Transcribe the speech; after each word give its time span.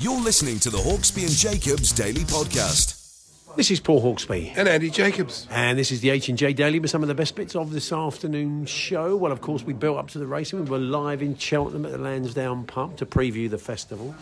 You're 0.00 0.18
listening 0.18 0.58
to 0.60 0.70
the 0.70 0.78
Hawksbee 0.78 1.26
and 1.26 1.30
Jacobs 1.30 1.92
Daily 1.92 2.22
Podcast. 2.22 3.54
This 3.54 3.70
is 3.70 3.80
Paul 3.80 4.00
Hawksbee. 4.00 4.54
And 4.56 4.66
Andy 4.66 4.88
Jacobs. 4.88 5.46
And 5.50 5.78
this 5.78 5.92
is 5.92 6.00
the 6.00 6.08
H&J 6.08 6.54
Daily 6.54 6.80
with 6.80 6.90
some 6.90 7.02
of 7.02 7.08
the 7.08 7.14
best 7.14 7.36
bits 7.36 7.54
of 7.54 7.70
this 7.70 7.92
afternoon 7.92 8.64
show. 8.64 9.14
Well, 9.14 9.30
of 9.30 9.42
course, 9.42 9.62
we 9.62 9.74
built 9.74 9.98
up 9.98 10.08
to 10.12 10.18
the 10.18 10.26
racing. 10.26 10.64
We 10.64 10.70
were 10.70 10.78
live 10.78 11.20
in 11.20 11.36
Cheltenham 11.36 11.84
at 11.84 11.92
the 11.92 11.98
Lansdowne 11.98 12.64
pub 12.64 12.96
to 12.96 13.04
preview 13.04 13.50
the 13.50 13.58
festival. 13.58 14.14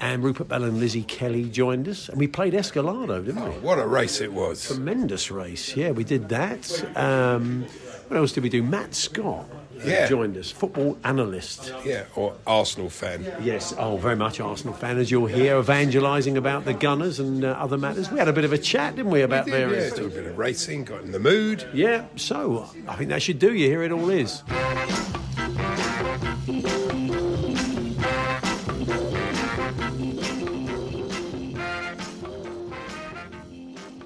And 0.00 0.24
Rupert 0.24 0.48
Bell 0.48 0.64
and 0.64 0.80
Lizzie 0.80 1.02
Kelly 1.02 1.44
joined 1.50 1.88
us. 1.88 2.08
And 2.08 2.18
we 2.18 2.26
played 2.26 2.54
Escalado, 2.54 3.22
didn't 3.22 3.44
we? 3.44 3.50
Oh, 3.50 3.60
what 3.60 3.78
a 3.78 3.86
race 3.86 4.22
it 4.22 4.32
was. 4.32 4.66
Tremendous 4.66 5.30
race. 5.30 5.76
Yeah, 5.76 5.90
we 5.90 6.04
did 6.04 6.30
that. 6.30 6.96
Um, 6.96 7.66
what 8.08 8.16
else 8.16 8.32
did 8.32 8.44
we 8.44 8.48
do? 8.48 8.62
Matt 8.62 8.94
Scott 8.94 9.46
Yeah. 9.84 10.06
joined 10.08 10.36
us, 10.36 10.50
football 10.50 10.98
analyst. 11.04 11.72
Yeah, 11.84 12.04
or 12.14 12.34
Arsenal 12.46 12.90
fan. 12.90 13.24
Yes, 13.42 13.74
oh, 13.78 13.96
very 13.96 14.16
much 14.16 14.40
Arsenal 14.40 14.74
fan, 14.74 14.98
as 14.98 15.10
you'll 15.10 15.26
hear, 15.26 15.58
evangelising 15.58 16.36
about 16.36 16.64
the 16.64 16.74
Gunners 16.74 17.18
and 17.18 17.44
uh, 17.44 17.50
other 17.58 17.78
matters. 17.78 18.10
We 18.10 18.18
had 18.18 18.28
a 18.28 18.32
bit 18.32 18.44
of 18.44 18.52
a 18.52 18.58
chat, 18.58 18.96
didn't 18.96 19.10
we, 19.10 19.22
about 19.22 19.46
We 19.46 19.52
did, 19.52 19.60
yeah, 19.60 19.66
various 19.66 19.92
did 19.94 20.06
a 20.06 20.08
bit 20.08 20.26
of 20.26 20.38
racing, 20.38 20.84
got 20.84 21.02
in 21.02 21.12
the 21.12 21.20
mood. 21.20 21.66
Yeah, 21.72 22.06
so 22.16 22.70
I 22.88 22.96
think 22.96 23.10
that 23.10 23.22
should 23.22 23.38
do 23.38 23.54
you. 23.54 23.66
Here 23.68 23.82
it 23.82 23.92
all 23.92 24.10
is. 24.10 24.42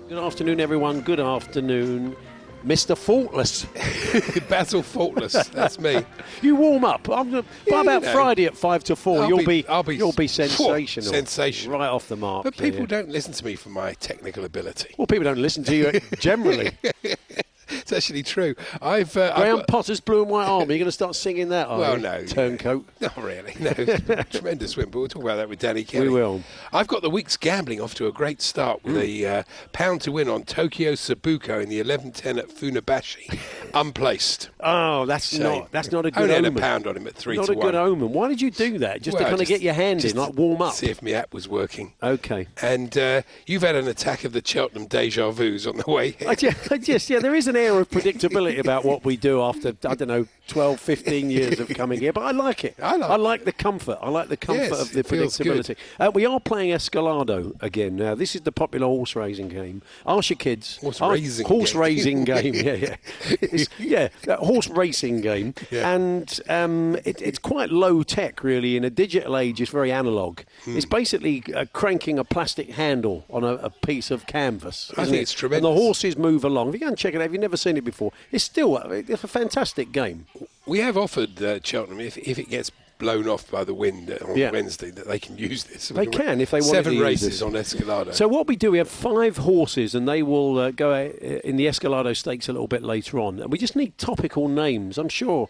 Good 0.08 0.18
afternoon, 0.18 0.60
everyone. 0.60 1.00
Good 1.00 1.20
afternoon, 1.20 2.16
Mr. 2.66 2.98
Faultless. 2.98 3.64
Basil 4.48 4.82
Faultless, 4.82 5.48
that's 5.48 5.78
me. 5.78 6.04
You 6.42 6.56
warm 6.56 6.84
up. 6.84 7.08
I'm, 7.08 7.30
by 7.30 7.42
Yeah, 7.66 7.80
about 7.82 8.02
you 8.02 8.08
know. 8.08 8.12
Friday 8.12 8.44
at 8.46 8.56
five 8.56 8.82
to 8.84 8.96
4 8.96 9.22
I'll 9.22 9.28
you'll 9.28 9.38
be- 9.38 9.62
be, 9.62 9.82
be- 9.86 9.96
you'll 9.96 10.12
be 10.12 10.26
sensational. 10.26 11.12
sensational. 11.12 11.78
Right 11.78 11.88
off 11.88 12.08
the 12.08 12.16
mark. 12.16 12.42
But 12.44 12.56
people 12.56 12.80
yeah. 12.80 12.86
don't 12.86 13.08
listen 13.08 13.32
to 13.34 13.44
me 13.44 13.54
for 13.54 13.68
my 13.68 13.92
technical 13.94 14.44
ability. 14.44 14.94
Well, 14.98 15.06
people 15.06 15.24
don't 15.24 15.38
listen 15.38 15.62
to 15.64 15.76
you 15.76 16.00
generally. 16.18 16.72
It's 17.86 17.92
actually 17.92 18.22
true. 18.24 18.54
I've, 18.82 19.16
uh, 19.16 19.32
I've 19.36 19.56
got- 19.58 19.68
Potter's 19.68 20.00
Blue 20.00 20.22
and 20.22 20.30
White 20.30 20.46
Army. 20.46 20.74
You're 20.74 20.78
going 20.78 20.86
to 20.86 20.92
start 20.92 21.14
singing 21.14 21.50
that, 21.50 21.68
are 21.68 21.78
Well, 21.78 21.96
you? 21.96 22.02
no. 22.02 22.24
Turncoat. 22.24 22.84
Not 23.00 23.16
really. 23.16 23.54
No, 23.60 23.70
tremendous 24.30 24.76
win, 24.76 24.90
but 24.90 24.98
we'll 24.98 25.08
talk 25.08 25.22
about 25.22 25.36
that 25.36 25.48
with 25.48 25.60
Danny 25.60 25.84
Kelly. 25.84 26.08
We 26.08 26.14
will. 26.14 26.42
I've 26.72 26.88
got 26.88 27.02
the 27.02 27.10
week's 27.10 27.36
gambling 27.36 27.80
off 27.80 27.94
to 27.96 28.06
a 28.08 28.12
great 28.12 28.42
start 28.42 28.82
with 28.84 28.96
a 28.96 29.26
uh, 29.26 29.42
pound 29.72 30.00
to 30.02 30.12
win 30.12 30.28
on 30.28 30.42
Tokyo 30.44 30.92
Sabuko 30.92 31.62
in 31.62 31.68
the 31.68 31.80
11-10 31.80 32.38
at 32.38 32.48
Funabashi, 32.48 33.38
unplaced. 33.74 34.50
Oh, 34.60 35.06
that's 35.06 35.28
Shame. 35.28 35.42
not 35.42 35.70
that's 35.72 35.92
not 35.92 36.06
a 36.06 36.10
good 36.10 36.22
Only 36.30 36.34
had 36.34 36.44
a 36.44 36.52
pound 36.52 36.86
on 36.86 36.96
him 36.96 37.06
at 37.06 37.14
three 37.14 37.36
not 37.36 37.48
a 37.48 37.54
good 37.54 37.74
omen. 37.74 38.12
Why 38.12 38.28
did 38.28 38.40
you 38.40 38.50
do 38.50 38.78
that? 38.78 39.02
Just 39.02 39.18
to 39.18 39.24
kind 39.24 39.40
of 39.40 39.46
get 39.46 39.60
your 39.60 39.74
hand 39.74 40.04
in, 40.04 40.16
like 40.16 40.34
warm 40.34 40.62
up. 40.62 40.74
See 40.74 40.88
if 40.90 41.02
my 41.02 41.12
app 41.12 41.32
was 41.32 41.48
working. 41.48 41.92
Okay. 42.02 42.46
And 42.62 42.96
uh, 42.96 43.22
you've 43.46 43.62
had 43.62 43.76
an 43.76 43.86
attack 43.88 44.24
of 44.24 44.32
the 44.32 44.42
Cheltenham 44.44 44.86
deja 44.86 45.30
vus 45.30 45.66
on 45.66 45.76
the 45.76 45.90
way 45.90 46.12
here. 46.12 46.28
I 46.28 46.34
just, 46.34 46.72
I 46.72 46.78
just, 46.78 47.08
yeah, 47.10 47.18
there 47.18 47.34
is 47.34 47.46
an 47.48 47.55
air 47.56 47.78
of 47.80 47.90
predictability 47.90 48.58
about 48.58 48.84
what 48.84 49.04
we 49.04 49.16
do 49.16 49.42
after, 49.42 49.74
I 49.84 49.94
don't 49.94 50.08
know, 50.08 50.26
12, 50.46 50.80
15 50.80 51.30
years 51.30 51.60
of 51.60 51.68
coming 51.80 52.00
here, 52.00 52.12
but 52.12 52.22
I 52.24 52.30
like 52.30 52.64
it. 52.64 52.74
I 52.82 53.16
like 53.16 53.44
the 53.44 53.52
comfort. 53.52 53.98
I 54.00 54.10
like 54.10 54.28
the 54.28 54.36
comfort 54.36 54.62
Yes, 54.70 54.80
of 54.80 54.92
the 54.92 55.00
it 55.00 55.06
feels 55.06 55.36
good. 55.38 55.46
predictability. 55.64 55.76
Uh, 55.98 56.10
we 56.14 56.24
are 56.26 56.40
playing 56.40 56.70
Escalado 56.72 57.54
again. 57.62 57.96
Now, 57.96 58.14
this 58.14 58.34
is 58.34 58.42
the 58.42 58.52
popular 58.52 58.86
horse 58.86 59.16
racing 59.16 59.48
game. 59.48 59.82
Ask 60.06 60.30
your 60.30 60.36
kids. 60.36 60.76
Horse 60.78 61.00
Ask- 61.00 61.12
raising 61.12 61.46
Horse 61.46 61.72
game. 61.72 61.80
racing 61.80 62.24
game, 62.24 62.54
yeah, 62.66 62.72
yeah. 62.74 62.96
It's, 63.30 63.68
yeah, 63.78 64.08
that 64.24 64.38
horse 64.40 64.68
racing 64.68 65.20
game. 65.20 65.54
Yeah. 65.70 65.90
And 65.94 66.40
um, 66.48 66.96
it, 67.04 67.20
it's 67.22 67.38
quite 67.38 67.70
low 67.70 68.02
tech, 68.02 68.42
really. 68.42 68.76
In 68.76 68.84
a 68.84 68.90
digital 68.90 69.36
age, 69.36 69.60
it's 69.60 69.70
very 69.70 69.92
analog. 69.92 70.40
Hmm. 70.64 70.76
It's 70.76 70.86
basically 70.86 71.42
uh, 71.54 71.66
cranking 71.72 72.18
a 72.18 72.24
plastic 72.24 72.70
handle 72.70 73.24
on 73.30 73.44
a, 73.44 73.54
a 73.54 73.70
piece 73.70 74.10
of 74.10 74.26
canvas. 74.26 74.92
I 74.96 75.04
think 75.04 75.16
it? 75.16 75.20
it's 75.22 75.42
And 75.42 75.64
the 75.64 75.72
horses 75.72 76.16
move 76.16 76.44
along. 76.44 76.68
If 76.68 76.74
you 76.74 76.80
go 76.80 76.86
and 76.88 76.98
check 76.98 77.14
it 77.14 77.20
out, 77.20 77.26
if 77.26 77.32
you've 77.32 77.40
never 77.40 77.56
seen 77.56 77.76
it 77.76 77.84
before, 77.84 78.12
it's 78.30 78.44
still 78.44 78.76
it's 78.76 79.24
a 79.24 79.28
fantastic 79.28 79.92
game. 79.92 80.26
We 80.66 80.78
have 80.80 80.96
offered 80.96 81.42
uh, 81.42 81.60
Cheltenham, 81.62 82.00
if, 82.00 82.18
if 82.18 82.38
it 82.38 82.48
gets 82.48 82.70
blown 82.98 83.28
off 83.28 83.50
by 83.50 83.62
the 83.62 83.74
wind 83.74 84.10
uh, 84.10 84.24
on 84.26 84.36
Yeah. 84.36 84.50
Wednesday, 84.50 84.90
that 84.90 85.06
they 85.06 85.18
can 85.18 85.36
use 85.36 85.64
this. 85.64 85.88
They 85.88 86.06
can 86.06 86.40
if 86.40 86.50
they 86.50 86.60
want 86.60 86.72
Seven 86.72 86.98
races 86.98 87.42
on 87.42 87.52
Escalado. 87.52 88.14
So 88.14 88.26
what 88.26 88.46
we 88.46 88.56
do, 88.56 88.70
we 88.70 88.78
have 88.78 88.88
five 88.88 89.36
horses, 89.38 89.94
and 89.94 90.08
they 90.08 90.22
will 90.22 90.58
uh, 90.58 90.70
go 90.70 90.92
uh, 90.92 91.10
in 91.44 91.56
the 91.56 91.66
Escalado 91.66 92.16
Stakes 92.16 92.48
a 92.48 92.52
little 92.52 92.68
bit 92.68 92.82
later 92.82 93.18
on. 93.18 93.38
And 93.40 93.52
we 93.52 93.58
just 93.58 93.76
need 93.76 93.96
topical 93.98 94.48
names. 94.48 94.98
I'm 94.98 95.08
sure 95.10 95.48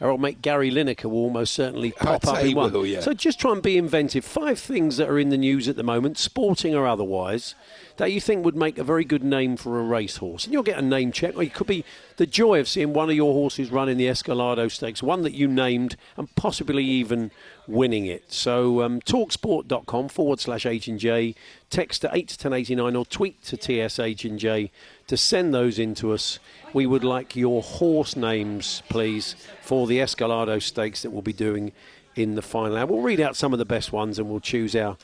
our 0.00 0.10
old 0.10 0.20
mate 0.20 0.42
Gary 0.42 0.70
Lineker 0.70 1.04
will 1.04 1.18
almost 1.18 1.54
certainly 1.54 1.92
pop 1.92 2.26
I'd 2.26 2.38
up 2.38 2.44
in 2.44 2.56
one. 2.56 2.72
will, 2.72 2.86
yeah. 2.86 3.00
So 3.00 3.12
just 3.12 3.38
try 3.40 3.52
and 3.52 3.62
be 3.62 3.78
inventive. 3.78 4.24
Five 4.24 4.58
things 4.58 4.96
that 4.96 5.08
are 5.08 5.18
in 5.18 5.30
the 5.30 5.38
news 5.38 5.68
at 5.68 5.76
the 5.76 5.82
moment, 5.82 6.18
sporting 6.18 6.74
or 6.74 6.86
otherwise, 6.86 7.54
that 7.96 8.12
you 8.12 8.20
think 8.20 8.44
would 8.44 8.56
make 8.56 8.78
a 8.78 8.84
very 8.84 9.04
good 9.04 9.24
name 9.24 9.56
for 9.56 9.78
a 9.78 9.82
racehorse. 9.82 10.44
And 10.44 10.52
you'll 10.52 10.62
get 10.62 10.78
a 10.78 10.82
name 10.82 11.12
check, 11.12 11.36
or 11.36 11.42
it 11.42 11.54
could 11.54 11.66
be 11.66 11.84
the 12.16 12.26
joy 12.26 12.60
of 12.60 12.68
seeing 12.68 12.92
one 12.92 13.10
of 13.10 13.16
your 13.16 13.32
horses 13.32 13.70
run 13.70 13.88
in 13.88 13.98
the 13.98 14.06
Escalado 14.06 14.70
Stakes, 14.70 15.02
one 15.02 15.22
that 15.22 15.32
you 15.32 15.48
named, 15.48 15.96
and 16.16 16.34
possibly 16.34 16.84
even 16.84 17.30
winning 17.66 18.06
it. 18.06 18.32
So 18.32 18.82
um, 18.82 19.00
talksport.com 19.00 20.08
forward 20.08 20.40
slash 20.40 20.66
H&J, 20.66 21.34
text 21.70 22.02
to 22.02 22.10
8 22.12 22.28
to 22.28 22.48
1089 22.48 22.96
or 22.96 23.04
tweet 23.06 23.42
to 23.44 23.56
TSH&J 23.56 24.70
to 25.06 25.16
send 25.16 25.54
those 25.54 25.78
in 25.78 25.94
to 25.96 26.12
us. 26.12 26.38
We 26.72 26.86
would 26.86 27.04
like 27.04 27.36
your 27.36 27.62
horse 27.62 28.16
names, 28.16 28.82
please, 28.88 29.36
for 29.62 29.86
the 29.86 29.98
Escalado 29.98 30.62
Stakes 30.62 31.02
that 31.02 31.10
we'll 31.10 31.22
be 31.22 31.32
doing 31.32 31.72
in 32.14 32.34
the 32.34 32.42
final 32.42 32.76
hour. 32.76 32.86
We'll 32.86 33.02
read 33.02 33.20
out 33.20 33.36
some 33.36 33.52
of 33.52 33.58
the 33.58 33.64
best 33.64 33.92
ones 33.92 34.18
and 34.18 34.28
we'll 34.28 34.40
choose 34.40 34.74
our 34.74 34.96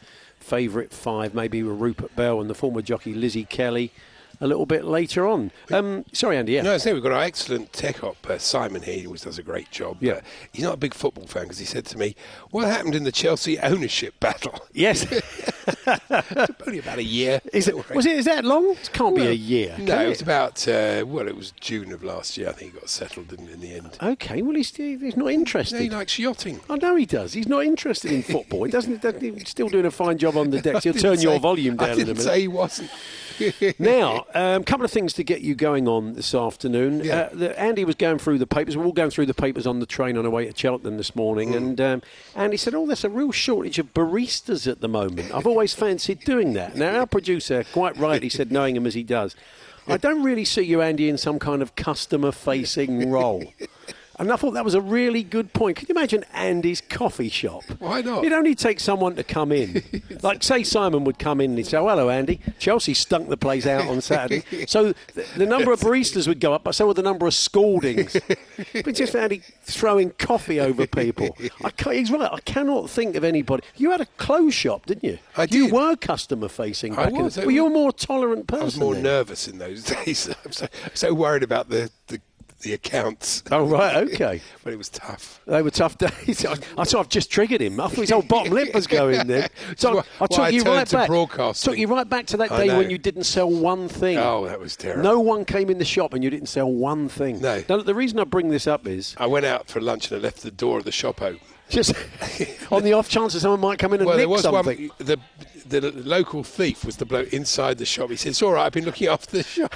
favourite 0.42 0.92
five, 0.92 1.34
maybe 1.34 1.62
with 1.62 1.80
Rupert 1.80 2.14
Bell 2.16 2.40
and 2.40 2.50
the 2.50 2.54
former 2.54 2.82
jockey 2.82 3.14
Lizzie 3.14 3.44
Kelly 3.44 3.92
a 4.42 4.46
little 4.46 4.66
bit 4.66 4.84
later 4.84 5.26
on. 5.26 5.50
Um, 5.72 6.04
sorry, 6.12 6.36
Andy, 6.36 6.52
yeah. 6.52 6.62
No, 6.62 6.74
I 6.74 6.76
say 6.78 6.92
we've 6.92 7.02
got 7.02 7.12
our 7.12 7.22
excellent 7.22 7.72
tech 7.72 8.02
op, 8.02 8.16
uh, 8.28 8.36
Simon 8.38 8.82
here, 8.82 8.98
who 8.98 9.06
always 9.06 9.22
does 9.22 9.38
a 9.38 9.42
great 9.42 9.70
job. 9.70 9.98
Yeah. 10.00 10.14
Uh, 10.14 10.20
he's 10.52 10.64
not 10.64 10.74
a 10.74 10.76
big 10.78 10.92
football 10.94 11.26
fan 11.26 11.44
because 11.44 11.58
he 11.58 11.64
said 11.64 11.86
to 11.86 11.98
me, 11.98 12.16
What 12.50 12.66
happened 12.66 12.94
in 12.96 13.04
the 13.04 13.12
Chelsea 13.12 13.58
ownership 13.60 14.18
battle? 14.20 14.66
Yes. 14.74 15.06
Only 16.66 16.78
about 16.80 16.98
a 16.98 17.04
year. 17.04 17.40
Is 17.52 17.68
it, 17.68 17.94
was 17.94 18.04
it 18.06 18.16
is 18.16 18.24
that 18.24 18.44
long? 18.44 18.72
It 18.72 18.90
can't 18.92 19.14
be 19.14 19.26
a 19.26 19.32
year. 19.32 19.76
No, 19.78 20.00
it 20.00 20.06
it? 20.06 20.08
was 20.08 20.22
about, 20.22 20.66
uh, 20.66 21.04
well, 21.06 21.28
it 21.28 21.36
was 21.36 21.52
June 21.60 21.92
of 21.92 22.02
last 22.02 22.36
year. 22.36 22.48
I 22.48 22.52
think 22.52 22.74
he 22.74 22.80
got 22.80 22.88
settled 22.88 23.28
didn't 23.28 23.48
in 23.48 23.60
the 23.60 23.74
end. 23.74 23.96
Okay, 24.02 24.42
well, 24.42 24.56
he's, 24.56 24.74
he's 24.74 25.16
not 25.16 25.24
No, 25.26 25.28
interested. 25.28 25.80
he 25.80 25.88
likes 25.88 26.18
yachting. 26.18 26.60
I 26.68 26.76
know 26.76 26.96
he 26.96 27.06
does. 27.06 27.32
He's 27.32 27.46
not 27.48 27.64
interested 27.64 28.10
in 28.10 28.22
football. 28.22 28.64
He 28.64 28.72
doesn't. 28.72 29.02
he's 29.20 29.48
still 29.48 29.68
doing 29.68 29.86
a 29.86 29.90
fine 29.90 30.18
job 30.18 30.36
on 30.36 30.50
the 30.50 30.60
decks. 30.60 30.84
He'll 30.84 30.92
turn 30.94 31.12
didn't 31.12 31.22
your 31.22 31.38
volume 31.38 31.76
down 31.76 31.90
I 31.90 31.92
in 31.92 32.00
a 32.00 32.04
didn't 32.04 32.18
minute. 32.18 32.30
say 32.32 32.40
he 32.40 32.48
wasn't. 32.48 32.90
Now, 33.78 34.26
a 34.34 34.56
um, 34.56 34.64
couple 34.64 34.84
of 34.84 34.90
things 34.90 35.12
to 35.14 35.24
get 35.24 35.40
you 35.40 35.54
going 35.54 35.88
on 35.88 36.14
this 36.14 36.34
afternoon. 36.34 37.02
Yeah. 37.04 37.14
Uh, 37.14 37.28
the, 37.32 37.60
Andy 37.60 37.84
was 37.84 37.94
going 37.94 38.18
through 38.18 38.38
the 38.38 38.46
papers. 38.46 38.76
We're 38.76 38.84
all 38.84 38.92
going 38.92 39.10
through 39.10 39.26
the 39.26 39.34
papers 39.34 39.66
on 39.66 39.80
the 39.80 39.86
train 39.86 40.16
on 40.16 40.24
our 40.24 40.30
way 40.30 40.46
to 40.50 40.56
Cheltenham 40.56 40.96
this 40.96 41.14
morning, 41.14 41.50
Mm. 41.52 41.56
and 41.56 41.80
um, 41.80 42.02
Andy 42.34 42.56
said, 42.56 42.74
"Oh, 42.74 42.86
there's 42.86 43.04
a 43.04 43.10
real 43.10 43.32
shortage 43.32 43.78
of 43.78 43.92
baristas 43.94 44.70
at 44.70 44.80
the 44.80 44.88
moment." 44.88 45.34
I've 45.34 45.46
always 45.46 45.74
fancied 45.74 46.20
doing 46.20 46.52
that. 46.54 46.76
Now, 46.76 47.00
our 47.00 47.06
producer 47.06 47.64
quite 47.72 47.96
rightly 47.96 48.28
said, 48.28 48.52
knowing 48.52 48.76
him 48.76 48.86
as 48.86 48.94
he 48.94 49.02
does, 49.02 49.34
I 49.86 49.96
don't 49.96 50.22
really 50.22 50.44
see 50.44 50.62
you, 50.62 50.80
Andy, 50.80 51.08
in 51.08 51.18
some 51.18 51.38
kind 51.38 51.60
of 51.62 51.74
customer 51.74 52.32
facing 52.32 53.10
role. 53.10 53.52
And 54.22 54.30
I 54.30 54.36
thought 54.36 54.52
that 54.52 54.64
was 54.64 54.74
a 54.74 54.80
really 54.80 55.24
good 55.24 55.52
point. 55.52 55.78
Can 55.78 55.88
you 55.88 55.94
imagine 55.96 56.24
Andy's 56.32 56.80
coffee 56.80 57.28
shop? 57.28 57.64
Why 57.80 58.02
not? 58.02 58.24
It'd 58.24 58.32
only 58.32 58.54
take 58.54 58.78
someone 58.78 59.16
to 59.16 59.24
come 59.24 59.50
in. 59.50 59.82
like, 60.22 60.44
say, 60.44 60.62
Simon 60.62 61.02
would 61.02 61.18
come 61.18 61.40
in 61.40 61.50
and 61.50 61.58
he'd 61.58 61.66
say, 61.66 61.76
oh, 61.78 61.88
hello, 61.88 62.08
Andy. 62.08 62.38
Chelsea 62.60 62.94
stunk 62.94 63.30
the 63.30 63.36
place 63.36 63.66
out 63.66 63.88
on 63.88 64.00
Saturday. 64.00 64.66
so 64.66 64.92
the, 65.14 65.26
the 65.36 65.44
number 65.44 65.72
of 65.72 65.80
baristas 65.82 66.28
would 66.28 66.38
go 66.38 66.54
up, 66.54 66.62
but 66.62 66.76
so 66.76 66.86
would 66.86 66.96
the 66.96 67.02
number 67.02 67.26
of 67.26 67.34
scaldings. 67.34 68.16
but 68.72 68.94
just 68.94 69.16
Andy 69.16 69.42
throwing 69.62 70.10
coffee 70.10 70.60
over 70.60 70.86
people. 70.86 71.36
I 71.64 71.70
can't, 71.70 71.96
he's 71.96 72.12
right. 72.12 72.30
I 72.32 72.38
cannot 72.40 72.88
think 72.90 73.16
of 73.16 73.24
anybody. 73.24 73.64
You 73.74 73.90
had 73.90 74.00
a 74.00 74.06
clothes 74.18 74.54
shop, 74.54 74.86
didn't 74.86 75.02
you? 75.02 75.18
I 75.36 75.46
did. 75.46 75.56
You 75.56 75.74
were 75.74 75.96
customer 75.96 76.46
facing 76.48 76.92
I 76.92 77.06
back 77.06 77.14
in 77.14 77.24
was. 77.24 77.34
the 77.34 77.42
I 77.42 77.46
Well, 77.46 77.54
you're 77.56 77.66
a 77.66 77.70
more 77.70 77.92
tolerant 77.92 78.46
person. 78.46 78.62
I 78.62 78.66
was 78.66 78.78
more 78.78 78.94
then. 78.94 79.02
nervous 79.02 79.48
in 79.48 79.58
those 79.58 79.82
days. 79.82 80.28
I'm 80.44 80.52
so, 80.52 80.68
so 80.94 81.12
worried 81.12 81.42
about 81.42 81.70
the, 81.70 81.90
the, 82.06 82.20
the 82.62 82.72
accounts. 82.74 83.42
Oh, 83.50 83.64
right, 83.64 83.96
okay. 84.12 84.40
but 84.64 84.72
it 84.72 84.76
was 84.76 84.88
tough. 84.88 85.40
They 85.46 85.62
were 85.62 85.70
tough 85.70 85.98
days. 85.98 86.44
I, 86.44 86.54
thought 86.54 86.78
I 86.78 86.84
sort 86.84 87.06
of 87.06 87.10
just 87.10 87.30
triggered 87.30 87.60
him. 87.60 87.80
I 87.80 87.88
thought 87.88 87.98
his 88.00 88.10
whole 88.10 88.22
bottom 88.22 88.52
lip 88.52 88.74
was 88.74 88.86
going 88.86 89.26
there. 89.26 89.48
So 89.76 89.96
Why- 89.96 90.02
I 90.20 90.26
took 90.26 90.38
I 90.40 90.48
you 90.48 90.62
turned 90.62 90.76
right 90.76 91.08
back. 91.08 91.54
Took 91.56 91.76
you 91.78 91.86
right 91.88 92.08
back 92.08 92.26
to 92.26 92.36
that 92.38 92.50
I 92.52 92.66
day 92.66 92.76
when 92.76 92.90
you 92.90 92.98
didn't 92.98 93.24
sell 93.24 93.50
one 93.50 93.88
thing. 93.88 94.18
Oh, 94.18 94.46
that 94.46 94.58
was 94.60 94.76
terrible. 94.76 95.02
No 95.02 95.20
one 95.20 95.44
came 95.44 95.70
in 95.70 95.78
the 95.78 95.84
shop 95.84 96.14
and 96.14 96.22
you 96.24 96.30
didn't 96.30 96.46
sell 96.48 96.70
one 96.70 97.08
thing. 97.08 97.40
No. 97.40 97.62
Now, 97.68 97.78
the 97.78 97.94
reason 97.94 98.18
I 98.18 98.24
bring 98.24 98.48
this 98.50 98.66
up 98.66 98.86
is 98.86 99.14
I 99.18 99.26
went 99.26 99.44
out 99.46 99.68
for 99.68 99.80
lunch 99.80 100.10
and 100.10 100.20
I 100.20 100.22
left 100.22 100.42
the 100.42 100.50
door 100.50 100.78
of 100.78 100.84
the 100.84 100.92
shop 100.92 101.20
open. 101.22 101.40
just 101.68 101.94
on 102.72 102.82
the 102.84 102.92
off 102.92 103.08
chance 103.08 103.32
that 103.34 103.40
someone 103.40 103.60
might 103.60 103.78
come 103.78 103.92
in 103.94 104.00
and 104.00 104.06
Well, 104.06 104.16
there 104.16 104.26
nick 104.26 104.32
was 104.32 104.42
something. 104.42 104.88
one. 104.88 104.90
The, 104.98 105.18
the 105.80 105.92
local 105.92 106.42
thief 106.44 106.84
was 106.84 106.96
the 106.96 107.04
bloke 107.06 107.32
inside 107.32 107.78
the 107.78 107.86
shop. 107.86 108.10
He 108.10 108.16
said, 108.16 108.30
"It's 108.30 108.42
all 108.42 108.52
right. 108.52 108.66
I've 108.66 108.72
been 108.72 108.84
looking 108.84 109.08
after 109.08 109.38
the 109.38 109.42
shop." 109.42 109.72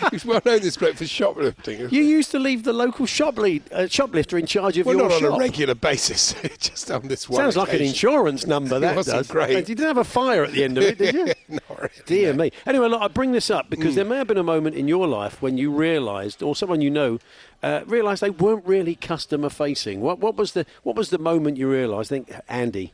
He's 0.10 0.24
well 0.24 0.40
known 0.44 0.60
this 0.60 0.76
bloke 0.76 0.96
for 0.96 1.06
shoplifting. 1.06 1.88
You 1.90 2.02
used 2.02 2.30
to 2.32 2.38
leave 2.38 2.64
the 2.64 2.72
local 2.72 3.06
shop 3.06 3.38
lead, 3.38 3.62
uh, 3.72 3.86
shoplifter 3.86 4.38
in 4.38 4.46
charge 4.46 4.78
of 4.78 4.86
well, 4.86 4.96
your 4.96 5.08
not 5.08 5.22
on 5.22 5.34
a 5.34 5.38
regular 5.38 5.74
basis, 5.74 6.34
just 6.58 6.90
on 6.90 7.08
this 7.08 7.28
one. 7.28 7.38
Sounds 7.38 7.56
like 7.56 7.72
an 7.72 7.82
insurance 7.82 8.46
number. 8.46 8.78
That 8.78 8.96
wasn't 8.96 9.18
does. 9.18 9.28
great. 9.28 9.50
You 9.68 9.74
didn't 9.74 9.86
have 9.86 9.98
a 9.98 10.04
fire 10.04 10.44
at 10.44 10.52
the 10.52 10.64
end 10.64 10.78
of 10.78 10.84
it, 10.84 10.98
did 10.98 11.14
you? 11.14 11.26
Not 11.48 11.78
really, 11.78 11.90
Dear 12.06 12.32
no. 12.32 12.44
me. 12.44 12.52
Anyway, 12.66 12.88
look, 12.88 13.02
I 13.02 13.08
bring 13.08 13.32
this 13.32 13.50
up 13.50 13.70
because 13.70 13.94
there 13.94 14.04
may 14.04 14.16
have 14.16 14.26
been 14.26 14.38
a 14.38 14.42
moment 14.42 14.76
in 14.76 14.88
your 14.88 15.06
life 15.06 15.40
when 15.42 15.58
you 15.58 15.70
realised, 15.70 16.42
or 16.42 16.56
someone 16.56 16.80
you 16.80 16.90
know, 16.90 17.18
uh, 17.62 17.82
realised 17.86 18.22
they 18.22 18.30
weren't 18.30 18.64
really 18.66 18.94
customer 18.94 19.48
facing. 19.50 20.00
What, 20.00 20.18
what 20.18 20.36
was 20.36 20.52
the 20.52 20.66
What 20.82 20.96
was 20.96 21.10
the 21.10 21.18
moment 21.18 21.56
you 21.56 21.70
realised? 21.70 22.12
I 22.12 22.16
think 22.16 22.32
Andy, 22.48 22.92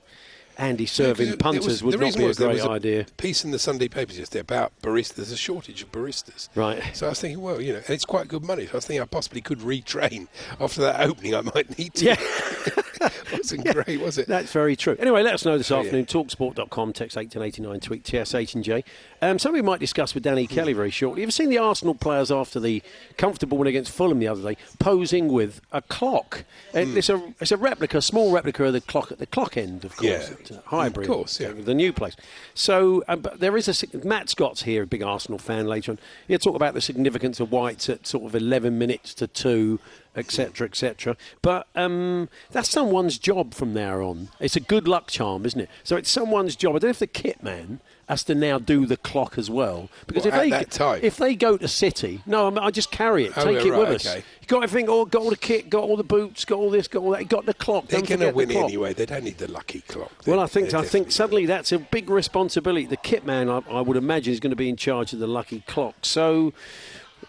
Andy 0.59 0.87
serving 0.87 1.29
it- 1.29 1.39
punters 1.39 1.67
was- 1.67 1.83
would 1.83 2.01
not 2.01 2.15
be 2.15 2.25
a 2.25 2.35
great 2.35 2.49
was 2.55 2.65
a 2.65 2.71
idea. 2.71 3.07
Piece 3.19 3.45
in 3.45 3.51
the 3.51 3.59
Sunday 3.59 3.89
papers 3.89 4.19
yesterday 4.19 4.41
about 4.41 4.73
baristas. 4.83 5.15
There's 5.17 5.33
a 5.33 5.37
shortage 5.37 5.83
of 5.83 5.93
baristas. 5.93 6.49
Right. 6.55 6.83
So 6.95 7.07
I 7.07 7.11
was 7.11 7.21
thinking, 7.21 7.43
well, 7.43 7.61
you 7.61 7.73
know, 7.75 7.79
and 7.81 7.91
it's 7.91 8.05
quite 8.07 8.29
good 8.29 8.43
money. 8.45 8.65
So 8.67 8.73
I 8.73 8.77
was 8.77 8.87
thinking 8.87 9.03
I 9.03 9.07
possibly 9.07 9.41
could 9.43 9.59
retrain 9.61 10.29
after 10.61 10.81
that 10.81 11.01
opening. 11.07 11.35
I 11.35 11.43
might 11.43 11.79
need 11.79 11.93
to. 11.95 12.05
Yeah. 12.07 12.17
wasn't 13.33 13.67
great, 13.73 14.01
was 14.01 14.19
it? 14.19 14.27
That's 14.29 14.51
very 14.53 14.77
true. 14.77 14.97
Anyway, 14.99 15.23
let 15.23 15.35
us 15.35 15.45
know 15.45 15.59
this 15.59 15.71
Oh, 15.71 15.77
yeah. 15.77 15.85
afternoon. 15.85 16.07
Talksport.com, 16.07 16.93
text 16.93 17.17
1889, 17.17 17.81
tweet 17.81 18.05
TSH 18.07 18.55
and 18.55 18.65
J. 18.65 18.83
Um, 19.23 19.39
something 19.39 19.61
we 19.63 19.67
might 19.67 19.81
discuss 19.81 20.15
with 20.15 20.23
Danny 20.23 20.47
Kelly 20.47 20.73
very 20.73 20.91
shortly. 20.91 21.23
You've 21.23 21.33
seen 21.33 21.49
the 21.49 21.59
Arsenal 21.59 21.95
players 21.95 22.31
after 22.31 22.61
the 22.61 22.83
comfortable 23.17 23.59
win 23.59 23.67
against 23.69 23.91
Fulham 23.93 24.19
the 24.19 24.29
other 24.29 24.43
day 24.43 24.57
posing 24.79 25.29
with 25.29 25.61
a 25.73 25.83
clock. 25.83 26.45
Uh, 26.75 26.85
Hmm. 26.87 26.97
It's, 26.99 27.09
a, 27.09 27.23
it's 27.41 27.53
a 27.53 27.57
replica, 27.57 27.99
a 27.99 28.03
small 28.03 28.33
replica 28.33 28.65
of 28.65 28.73
the 28.73 28.81
clock 28.81 29.11
at 29.11 29.19
the 29.19 29.27
clock 29.27 29.57
end, 29.57 29.85
of 29.85 29.97
course. 29.97 30.31
Yeah. 30.51 30.59
A 30.59 30.69
hybrid. 30.69 31.09
Of 31.09 31.15
course, 31.15 31.41
yeah. 31.41 31.53
The 31.53 31.75
new 31.75 31.93
place. 31.93 32.17
So, 32.55 33.03
um, 33.09 33.21
but 33.21 33.41
there 33.41 33.57
is 33.57 33.69
a. 33.69 34.07
Matt 34.07 34.29
Scott's 34.31 34.63
here, 34.63 34.83
a 34.83 34.87
big 34.87 35.03
Arsenal 35.03 35.39
fan 35.39 35.67
later 35.67 35.93
on. 35.93 35.99
He'll 36.29 36.39
talk 36.39 36.55
about 36.55 36.75
the 36.75 36.81
significance 36.81 37.41
of 37.41 37.51
Whites 37.51 37.89
at 37.89 38.07
sort 38.07 38.25
of 38.25 38.35
11 38.35 38.79
minutes 38.79 39.15
to 39.15 39.27
2 39.27 39.81
etc., 40.17 40.67
etc. 40.67 41.17
But 41.43 41.67
um, 41.75 42.29
that's 42.51 42.71
someone's 42.71 43.19
job 43.19 43.53
from 43.53 43.75
there 43.75 44.03
on. 44.03 44.29
It's 44.41 44.57
a 44.57 44.61
good 44.61 44.89
luck 44.89 45.09
charm, 45.09 45.45
isn't 45.45 45.61
it? 45.61 45.69
So 45.85 45.97
it's 45.97 46.11
someone's 46.11 46.57
job. 46.57 46.71
I 46.75 46.79
don't 46.79 46.85
know 46.85 46.91
if 46.91 46.99
the 46.99 47.07
kit 47.07 47.43
man 47.43 47.81
has 48.09 48.23
to 48.25 48.35
now 48.35 48.59
do 48.59 48.87
the 48.87 48.97
clock 48.97 49.37
as 49.37 49.51
well 49.51 49.89
because 50.07 50.25
What, 50.25 50.35
if 50.47 50.71
they 50.71 51.07
if 51.07 51.17
they 51.17 51.35
go 51.35 51.57
to 51.57 51.67
City, 51.69 52.23
no, 52.25 52.57
I, 52.57 52.71
just 52.71 52.91
carry 52.91 53.25
it, 53.27 53.33
Oh, 53.37 53.45
take 53.45 53.65
yeah, 53.65 53.67
it 53.67 53.71
right, 53.73 53.79
with 53.81 53.89
us. 53.97 54.07
okay. 54.07 54.19
You 54.41 54.47
got 54.47 54.63
everything, 54.63 54.89
all, 54.89 55.01
oh, 55.01 55.05
got 55.07 55.23
all 55.23 55.31
the 55.31 55.37
kit, 55.37 55.69
got 55.69 55.83
all 55.83 55.97
the 55.97 56.05
boots, 56.05 56.45
got 56.45 56.59
all 56.59 56.71
this, 56.71 56.87
got 56.87 57.03
all 57.03 57.11
that. 57.11 57.29
Got 57.29 57.47
the 57.47 57.55
clock. 57.55 57.89
They're 57.89 58.01
going 58.01 58.21
to 58.21 58.33
forget 58.33 58.49
the 58.49 58.55
win 58.55 58.65
anyway. 58.65 58.95
They 58.95 59.07
don't 59.07 59.25
need 59.25 59.39
the 59.39 59.51
lucky 59.51 59.81
clock. 59.81 60.13
Well, 60.25 60.37
They're- 60.37 60.45
I 60.45 60.47
think 60.47 60.73
I 60.73 60.85
think 60.85 61.11
suddenly 61.11 61.47
that's 61.47 61.73
a 61.73 61.81
big 61.81 62.09
responsibility. 62.09 62.87
The 62.87 62.97
kit 62.97 63.27
man, 63.27 63.49
I, 63.51 63.63
I 63.69 63.81
would 63.81 63.97
imagine, 63.97 64.33
is 64.33 64.39
going 64.41 64.51
to 64.51 64.57
be 64.57 64.69
in 64.69 64.77
charge 64.77 65.13
of 65.13 65.19
the 65.19 65.27
lucky 65.27 65.61
clock. 65.67 65.95
So. 66.03 66.53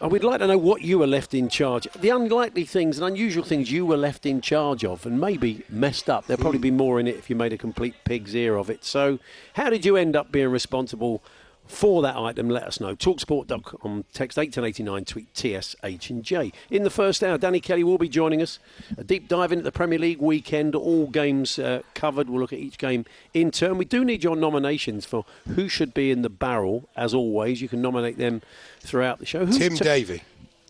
Uh, 0.02 0.08
We'd 0.08 0.24
like 0.24 0.40
to 0.40 0.48
know 0.48 0.58
what 0.58 0.82
you 0.82 1.00
were 1.00 1.08
left 1.08 1.34
in 1.34 1.50
charge. 1.50 1.88
The 2.00 2.10
unlikely 2.10 2.66
things 2.66 2.98
and 2.98 3.08
unusual 3.08 3.44
things 3.44 3.72
you 3.72 3.86
were 3.86 3.98
left 3.98 4.26
in 4.26 4.42
charge 4.42 4.84
of, 4.86 5.06
and 5.06 5.20
maybe 5.20 5.64
messed 5.70 6.10
up. 6.10 6.26
There'll 6.26 6.42
probably 6.42 6.60
be 6.60 6.72
more 6.72 7.00
in 7.00 7.08
it 7.08 7.16
if 7.16 7.30
you 7.30 7.36
made 7.36 7.54
a 7.54 7.58
complete 7.58 7.96
pig's 8.06 8.36
ear 8.36 8.56
of 8.56 8.70
it. 8.70 8.84
So, 8.84 9.20
how 9.54 9.70
did 9.70 9.86
you 9.86 9.98
end 9.98 10.16
up 10.16 10.32
being 10.32 10.50
responsible 10.50 11.24
for 11.68 12.02
that 12.02 12.16
item? 12.16 12.50
Let 12.50 12.64
us 12.64 12.80
know. 12.80 12.96
Talksport.com, 12.96 14.06
text 14.14 14.38
1889, 14.38 15.06
tweet 15.06 15.36
TSH 15.36 16.10
and 16.10 16.24
J. 16.24 16.52
In 16.72 16.84
the 16.84 16.90
first 16.90 17.24
hour, 17.24 17.38
Danny 17.38 17.60
Kelly 17.60 17.84
will 17.84 17.98
be 17.98 18.10
joining 18.10 18.42
us. 18.42 18.60
A 18.98 19.04
deep 19.04 19.28
dive 19.28 19.52
into 19.52 19.64
the 19.64 19.72
Premier 19.72 20.00
League 20.00 20.19
weekend, 20.19 20.75
all 20.75 21.08
games 21.08 21.60
uh, 21.60 21.81
covered. 21.94 22.30
We'll 22.30 22.40
look 22.40 22.54
at 22.54 22.60
each 22.60 22.78
game 22.78 23.06
in 23.34 23.52
turn. 23.52 23.78
We 23.78 23.86
do 23.86 24.04
need 24.04 24.24
your 24.24 24.36
nominations 24.36 25.06
for 25.06 25.25
who 25.56 25.68
should 25.68 25.94
be 25.94 26.12
in 26.12 26.22
the 26.22 26.30
barrel. 26.30 26.90
As 26.96 27.14
always, 27.14 27.62
you 27.62 27.70
can 27.70 27.81
nominate 27.81 28.18
them 28.18 28.42
throughout 28.80 29.20
the 29.20 29.25
show. 29.25 29.46
Who's 29.46 29.58
Tim 29.58 29.75
t- 29.75 29.84
Davey. 29.84 30.24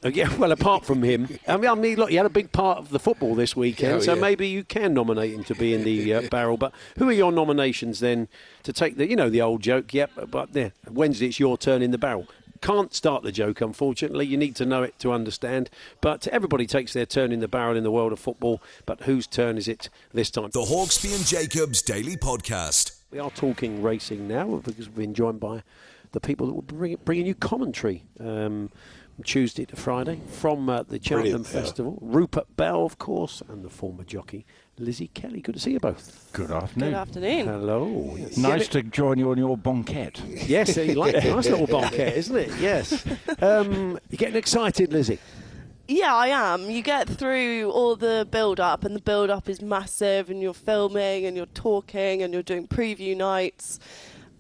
Uh, 0.08 0.12
yeah, 0.14 0.34
well, 0.38 0.54
apart 0.54 0.86
from 0.86 1.04
him, 1.04 1.28
I 1.48 1.58
mean, 1.58 1.70
I 1.70 1.76
mean, 1.76 1.98
look, 1.98 2.10
he 2.10 2.16
had 2.16 2.26
a 2.26 2.30
big 2.30 2.54
part 2.54 2.78
of 2.78 2.90
the 2.92 3.00
football 3.00 3.36
this 3.36 3.58
weekend, 3.58 3.94
Oh, 3.96 4.00
so 4.00 4.14
yeah. 4.14 4.22
maybe 4.22 4.48
you 4.48 4.64
can 4.64 4.94
nominate 4.94 5.34
him 5.34 5.44
to 5.44 5.56
be 5.56 5.74
in 5.74 5.84
the 5.84 6.14
uh, 6.14 6.22
barrel. 6.32 6.56
But 6.56 6.74
who 6.98 7.10
are 7.10 7.14
your 7.14 7.34
nominations 7.34 8.00
then 8.00 8.30
to 8.64 8.72
take 8.72 8.96
the, 8.96 9.10
you 9.10 9.18
know, 9.18 9.30
the 9.30 9.42
old 9.42 9.62
joke? 9.62 9.94
Yep, 9.94 10.12
but 10.32 10.54
there, 10.54 10.72
Wednesday 10.90 11.28
it's 11.28 11.42
your 11.42 11.58
turn 11.58 11.82
in 11.82 11.92
the 11.92 11.98
barrel. 11.98 12.26
Can't 12.62 12.94
start 12.94 13.24
the 13.24 13.34
joke, 13.34 13.60
unfortunately. 13.60 14.26
You 14.26 14.38
need 14.38 14.56
to 14.56 14.66
know 14.66 14.82
it 14.82 14.98
to 15.00 15.12
understand. 15.12 15.70
But 16.00 16.26
everybody 16.30 16.66
takes 16.66 16.94
their 16.94 17.06
turn 17.06 17.34
in 17.34 17.42
the 17.42 17.48
barrel 17.50 17.76
in 17.76 17.84
the 17.84 17.92
world 17.92 18.14
of 18.14 18.20
football. 18.20 18.62
But 18.86 19.02
whose 19.02 19.28
turn 19.28 19.58
is 19.58 19.68
it 19.68 19.90
this 20.14 20.32
time? 20.32 20.50
The 20.52 20.62
Hawksbee 20.62 21.16
and 21.16 21.26
Jacobs 21.26 21.82
Daily 21.82 22.16
Podcast. 22.16 23.00
We 23.12 23.20
are 23.20 23.30
talking 23.32 23.82
racing 23.84 24.28
now 24.28 24.56
because 24.56 24.88
we've 24.88 24.96
been 24.96 25.14
joined 25.14 25.40
by 25.40 25.64
the 26.14 26.20
people 26.20 26.48
that 26.48 26.54
will 26.54 26.62
bring 26.62 26.98
bringing 27.06 27.26
you 27.26 27.36
commentary 27.36 28.04
um, 28.20 28.72
Tuesday 29.24 29.66
to 29.66 29.76
Friday 29.76 30.20
from 30.32 30.70
uh, 30.70 30.84
the 30.84 31.00
Cheltenham 31.02 31.44
Brilliant, 31.44 31.46
yeah. 31.54 31.62
Festival. 31.62 31.98
Rupert 32.02 32.56
Bell, 32.56 32.86
of 32.86 32.98
course, 32.98 33.42
and 33.48 33.64
the 33.64 33.70
former 33.70 34.04
jockey 34.04 34.46
Lizzie 34.80 35.08
Kelly. 35.08 35.42
Good 35.42 35.56
to 35.56 35.62
see 35.62 35.72
you 35.72 35.80
both. 35.80 36.30
Good 36.34 36.52
afternoon. 36.52 36.90
Good 36.90 36.98
afternoon. 36.98 37.48
Hello. 37.48 38.18
Nice 38.38 38.68
to 38.70 38.84
join 38.84 39.18
you 39.18 39.32
on 39.32 39.38
your 39.38 39.58
banquette. 39.58 40.22
Yes, 40.48 40.78
you 40.78 40.94
like 40.94 41.16
it. 41.16 41.24
Nice 41.24 41.50
little 41.50 41.68
banquet, 41.80 42.16
isn't 42.16 42.36
it? 42.36 42.52
Yes. 42.60 43.06
Um, 43.42 44.00
you're 44.10 44.18
getting 44.18 44.36
excited, 44.36 44.94
Lizzie. 44.94 45.20
Yeah, 45.88 46.14
I 46.14 46.28
am. 46.28 46.70
You 46.70 46.82
get 46.82 47.08
through 47.08 47.72
all 47.72 47.96
the 47.96 48.28
build 48.30 48.60
up, 48.60 48.84
and 48.84 48.96
the 48.96 49.02
build 49.02 49.30
up 49.30 49.48
is 49.48 49.62
massive, 49.62 50.30
and 50.30 50.42
you're 50.42 50.54
filming, 50.54 51.26
and 51.26 51.36
you're 51.38 51.46
talking, 51.48 52.22
and 52.22 52.34
you're 52.34 52.44
doing 52.44 52.68
preview 52.68 53.16
nights. 53.16 53.80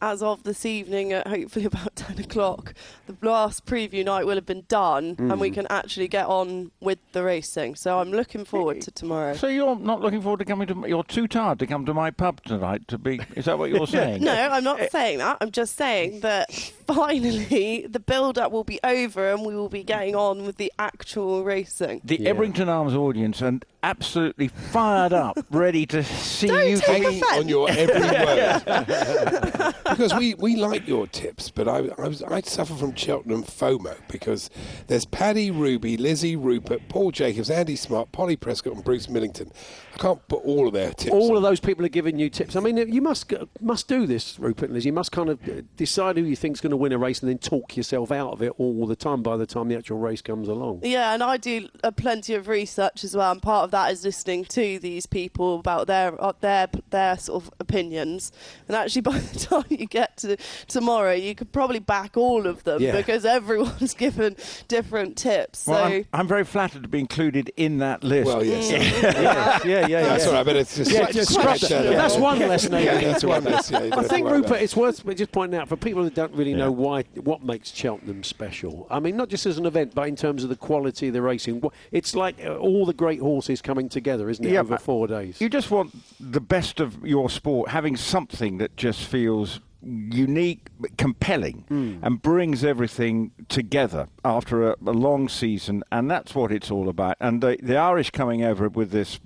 As 0.01 0.21
of 0.21 0.43
this 0.43 0.65
evening, 0.65 1.13
at 1.13 1.27
hopefully 1.27 1.65
about 1.73 1.95
10 1.95 2.19
o'clock, 2.19 2.73
the 3.07 3.15
last 3.21 3.65
preview 3.65 4.05
night 4.05 4.25
will 4.25 4.35
have 4.35 4.45
been 4.45 4.65
done, 4.67 5.15
and 5.17 5.39
we 5.39 5.49
mm. 5.49 5.55
can 5.55 5.67
actually 5.69 6.07
get 6.07 6.27
on 6.27 6.71
with 6.79 6.99
the 7.13 7.23
racing. 7.23 7.75
So 7.75 7.99
I'm 7.99 8.11
looking 8.11 8.45
forward 8.45 8.81
to 8.81 8.91
tomorrow. 8.91 9.33
So 9.35 9.47
you're 9.47 9.75
not 9.75 10.01
looking 10.01 10.21
forward 10.21 10.39
to 10.39 10.45
coming 10.45 10.67
to? 10.67 10.85
You're 10.87 11.03
too 11.03 11.27
tired 11.27 11.59
to 11.59 11.67
come 11.67 11.85
to 11.85 11.93
my 11.93 12.11
pub 12.11 12.43
tonight. 12.43 12.87
To 12.89 12.97
be? 12.97 13.19
Is 13.35 13.45
that 13.45 13.57
what 13.57 13.69
you're 13.69 13.87
saying? 13.97 14.23
No, 14.23 14.33
I'm 14.33 14.63
not 14.63 14.91
saying 14.91 15.19
that. 15.19 15.37
I'm 15.41 15.51
just 15.51 15.75
saying 15.75 16.19
that 16.21 16.53
finally 16.85 17.85
the 17.87 17.99
build 17.99 18.37
up 18.37 18.51
will 18.51 18.63
be 18.63 18.79
over 18.83 19.31
and 19.31 19.45
we 19.45 19.55
will 19.55 19.69
be 19.69 19.83
getting 19.83 20.15
on 20.15 20.45
with 20.45 20.57
the 20.57 20.71
actual 20.79 21.43
racing. 21.43 22.01
The 22.03 22.21
Yeah. 22.21 22.33
Ebrington 22.33 22.67
Arms 22.67 22.93
audience 22.93 23.41
and 23.41 23.65
absolutely 23.87 24.49
fired 24.49 25.13
up, 25.13 25.37
ready 25.49 25.85
to 25.85 26.03
see 26.03 26.47
Don't 26.47 26.67
you. 26.69 26.77
take 26.79 27.03
hanging 27.03 27.23
on 27.23 27.47
your 27.47 27.69
every 27.69 28.01
word. 28.01 29.75
because 29.85 30.13
we, 30.15 30.33
we 30.33 30.57
like 30.57 30.85
your 30.87 31.07
tips, 31.07 31.49
but 31.49 31.69
I, 31.69 31.87
I 31.97 32.07
was 32.07 32.21
I 32.21 32.41
suffer 32.41 32.73
from 32.73 32.93
Cheltenham 32.95 33.43
FOMO 33.43 33.95
because 34.09 34.49
there's 34.87 35.05
Paddy 35.05 35.51
Ruby, 35.51 35.95
Lizzie 35.95 36.35
Rupert, 36.35 36.81
Paul 36.89 37.11
Jacobs, 37.11 37.49
Andy 37.49 37.77
Smart, 37.77 38.11
Polly 38.11 38.35
Prescott, 38.35 38.73
and 38.73 38.83
Bruce 38.83 39.07
Millington. 39.07 39.51
I 39.95 39.97
can't 39.97 40.27
put 40.27 40.43
all 40.43 40.67
of 40.67 40.73
their 40.73 40.91
tips. 40.91 41.13
All 41.13 41.31
on. 41.31 41.37
of 41.37 41.43
those 41.43 41.61
people 41.61 41.85
are 41.85 41.89
giving 41.89 42.19
you 42.19 42.29
tips. 42.29 42.55
I 42.55 42.59
mean, 42.59 42.77
you 42.77 43.01
must 43.01 43.33
must 43.61 43.87
do 43.87 44.05
this, 44.05 44.37
Rupert 44.37 44.65
and 44.65 44.73
Liz. 44.73 44.85
You 44.85 44.93
must 44.93 45.13
kind 45.13 45.29
of 45.29 45.39
uh, 45.47 45.61
decide 45.77 46.17
who 46.17 46.23
you 46.23 46.35
think's 46.35 46.59
going 46.59 46.71
to 46.71 46.77
win 46.77 46.91
a 46.91 46.97
race 46.97 47.21
and 47.21 47.29
then 47.29 47.37
talk 47.37 47.77
yourself 47.77 48.11
out 48.11 48.33
of 48.33 48.41
it 48.41 48.51
all 48.57 48.85
the 48.85 48.95
time 48.97 49.23
by 49.23 49.37
the 49.37 49.45
time 49.45 49.69
the 49.69 49.77
actual 49.77 49.97
race 49.97 50.21
comes 50.21 50.49
along. 50.49 50.81
Yeah, 50.83 51.13
and 51.13 51.23
I 51.23 51.37
do 51.37 51.69
uh, 51.83 51.91
plenty 51.91 52.33
of 52.33 52.47
research 52.49 53.03
as 53.05 53.15
well. 53.15 53.31
I'm 53.31 53.39
part 53.39 53.63
of 53.63 53.71
that 53.71 53.76
is 53.85 54.03
listening 54.03 54.45
to 54.45 54.79
these 54.79 55.05
people 55.05 55.59
about 55.59 55.87
their 55.87 56.19
uh, 56.21 56.33
their 56.41 56.67
their 56.89 57.17
sort 57.17 57.43
of 57.43 57.51
opinions. 57.59 58.31
And 58.67 58.75
actually, 58.75 59.01
by 59.13 59.17
the 59.19 59.39
time 59.39 59.63
you 59.69 59.85
get 59.85 60.17
to 60.17 60.37
tomorrow, 60.67 61.13
you 61.13 61.35
could 61.35 61.51
probably 61.51 61.79
back 61.79 62.17
all 62.17 62.45
of 62.47 62.63
them 62.63 62.81
Yeah. 62.81 62.95
because 62.95 63.25
everyone's 63.25 63.93
given 64.05 64.35
different 64.67 65.17
tips. 65.17 65.59
So 65.59 65.71
Well, 65.71 65.83
I'm, 65.85 66.05
I'm 66.13 66.27
very 66.27 66.43
flattered 66.43 66.83
to 66.83 66.89
be 66.89 66.99
included 66.99 67.51
in 67.57 67.77
that 67.79 68.03
list. 68.03 68.27
Well, 68.27 68.43
yes. 68.43 68.69
yeah, 68.71 69.59
yeah, 69.65 69.87
yeah. 69.87 70.01
That's 70.01 70.23
yeah. 70.23 70.29
all 70.29 70.35
right, 70.35 70.45
but 70.45 70.55
it's 70.55 70.75
just 70.75 70.91
Yeah, 70.91 71.11
just 71.11 71.31
slight 71.33 71.57
scratch- 71.59 71.69
shadow. 71.71 71.91
that's 71.91 72.17
one 72.17 72.39
less 72.39 72.69
name. 72.69 72.85
Yeah, 72.85 72.99
that's 73.01 73.23
one 73.23 73.43
less. 73.43 73.71
Yeah, 73.71 73.79
I 73.93 74.03
think, 74.03 74.27
have 74.27 74.35
to 74.35 74.41
Rupert, 74.41 74.61
it's 74.61 74.75
worth 74.75 75.05
just 75.15 75.31
pointing 75.31 75.59
out 75.59 75.67
for 75.69 75.75
people 75.77 76.03
who 76.03 76.09
don't 76.09 76.33
really 76.33 76.51
Yeah. 76.51 76.57
know 76.57 76.71
why 76.71 77.03
what 77.15 77.43
makes 77.43 77.71
Cheltenham 77.73 78.23
special. 78.23 78.87
I 78.89 78.99
mean, 78.99 79.15
not 79.17 79.29
just 79.29 79.45
as 79.45 79.57
an 79.57 79.65
event, 79.65 79.93
but 79.95 80.07
in 80.07 80.15
terms 80.15 80.43
of 80.43 80.49
the 80.49 80.55
quality 80.55 81.07
of 81.07 81.13
the 81.13 81.21
racing. 81.21 81.61
It's 81.91 82.15
like 82.15 82.35
uh, 82.43 82.55
all 82.57 82.85
the 82.85 82.93
great 82.93 83.19
horses 83.19 83.56
coming 83.61 83.89
together, 83.89 84.29
isn't 84.29 84.45
it, 84.45 84.51
Yeah, 84.51 84.61
over 84.61 84.77
four 84.77 85.07
days? 85.07 85.41
You 85.41 85.49
just 85.49 85.71
want 85.71 85.95
the 86.19 86.41
best 86.41 86.79
of 86.79 87.05
your 87.05 87.29
sport, 87.29 87.69
having 87.69 87.95
something 87.95 88.57
that 88.57 88.75
just 88.77 89.03
feels 89.03 89.59
unique, 89.81 90.67
compelling, 90.97 91.63
hmm. 91.67 91.97
and 92.01 92.21
brings 92.21 92.63
everything 92.63 93.31
together 93.47 94.07
after 94.25 94.71
a, 94.71 94.75
a 94.85 94.91
long 94.91 95.29
season, 95.29 95.83
and 95.91 96.09
that's 96.09 96.35
what 96.35 96.51
it's 96.51 96.71
all 96.71 96.89
about. 96.89 97.15
And 97.19 97.41
the, 97.41 97.57
the 97.61 97.77
Irish 97.77 98.09
coming 98.11 98.43
over 98.43 98.69
with 98.69 98.91
this 98.91 99.19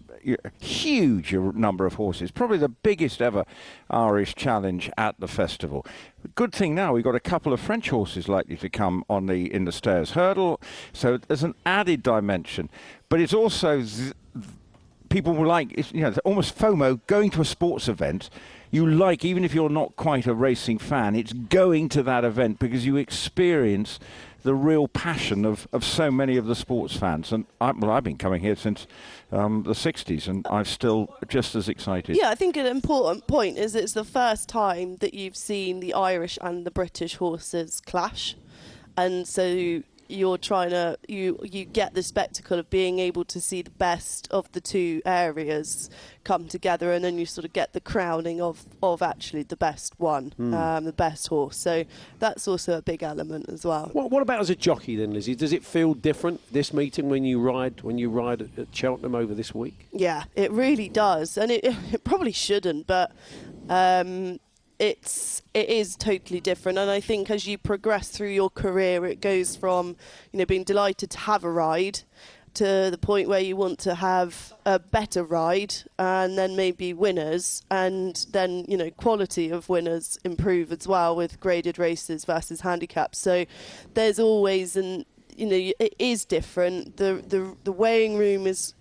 huge 0.60 1.34
number 1.34 1.86
of 1.86 1.96
horses, 1.96 2.32
probably 2.32 2.58
the 2.58 2.70
biggest 2.70 3.22
ever 3.22 3.46
Irish 3.90 4.36
challenge 4.36 4.90
at 4.98 5.20
the 5.20 5.28
festival. 5.28 5.86
Good 6.36 6.54
thing 6.54 6.76
now 6.76 6.94
we've 6.94 7.04
got 7.04 7.16
a 7.16 7.20
couple 7.20 7.54
of 7.54 7.60
French 7.60 7.90
horses 7.90 8.30
likely 8.30 8.58
to 8.58 8.70
come 8.70 9.04
on 9.10 9.26
the 9.26 9.52
in 9.52 9.66
the 9.66 9.72
Stayers' 9.72 10.12
Hurdle, 10.12 10.62
so 10.94 11.18
there's 11.18 11.44
an 11.44 11.56
added 11.66 12.04
dimension. 12.04 12.70
But 13.10 13.20
it's 13.20 13.34
also 13.34 13.82
th- 13.82 14.14
people 15.12 15.34
will 15.34 15.46
like 15.46 15.94
you 15.94 16.02
know 16.02 16.14
almost 16.24 16.58
FOMO 16.58 17.02
going 17.06 17.30
to 17.32 17.42
a 17.42 17.46
sports 17.46 17.88
event. 17.88 18.30
You 18.72 18.90
like 18.90 19.26
even 19.26 19.44
if 19.44 19.54
you're 19.54 19.70
not 19.70 19.98
quite 19.98 20.26
a 20.26 20.34
racing 20.34 20.78
fan, 20.78 21.16
it's 21.16 21.34
going 21.34 21.90
to 21.90 22.04
that 22.04 22.24
event 22.24 22.58
because 22.58 22.86
you 22.86 22.96
experience 22.96 24.00
the 24.44 24.56
real 24.56 24.88
passion 24.88 25.46
of, 25.46 25.68
of 25.72 25.84
so 25.84 26.10
many 26.10 26.36
of 26.36 26.48
the 26.48 26.56
sports 26.56 26.96
fans. 26.96 27.32
And 27.32 27.46
I, 27.60 27.72
well, 27.72 27.92
I've 27.92 28.04
been 28.04 28.18
coming 28.18 28.42
here 28.42 28.56
since 28.56 28.88
um, 29.32 29.64
the 29.64 29.74
'60s, 29.74 30.28
and 30.28 30.48
I'm 30.50 30.66
still 30.66 31.16
just 31.28 31.54
as 31.56 31.70
excited. 31.70 32.16
Yeah, 32.16 32.30
I 32.30 32.36
think 32.36 32.58
an 32.58 32.66
important 32.66 33.28
point 33.28 33.58
is 33.58 33.76
it's 33.76 33.94
the 33.94 34.06
first 34.06 34.50
time 34.50 34.96
that 34.98 35.14
you've 35.14 35.36
seen 35.36 35.80
the 35.80 35.94
Irish 35.94 36.40
and 36.42 36.66
the 36.66 36.72
British 36.72 37.16
horses 37.16 37.82
clash, 37.82 38.36
and 38.98 39.28
so 39.28 39.84
you're 40.12 40.38
trying 40.38 40.70
to 40.72 40.98
you 41.08 41.40
you 41.44 41.66
get 41.66 41.94
the 41.94 42.04
spectacle 42.04 42.60
of 42.60 42.70
being 42.70 43.00
able 43.00 43.26
to 43.26 43.40
see 43.40 43.62
the 43.62 43.72
best 43.72 44.28
of 44.32 44.52
the 44.52 44.62
two 44.62 45.02
areas 45.06 45.90
come 46.24 46.48
together, 46.48 46.92
and 46.92 47.04
then 47.04 47.18
you 47.18 47.26
sort 47.26 47.46
of 47.46 47.54
get 47.54 47.74
the 47.74 47.82
crowning 47.82 48.42
of 48.42 48.66
of 48.84 49.02
actually 49.02 49.44
the 49.44 49.56
best 49.56 50.00
one, 50.00 50.34
um, 50.40 50.86
the 50.86 50.94
best 50.94 51.28
horse. 51.28 51.58
So 51.58 51.86
that's 52.20 52.48
also 52.48 52.78
a 52.78 52.82
big 52.82 53.04
element 53.04 53.50
as 53.50 53.66
well. 53.66 53.90
What, 53.94 54.12
what 54.12 54.22
about 54.22 54.40
as 54.40 54.50
a 54.50 54.56
jockey 54.56 54.96
then, 54.96 55.14
Lizzie? 55.14 55.36
Does 55.36 55.54
it 55.54 55.64
feel 55.64 55.94
different 55.94 56.42
this 56.52 56.74
meeting 56.74 57.10
when 57.10 57.24
you 57.24 57.40
ride 57.40 57.82
when 57.82 57.98
you 57.98 58.10
ride 58.10 58.42
at, 58.42 58.60
at 58.60 58.76
Cheltenham 58.76 59.16
over 59.16 59.34
this 59.34 59.56
week? 59.56 59.88
Yeah, 59.92 60.26
it 60.36 60.52
really 60.52 60.90
does, 60.90 61.38
and 61.38 61.52
it, 61.52 61.64
it 61.92 62.04
probably 62.04 62.34
shouldn't, 62.34 62.88
but 62.88 63.12
um, 63.70 64.40
it's 64.82 65.44
it 65.54 65.70
is 65.70 65.96
totally 65.96 66.40
different. 66.40 66.80
And 66.80 66.90
I 66.90 67.00
think 67.00 67.30
as 67.30 67.46
you 67.46 67.58
progress 67.60 68.10
through 68.10 68.30
your 68.30 68.50
career, 68.50 69.06
it 69.06 69.22
goes 69.22 69.56
from 69.56 69.96
you 70.32 70.40
know 70.40 70.46
being 70.46 70.64
delighted 70.64 71.12
to 71.12 71.20
have 71.20 71.44
a 71.44 71.52
ride 71.52 72.00
to 72.56 72.90
the 72.92 72.98
point 72.98 73.30
where 73.30 73.40
you 73.40 73.56
want 73.56 73.80
to 73.80 73.96
have 73.96 74.54
a 74.66 74.78
better 74.80 75.24
ride 75.24 75.74
and 75.98 76.38
then 76.38 76.56
maybe 76.56 76.94
winners 76.94 77.64
and 77.72 78.26
then 78.32 78.66
you 78.68 78.76
know 78.76 78.92
quality 78.92 79.50
of 79.50 79.70
winners 79.70 80.20
improve 80.26 80.70
as 80.72 80.86
well 80.86 81.16
with 81.16 81.40
graded 81.40 81.80
races 81.80 82.26
versus 82.26 82.60
handicaps 82.60 83.18
so 83.18 83.46
there's 83.94 84.20
always 84.20 84.76
an 84.76 85.06
you 85.38 85.46
know 85.46 85.72
it 85.80 85.96
is 85.98 86.26
different 86.26 86.98
the 86.98 87.24
the 87.26 87.56
the 87.64 87.72
weighing 87.72 88.18
room 88.18 88.46
is 88.46 88.74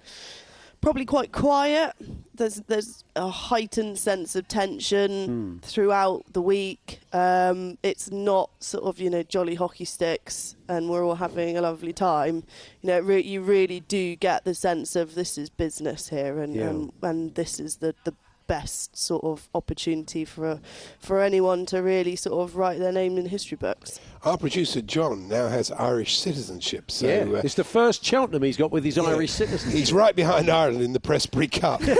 probably 0.80 1.04
quite 1.04 1.32
quiet. 1.32 1.92
There's 2.34 2.56
there's 2.68 3.04
a 3.16 3.28
heightened 3.28 3.98
sense 3.98 4.34
of 4.34 4.48
tension 4.48 5.60
throughout 5.62 6.24
the 6.32 6.40
week. 6.40 7.00
Um, 7.12 7.76
it's 7.82 8.10
not 8.10 8.50
sort 8.60 8.84
of 8.84 8.98
you 8.98 9.10
know 9.10 9.22
jolly 9.22 9.56
hockey 9.56 9.84
sticks 9.84 10.56
and 10.68 10.88
we're 10.88 11.04
all 11.04 11.16
having 11.16 11.56
a 11.58 11.60
lovely 11.60 11.92
time. 11.92 12.44
You 12.80 12.88
know, 12.88 13.00
re- 13.00 13.22
you 13.22 13.42
really 13.42 13.80
do 13.80 14.16
get 14.16 14.44
the 14.44 14.54
sense 14.54 14.96
of 14.96 15.14
this 15.14 15.36
is 15.36 15.50
business 15.50 16.08
here, 16.08 16.40
and 16.40 16.54
Yeah. 16.54 16.68
and, 16.70 16.92
and 17.02 17.34
this 17.34 17.60
is 17.60 17.76
the 17.76 17.94
the 18.04 18.14
best 18.50 18.96
sort 18.98 19.22
of 19.22 19.48
opportunity 19.54 20.24
for 20.24 20.58
for 20.98 21.20
anyone 21.22 21.64
to 21.66 21.78
really 21.78 22.16
sort 22.16 22.42
of 22.42 22.56
write 22.56 22.80
their 22.80 22.90
name 22.90 23.16
in 23.16 23.26
history 23.26 23.56
books. 23.56 24.00
Our 24.24 24.36
producer 24.36 24.82
John 24.82 25.28
now 25.28 25.48
has 25.48 25.70
Irish 25.70 26.18
citizenship, 26.18 26.90
so 26.90 27.06
yeah, 27.06 27.24
uh, 27.38 27.42
it's 27.44 27.54
the 27.54 27.62
first 27.64 28.04
Cheltenham 28.04 28.42
he's 28.42 28.56
got 28.56 28.72
with 28.72 28.84
his 28.84 28.98
Irish 28.98 29.30
citizenship. 29.30 29.78
he's 29.78 29.92
right 29.92 30.14
behind 30.16 30.50
Ireland 30.50 30.82
in 30.82 30.92
the 30.92 31.00
Prestbury 31.00 31.46
Cup. 31.48 31.80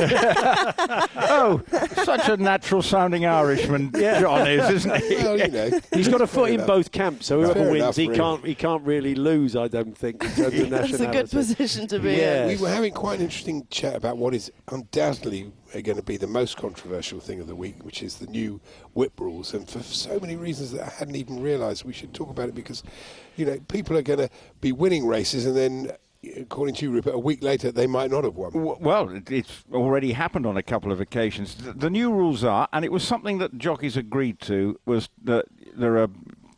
Oh, 1.33 1.63
such 2.05 2.29
a 2.29 2.37
natural 2.37 2.83
sounding 2.83 3.25
Irishman 3.25 3.93
John 4.21 4.47
is, 4.49 4.69
isn't 4.71 5.03
he? 5.05 5.15
well, 5.17 5.39
you 5.39 5.49
know, 5.49 5.81
He's 5.95 6.09
got 6.09 6.21
a 6.21 6.27
foot 6.27 6.51
Fair 6.51 6.59
in 6.61 6.67
both 6.67 6.91
camps, 6.91 7.27
so 7.27 7.41
whoever 7.41 7.61
wins, 7.63 7.77
enough, 7.77 7.97
he 7.97 8.07
really. 8.09 8.19
can't 8.19 8.45
he 8.45 8.55
can't 8.55 8.83
really 8.85 9.15
lose. 9.15 9.55
I 9.57 9.69
don't 9.69 9.97
think 9.97 10.23
in 10.25 10.31
terms 10.31 10.61
of 10.61 10.71
That's 10.71 11.01
a 11.01 11.07
good 11.07 11.31
position 11.31 11.87
to 11.89 11.99
be 12.01 12.13
Yeah. 12.15 12.43
in. 12.43 12.49
we 12.49 12.57
were 12.57 12.69
having 12.69 12.93
quite 12.93 13.19
an 13.19 13.25
interesting 13.25 13.67
chat 13.71 13.95
about 13.95 14.17
what 14.19 14.35
is 14.35 14.51
undoubtedly 14.71 15.53
going 15.73 15.97
to 15.97 16.03
be 16.03 16.17
the 16.17 16.27
most 16.27 16.57
controversial 16.57 17.21
thing 17.21 17.41
of 17.41 17.47
the 17.47 17.55
week, 17.55 17.85
which 17.85 18.03
is 18.03 18.17
the 18.17 18.27
new 18.27 18.61
whip 18.95 19.19
rules. 19.21 19.55
And 19.55 19.69
for 19.69 19.83
so 19.83 20.19
many 20.19 20.37
reasons 20.37 20.73
that 20.73 20.83
I 20.83 20.89
hadn't 20.91 21.17
even 21.17 21.41
realised, 21.43 21.85
we 21.85 21.93
should 21.93 22.13
talk 22.13 22.31
about 22.31 22.49
it 22.49 22.55
because, 22.55 22.83
you 23.37 23.47
know, 23.47 23.59
people 23.69 23.97
are 23.97 24.03
going 24.03 24.19
to 24.19 24.31
be 24.61 24.73
winning 24.73 25.07
races 25.07 25.47
and 25.47 25.57
then, 25.57 25.93
according 26.37 26.75
to 26.77 26.85
you, 26.85 26.91
Rupert, 26.91 27.15
a 27.15 27.19
week 27.19 27.43
later 27.43 27.71
they 27.73 27.87
might 27.87 28.11
not 28.11 28.25
have 28.25 28.37
won. 28.37 28.53
Well, 28.53 29.23
it's 29.29 29.65
already 29.73 30.13
happened 30.13 30.47
on 30.47 30.57
a 30.57 30.63
couple 30.63 30.93
of 30.93 31.01
occasions. 31.01 31.57
The 31.57 31.91
new 31.91 32.13
rules 32.13 32.45
are, 32.45 32.69
and 32.73 32.85
it 32.85 32.93
was 32.93 33.03
something 33.03 33.39
that 33.39 33.57
jockeys 33.57 33.97
agreed 33.97 34.41
to, 34.41 34.79
was 34.85 35.09
that 35.25 35.47
there 35.75 35.99
are 35.99 36.09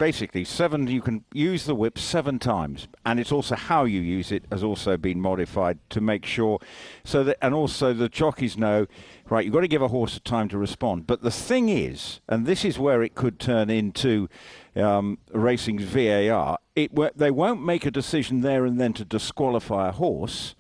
basically 0.03 0.43
seven. 0.43 0.89
You 0.89 1.01
can 1.01 1.25
use 1.33 1.65
the 1.65 1.77
whip 1.77 1.97
seven 1.97 2.41
times, 2.41 2.89
and 3.07 3.21
it's 3.21 3.31
also 3.31 3.55
how 3.55 3.85
you 3.85 4.01
use 4.01 4.33
it 4.33 4.45
has 4.51 4.65
also 4.65 4.97
been 4.97 5.21
modified 5.21 5.79
to 5.91 6.01
make 6.01 6.27
sure, 6.27 6.59
so 7.05 7.23
that 7.23 7.37
and 7.41 7.55
also 7.55 7.93
the 7.93 8.09
jockeys 8.09 8.59
know, 8.59 8.89
right? 9.31 9.45
You've 9.45 9.55
got 9.55 9.61
to 9.61 9.69
give 9.69 9.81
a 9.81 9.87
horse 9.87 10.19
time 10.25 10.49
to 10.49 10.59
respond. 10.59 11.07
But 11.07 11.23
the 11.23 11.31
thing 11.31 11.69
is, 11.69 12.21
and 12.29 12.47
this 12.47 12.65
is 12.65 12.81
where 12.81 13.01
it 13.05 13.15
could 13.15 13.39
turn 13.39 13.71
into 13.71 14.29
um, 14.75 15.19
racing's 15.31 15.85
VAR. 15.85 16.59
It 16.75 16.91
they 17.17 17.31
won't 17.31 17.65
make 17.65 17.87
a 17.87 17.93
decision 17.93 18.41
there 18.41 18.67
and 18.67 18.81
then 18.81 18.95
to 18.95 19.05
disqualify 19.05 19.91
a 19.91 19.93
horse 19.93 20.57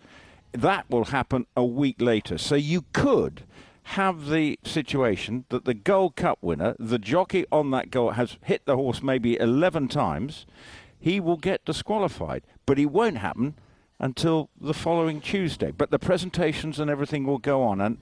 that 0.52 0.84
will 0.90 1.06
happen 1.06 1.46
a 1.56 1.64
week 1.64 2.00
later. 2.00 2.38
So 2.38 2.54
you 2.54 2.84
could 2.92 3.44
have 3.84 4.28
the 4.28 4.58
situation 4.64 5.44
that 5.48 5.64
the 5.64 5.74
Gold 5.74 6.16
Cup 6.16 6.38
winner, 6.40 6.74
the 6.78 6.98
jockey 6.98 7.44
on 7.50 7.70
that 7.72 7.90
goal, 7.90 8.12
has 8.12 8.38
hit 8.42 8.64
the 8.64 8.76
horse 8.76 9.02
maybe 9.02 9.38
11 9.38 9.88
times. 9.88 10.46
He 10.98 11.20
will 11.20 11.36
get 11.36 11.64
disqualified, 11.64 12.42
but 12.64 12.78
it 12.78 12.86
won't 12.86 13.18
happen 13.18 13.54
until 14.02 14.50
the 14.60 14.74
following 14.74 15.20
Tuesday. 15.20 15.70
But 15.70 15.90
the 15.92 15.98
presentations 15.98 16.78
and 16.80 16.90
everything 16.90 17.24
will 17.24 17.38
go 17.38 17.62
on. 17.62 17.80
And 17.80 17.98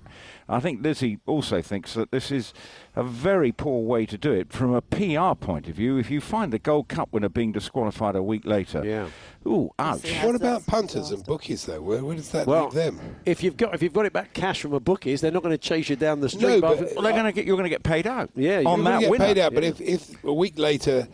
I 0.49 0.59
think 0.59 0.83
Lizzie 0.83 1.19
also 1.26 1.61
thinks 1.61 1.92
that 1.95 2.11
this 2.11 2.33
is 2.33 2.54
a 2.97 3.04
very 3.04 3.52
poor 3.52 3.83
way 3.83 4.07
to 4.07 4.16
do 4.19 4.33
it 4.33 4.50
from 4.50 4.73
a 4.75 4.80
PR 4.80 5.35
point 5.38 5.69
of 5.69 5.76
view. 5.76 5.99
If 5.99 6.11
you 6.11 6.21
find 6.23 6.52
the 6.52 6.59
Gold 6.59 6.88
Cup 6.88 7.11
winner 7.12 7.28
being 7.28 7.52
disqualified 7.52 8.16
a 8.16 8.23
week 8.23 8.47
later, 8.47 8.83
Yeah. 8.85 9.09
ooh, 9.47 9.71
ouch. 9.78 10.11
What 10.25 10.35
about 10.35 10.66
punters 10.66 11.11
and 11.11 11.23
bookies, 11.25 11.66
though? 11.66 11.83
Where, 11.83 12.02
where 12.02 12.16
does 12.16 12.30
that 12.30 12.47
Well, 12.47 12.64
leave 12.64 12.73
them? 12.75 12.99
if 13.26 13.42
you've 13.42 13.59
got 13.59 13.75
if 13.75 13.83
you've 13.83 13.92
got 13.92 14.07
it 14.07 14.12
back 14.14 14.33
cash 14.33 14.62
from 14.62 14.73
a 14.73 14.80
bookies, 14.80 15.21
they're 15.21 15.30
not 15.30 15.42
going 15.42 15.52
to 15.54 15.59
chase 15.59 15.90
you 15.90 15.97
down 15.97 16.21
the 16.21 16.30
street. 16.30 16.42
No, 16.42 16.61
but- 16.62 16.78
but- 16.80 16.95
Well, 16.95 17.02
they're 17.04 17.12
going 17.12 17.26
to 17.26 17.33
get 17.33 17.45
you're 17.45 17.57
going 17.59 17.64
to 17.71 17.71
get 17.71 17.83
paid 17.83 18.07
out. 18.07 18.30
Yeah, 18.35 18.62
on 18.64 18.64
you're 18.64 18.64
You're 18.64 18.76
that 18.78 18.85
gonna 18.85 19.00
get 19.02 19.11
winner. 19.11 19.25
paid 19.26 19.38
out, 19.38 19.54
but 19.54 19.62
yeah. 19.64 19.69
if, 19.69 19.80
if 19.83 20.25
a 20.25 20.33
week 20.33 20.59
later 20.59 21.07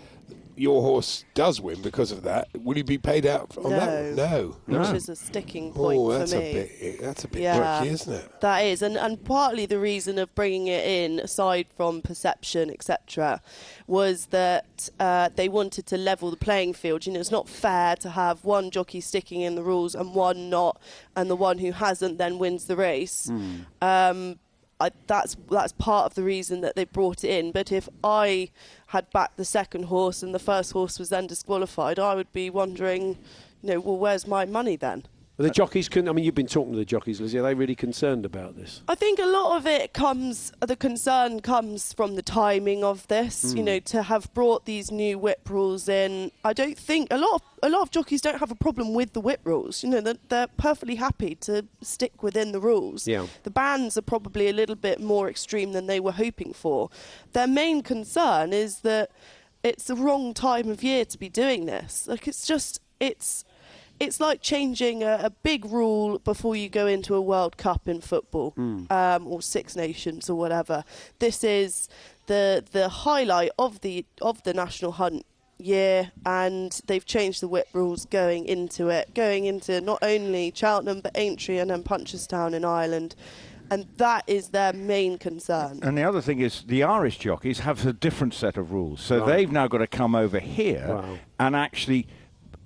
your 0.57 0.83
horse 0.83 1.25
does 1.35 1.61
win 1.61 1.83
because 1.83 2.11
of 2.13 2.23
that, 2.23 2.49
will 2.63 2.77
you 2.77 2.85
be 2.85 2.99
paid 2.99 3.27
out 3.27 3.57
on 3.59 3.71
that? 3.71 4.15
No. 4.17 4.57
No. 4.67 4.79
which 4.81 4.89
is 4.97 5.09
a 5.09 5.17
sticking 5.17 5.73
point 5.73 5.99
Oh, 6.01 6.11
for 6.11 6.19
that's 6.19 6.33
me. 6.33 6.39
a 6.39 6.53
bit. 6.55 7.01
That's 7.03 7.25
a 7.25 7.29
bit 7.29 7.43
Yeah. 7.43 7.79
tricky, 7.81 7.93
isn't 7.95 8.13
it? 8.15 8.41
That 8.41 8.61
is, 8.61 8.83
and, 8.83 8.97
and 8.97 9.23
partly 9.25 9.67
the 9.67 9.79
reason 9.79 10.19
of 10.19 10.35
bringing 10.35 10.67
it 10.69 10.85
in, 10.87 11.21
aside 11.21 11.67
from 11.77 12.01
perception, 12.03 12.71
etc., 12.71 13.41
was 13.87 14.27
that 14.27 14.89
uh, 14.99 15.29
they 15.37 15.49
wanted 15.49 15.87
to 15.87 15.97
level 15.97 16.31
the 16.31 16.37
playing 16.37 16.73
field. 16.75 17.07
You 17.07 17.13
know, 17.13 17.21
it's 17.21 17.31
not 17.31 17.49
fair 17.49 17.95
to 17.97 18.11
have 18.11 18.45
one 18.45 18.71
jockey 18.71 19.01
sticking 19.01 19.43
in 19.43 19.55
the 19.55 19.63
rules 19.63 19.95
and 19.95 20.15
one 20.15 20.49
not, 20.51 20.81
and 21.15 21.29
the 21.31 21.37
one 21.37 21.59
who 21.59 21.73
hasn't 21.73 22.19
then 22.19 22.39
wins 22.39 22.65
the 22.65 22.77
race. 22.77 23.31
Um, 23.83 24.39
I, 24.79 24.91
that's 25.07 25.37
that's 25.51 25.73
part 25.73 26.07
of 26.07 26.15
the 26.15 26.23
reason 26.23 26.61
that 26.61 26.77
they 26.77 26.85
brought 26.85 27.25
it 27.25 27.31
in. 27.31 27.53
But 27.53 27.73
if 27.73 27.89
I 28.05 28.51
had 28.89 29.11
backed 29.11 29.37
the 29.37 29.45
second 29.45 29.85
horse 29.85 30.23
and 30.23 30.35
the 30.35 30.39
first 30.39 30.73
horse 30.73 30.99
was 30.99 31.09
then 31.09 31.27
disqualified, 31.27 31.99
I 31.99 32.15
would 32.15 32.33
be 32.33 32.51
wondering, 32.51 33.19
you 33.63 33.71
know, 33.71 33.81
well, 33.81 33.97
where's 33.97 34.27
my 34.27 34.45
money 34.45 34.77
then? 34.77 35.05
The 35.39 35.51
jockeys 35.51 35.89
can. 35.89 36.09
I 36.09 36.13
mean, 36.13 36.25
you've 36.25 36.35
been 36.35 36.47
talking 36.47 36.73
to 36.73 36.79
the 36.79 36.85
jockeys, 36.85 37.21
Lizzie. 37.21 37.39
Are 37.39 37.43
they 37.43 37.55
really 37.55 37.75
concerned 37.75 38.25
about 38.25 38.57
this? 38.57 38.83
I 38.89 38.95
think 38.95 39.19
a 39.19 39.27
lot 39.27 39.59
of 39.59 39.67
it 39.67 39.93
comes, 39.93 40.51
the 40.61 40.77
concern 40.77 41.41
comes 41.41 41.93
from 41.93 42.15
the 42.15 42.23
timing 42.23 42.83
of 42.83 43.07
this. 43.09 43.53
You 43.53 43.61
hmm. 43.61 43.67
know, 43.67 43.79
to 43.81 44.03
have 44.05 44.33
brought 44.33 44.65
these 44.65 44.91
new 44.91 45.19
whip 45.19 45.49
rules 45.51 45.89
in, 45.89 46.31
I 46.43 46.55
don't 46.55 46.79
think 46.79 47.09
a 47.11 47.19
lot 47.19 47.35
of 47.35 47.43
a 47.63 47.69
lot 47.69 47.83
of 47.83 47.91
jockeys 47.91 48.21
don't 48.21 48.39
have 48.39 48.51
a 48.51 48.57
problem 48.57 48.95
with 48.95 49.13
the 49.13 49.21
whip 49.21 49.41
rules. 49.45 49.83
You 49.83 49.91
know, 49.91 50.01
they're, 50.01 50.19
they're 50.29 50.47
perfectly 50.47 50.97
happy 50.97 51.35
to 51.37 51.67
stick 51.83 52.23
within 52.23 52.53
the 52.53 52.61
rules. 52.61 53.09
Yeah. 53.09 53.27
The 53.43 53.51
bans 53.51 53.97
are 53.97 54.03
probably 54.03 54.49
a 54.49 54.53
little 54.53 54.77
bit 54.77 55.01
more 55.01 55.29
extreme 55.29 55.73
than 55.73 55.87
they 55.87 55.99
were 55.99 56.13
hoping 56.13 56.53
for. 56.53 56.91
Their 57.33 57.47
main 57.47 57.83
concern 57.83 58.53
is 58.53 58.81
that 58.81 59.11
it's 59.63 59.85
the 59.85 59.97
wrong 59.97 60.33
time 60.35 60.69
of 60.69 60.83
year 60.83 61.05
to 61.07 61.19
be 61.19 61.29
doing 61.29 61.67
this. 61.67 62.07
Like, 62.07 62.29
it's 62.29 62.47
just, 62.47 62.81
it's 63.01 63.45
it's 64.01 64.21
like 64.21 64.41
changing 64.43 65.03
a, 65.03 65.19
a 65.25 65.31
big 65.31 65.65
rule 65.65 66.19
before 66.19 66.55
you 66.57 66.69
go 66.69 66.87
into 66.87 67.15
a 67.15 67.21
World 67.21 67.57
Cup 67.57 67.89
in 67.89 68.01
football 68.01 68.55
um, 68.91 69.27
or 69.27 69.41
Six 69.43 69.77
Nations 69.77 70.29
or 70.31 70.35
whatever. 70.37 70.85
This 71.19 71.43
is 71.45 71.89
the 72.27 72.65
the 72.73 72.89
highlight 72.89 73.51
of 73.59 73.81
the 73.81 74.05
of 74.21 74.43
the 74.43 74.53
national 74.55 74.93
hunt 74.93 75.25
year, 75.59 76.11
and 76.27 76.79
they've 76.87 77.07
changed 77.07 77.41
the 77.41 77.49
whip 77.49 77.69
rules 77.73 78.05
going 78.07 78.45
into 78.47 78.89
it, 78.89 79.15
going 79.15 79.47
into 79.47 79.81
not 79.81 79.99
only 80.03 80.53
Cheltenham 80.55 81.01
but 81.01 81.13
Aintree 81.17 81.59
and 81.59 81.71
then 81.71 81.83
Punchestown 81.83 82.53
in 82.55 82.65
Ireland. 82.65 83.15
And 83.69 83.87
that 83.97 84.23
is 84.29 84.51
their 84.51 84.73
main 84.73 85.19
concern. 85.19 85.81
And 85.83 85.99
the 85.99 86.05
other 86.05 86.21
thing 86.21 86.39
is, 86.39 86.63
the 86.69 86.85
Irish 86.85 87.19
jockeys 87.19 87.59
have 87.61 87.85
a 87.85 87.93
different 87.93 88.33
set 88.33 88.57
of 88.57 88.71
rules. 88.71 89.01
So 89.01 89.19
Right. 89.19 89.27
they've 89.27 89.51
now 89.51 89.67
got 89.67 89.79
to 89.79 89.89
come 89.89 90.15
over 90.15 90.39
here 90.39 90.87
Wow. 90.89 91.19
and 91.41 91.57
actually 91.57 92.07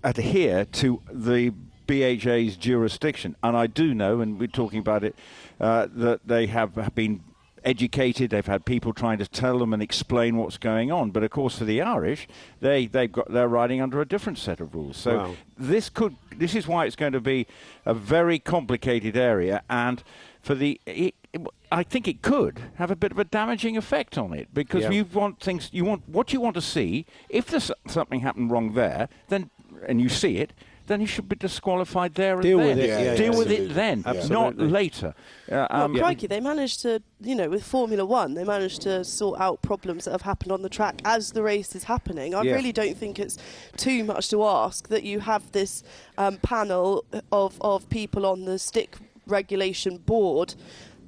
adhere 0.02 0.64
to 0.64 1.02
the 1.12 1.52
BHA's 1.86 2.56
jurisdiction. 2.56 3.36
And 3.42 3.56
I 3.56 3.66
do 3.66 3.94
know, 3.94 4.20
and 4.20 4.38
we're 4.38 4.46
talking 4.48 4.78
about 4.78 5.04
it, 5.04 5.14
uh, 5.60 5.88
that 5.94 6.26
they 6.26 6.46
have 6.46 6.94
been 6.94 7.20
educated. 7.64 8.30
They've 8.30 8.46
had 8.46 8.64
people 8.64 8.94
trying 8.94 9.18
to 9.18 9.26
tell 9.26 9.58
them 9.58 9.74
and 9.74 9.82
explain 9.82 10.36
what's 10.36 10.56
going 10.56 10.90
on. 10.90 11.10
But 11.10 11.22
of 11.24 11.30
course, 11.30 11.58
for 11.58 11.64
the 11.64 11.82
Irish, 11.82 12.26
they 12.60 12.86
they've 12.86 13.10
got 13.12 13.30
they're 13.30 13.48
riding 13.48 13.82
under 13.82 14.00
a 14.00 14.06
different 14.06 14.38
set 14.38 14.60
of 14.60 14.74
rules. 14.74 14.96
So 14.96 15.16
Wow. 15.18 15.34
this 15.58 15.90
could 15.90 16.16
this 16.34 16.54
is 16.54 16.66
why 16.66 16.86
it's 16.86 16.96
going 16.96 17.12
to 17.12 17.20
be 17.20 17.46
a 17.84 17.92
very 17.92 18.38
complicated 18.38 19.14
area 19.16 19.62
and 19.68 20.02
for 20.40 20.54
the 20.54 20.80
it, 20.86 21.14
it- 21.34 21.46
I 21.72 21.82
think 21.84 22.08
it 22.08 22.22
could 22.22 22.60
have 22.76 22.90
a 22.90 22.96
bit 22.96 23.12
of 23.12 23.18
a 23.18 23.24
damaging 23.24 23.76
effect 23.76 24.16
on 24.18 24.32
it 24.32 24.48
because 24.52 24.84
Yeah. 24.84 24.90
you 24.90 25.04
want 25.04 25.38
things 25.38 25.68
you 25.70 25.84
want 25.84 26.08
what 26.08 26.32
you 26.32 26.40
want 26.40 26.54
to 26.54 26.60
see 26.62 27.04
if 27.28 27.46
there's 27.46 27.70
something 27.86 28.20
happened 28.20 28.50
wrong 28.50 28.72
there 28.74 29.08
then 29.28 29.50
and 29.86 30.00
you 30.00 30.08
see 30.08 30.36
it 30.38 30.52
then 30.86 31.00
you 31.00 31.06
should 31.06 31.28
be 31.28 31.36
disqualified 31.36 32.14
there 32.14 32.34
and 32.34 32.42
Deal 32.42 32.58
then. 32.58 32.66
with 32.76 32.78
it, 32.80 32.88
yeah, 32.88 33.14
deal 33.14 33.32
yeah, 33.32 33.38
with 33.38 33.50
it 33.52 33.74
then 33.74 34.02
Yeah. 34.04 34.26
not 34.28 34.58
later 34.58 35.14
uh, 35.48 35.66
Well, 35.70 35.82
um, 35.84 35.94
crikey, 35.94 36.26
they 36.26 36.40
managed 36.40 36.82
to, 36.82 37.00
you 37.20 37.36
know, 37.36 37.48
with 37.48 37.62
Formula 37.62 38.04
One, 38.04 38.34
they 38.34 38.42
managed 38.42 38.82
to 38.82 39.04
sort 39.04 39.40
out 39.40 39.62
problems 39.62 40.06
that 40.06 40.10
have 40.10 40.22
happened 40.22 40.50
on 40.50 40.62
the 40.62 40.68
track 40.68 41.00
as 41.04 41.30
the 41.30 41.44
race 41.44 41.76
is 41.76 41.84
happening. 41.84 42.34
I 42.34 42.42
Yeah. 42.42 42.54
really 42.54 42.72
don't 42.72 42.96
think 42.96 43.20
it's 43.20 43.38
too 43.76 44.02
much 44.02 44.30
to 44.30 44.42
ask 44.44 44.88
that 44.88 45.04
you 45.04 45.20
have 45.20 45.52
this 45.52 45.84
um, 46.18 46.38
panel 46.38 47.04
of, 47.30 47.56
of 47.60 47.88
people 47.88 48.26
on 48.26 48.44
the 48.44 48.58
stick 48.58 48.96
regulation 49.28 49.98
board 49.98 50.54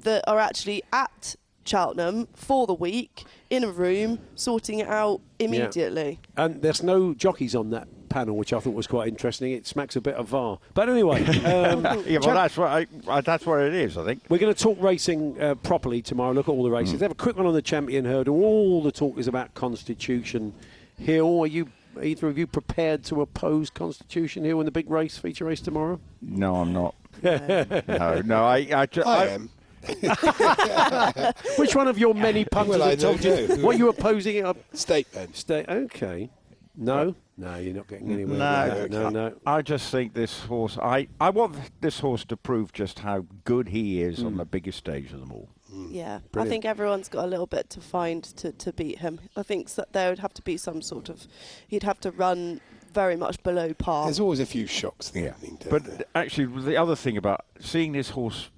that 0.05 0.23
are 0.29 0.39
actually 0.39 0.85
at 0.93 1.35
Cheltenham 1.65 2.29
for 2.35 2.67
the 2.69 2.75
week 2.75 3.25
in 3.51 3.65
a 3.65 3.71
room 3.71 4.19
sorting 4.37 4.79
it 4.81 4.89
out 4.89 5.21
immediately. 5.41 6.21
And 6.37 6.63
there's 6.63 6.83
no 6.83 7.15
jockeys 7.15 7.55
on 7.55 7.71
that 7.71 7.89
panel, 8.13 8.37
which 8.37 8.53
I 8.53 8.61
thought 8.61 8.75
was 8.75 8.87
quite 8.87 9.09
interesting. 9.09 9.53
It 9.53 9.67
smacks 9.67 9.97
a 9.97 10.01
bit 10.01 10.15
of 10.15 10.29
VAR. 10.29 10.59
But 10.75 10.89
anyway, 10.89 11.25
um, 11.45 11.83
yeah 12.07 12.19
well 12.21 12.35
that's 12.35 12.57
what 12.57 12.69
I, 12.69 12.87
I, 13.09 13.21
that's 13.23 13.47
what 13.47 13.61
it 13.61 13.75
is 13.75 13.97
I 13.97 14.05
think 14.05 14.23
We're 14.29 14.39
going 14.39 14.53
to 14.55 14.63
talk 14.63 14.77
racing 14.81 15.41
uh, 15.41 15.55
properly 15.57 16.03
tomorrow. 16.03 16.33
Look 16.33 16.49
at 16.49 16.53
all 16.53 16.63
the 16.63 16.71
races. 16.71 17.01
Have 17.01 17.11
a 17.11 17.15
quick 17.15 17.37
one 17.37 17.47
on 17.47 17.55
the 17.55 17.63
champion 17.63 18.05
hurdle. 18.05 18.35
All 18.43 18.83
the 18.83 18.93
talk 18.93 19.19
is 19.19 19.27
about 19.29 19.55
Constitution 19.55 20.53
Hill. 20.99 21.41
Are 21.41 21.47
you 21.47 21.69
either 22.03 22.29
of 22.29 22.39
you 22.39 22.47
prepared 22.47 23.05
to 23.05 23.21
oppose 23.23 23.71
Constitution 23.71 24.45
Hill 24.45 24.61
in 24.61 24.67
the 24.67 24.73
big 24.73 24.91
race, 24.91 25.19
feature 25.19 25.45
race 25.47 25.61
tomorrow? 25.61 25.99
no 26.21 26.57
I'm 26.57 26.73
not 26.73 26.95
no 27.23 28.23
no 28.25 28.45
I 28.45 28.67
I, 28.75 28.87
ju- 28.87 29.03
I 29.05 29.25
I- 29.25 29.27
am. 29.29 29.51
Which 31.59 31.75
one 31.75 31.89
of 31.89 31.99
your 31.99 32.15
many 32.15 32.45
punters 32.45 32.79
Well, 32.79 32.89
I 32.89 32.95
told 32.95 33.25
you 33.25 33.49
know. 33.49 33.57
what 33.57 33.79
you 33.79 33.89
opposing 33.89 34.37
it 34.37 34.45
up? 34.45 34.57
State 34.75 35.11
then. 35.13 35.35
Stay 35.35 35.65
okay. 35.69 36.31
No, 36.77 37.15
no, 37.43 37.57
you're 37.57 37.75
not 37.75 37.89
getting 37.89 38.13
anywhere. 38.13 38.39
No, 38.39 38.69
with 38.83 38.91
that. 38.93 39.13
no, 39.13 39.29
no. 39.29 39.35
I 39.45 39.63
just 39.63 39.91
think 39.91 40.15
this 40.15 40.41
horse. 40.41 40.79
I, 40.79 41.09
I 41.21 41.31
want 41.31 41.57
this 41.81 41.99
horse 42.01 42.25
to 42.27 42.37
prove 42.37 42.73
just 42.73 43.01
how 43.01 43.27
good 43.45 43.69
he 43.69 44.03
is 44.03 44.19
Hmm. 44.21 44.27
on 44.27 44.37
the 44.37 44.45
biggest 44.45 44.79
stage 44.79 45.13
of 45.13 45.21
them 45.21 45.33
all. 45.33 45.49
Yeah, 45.89 46.21
I 46.37 46.45
think 46.47 46.67
everyone's 46.67 47.09
got 47.09 47.25
a 47.25 47.27
little 47.27 47.47
bit 47.47 47.71
to 47.71 47.81
find 47.81 48.23
to, 48.25 48.53
to 48.53 48.73
beat 48.75 48.99
him. 48.99 49.21
I 49.37 49.43
think 49.43 49.71
so 49.71 49.85
there 49.93 50.11
would 50.11 50.19
have 50.19 50.35
to 50.35 50.43
be 50.43 50.59
some 50.59 50.83
sort 50.83 51.09
of, 51.09 51.27
he'd 51.67 51.83
have 51.83 51.99
to 52.01 52.11
run 52.11 52.61
very 52.93 53.17
much 53.17 53.43
below 53.43 53.73
par. 53.73 54.05
There's 54.05 54.21
always 54.21 54.41
a 54.41 54.45
few 54.45 54.67
shocks 54.67 55.11
in 55.11 55.23
the 55.23 55.29
evening. 55.31 55.59
But 55.71 55.85
there? 55.85 56.05
actually, 56.15 56.45
the 56.63 56.77
other 56.77 56.95
thing 56.95 57.17
about 57.17 57.47
seeing 57.59 57.93
this 57.93 58.11
horse 58.11 58.51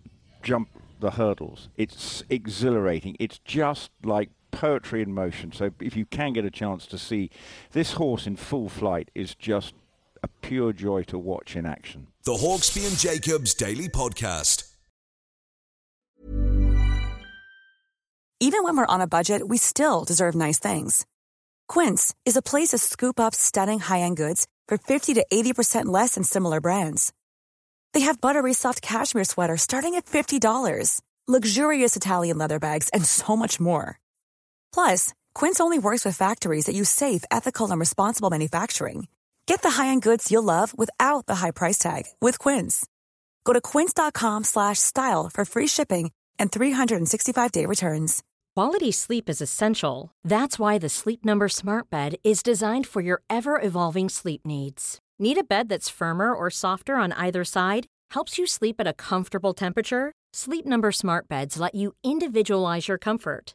jump 0.42 0.68
the 0.98 1.12
hurdles, 1.12 1.68
it's 1.76 2.24
exhilarating. 2.30 3.16
It's 3.20 3.38
just 3.38 3.90
like 4.02 4.30
poetry 4.54 5.02
in 5.02 5.12
motion. 5.12 5.52
So 5.52 5.70
if 5.80 5.96
you 5.96 6.06
can 6.06 6.32
get 6.32 6.44
a 6.44 6.50
chance 6.50 6.86
to 6.86 6.98
see 6.98 7.30
this 7.72 7.92
horse 7.92 8.26
in 8.26 8.36
full 8.36 8.68
flight, 8.68 9.10
is 9.14 9.34
just 9.34 9.74
a 10.22 10.28
pure 10.40 10.72
joy 10.72 11.02
to 11.04 11.18
watch 11.18 11.56
in 11.56 11.66
action. 11.66 12.06
The 12.24 12.32
Hawksbee 12.32 12.86
and 12.88 12.98
Jacobs 12.98 13.54
Daily 13.54 13.88
Podcast. 13.88 14.70
Even 18.40 18.62
when 18.64 18.76
we're 18.76 18.86
on 18.86 19.00
a 19.00 19.06
budget, 19.06 19.46
we 19.48 19.56
still 19.58 20.04
deserve 20.04 20.34
nice 20.34 20.58
things. 20.58 21.06
Quince 21.68 22.14
is 22.24 22.36
a 22.36 22.42
place 22.42 22.70
to 22.70 22.78
scoop 22.78 23.18
up 23.18 23.34
stunning 23.34 23.80
high-end 23.80 24.16
goods 24.16 24.46
for 24.68 24.76
50 24.76 25.14
to 25.14 25.24
80% 25.32 25.86
less 25.86 26.14
than 26.14 26.24
similar 26.24 26.60
brands. 26.60 27.12
They 27.94 28.00
have 28.00 28.20
buttery 28.20 28.52
soft 28.52 28.82
cashmere 28.82 29.24
sweaters 29.24 29.62
starting 29.62 29.94
at 29.94 30.04
$50, 30.06 31.00
luxurious 31.26 31.96
Italian 31.96 32.36
leather 32.38 32.58
bags, 32.58 32.90
and 32.90 33.04
so 33.04 33.36
much 33.36 33.60
more. 33.60 33.98
Plus, 34.74 35.14
Quince 35.36 35.60
only 35.60 35.78
works 35.78 36.04
with 36.04 36.16
factories 36.16 36.66
that 36.66 36.74
use 36.74 36.90
safe, 36.90 37.24
ethical, 37.30 37.70
and 37.70 37.78
responsible 37.78 38.28
manufacturing. 38.28 39.06
Get 39.46 39.62
the 39.62 39.70
high-end 39.70 40.02
goods 40.02 40.32
you'll 40.32 40.42
love 40.42 40.76
without 40.76 41.26
the 41.26 41.36
high 41.36 41.52
price 41.52 41.78
tag 41.78 42.06
with 42.20 42.40
Quince. 42.40 42.84
Go 43.44 43.52
to 43.52 43.60
quince.com 43.60 44.42
slash 44.42 44.80
style 44.80 45.30
for 45.32 45.44
free 45.44 45.68
shipping 45.68 46.10
and 46.40 46.50
365-day 46.50 47.66
returns. 47.66 48.24
Quality 48.56 48.90
sleep 48.90 49.28
is 49.28 49.40
essential. 49.40 50.10
That's 50.24 50.58
why 50.58 50.78
the 50.78 50.88
Sleep 50.88 51.24
Number 51.24 51.48
Smart 51.48 51.88
Bed 51.88 52.16
is 52.24 52.42
designed 52.42 52.86
for 52.88 53.00
your 53.00 53.22
ever 53.30 53.60
evolving 53.60 54.08
sleep 54.08 54.40
needs. 54.44 54.98
Need 55.20 55.38
a 55.38 55.44
bed 55.44 55.68
that's 55.68 55.88
firmer 55.88 56.34
or 56.34 56.50
softer 56.50 56.96
on 56.96 57.12
either 57.12 57.44
side? 57.44 57.86
Helps 58.10 58.38
you 58.38 58.46
sleep 58.46 58.76
at 58.80 58.88
a 58.88 58.92
comfortable 58.92 59.54
temperature? 59.54 60.12
Sleep 60.32 60.66
Number 60.66 60.90
Smart 60.90 61.28
Beds 61.28 61.60
let 61.60 61.74
you 61.76 61.94
individualize 62.02 62.88
your 62.88 62.98
comfort 62.98 63.54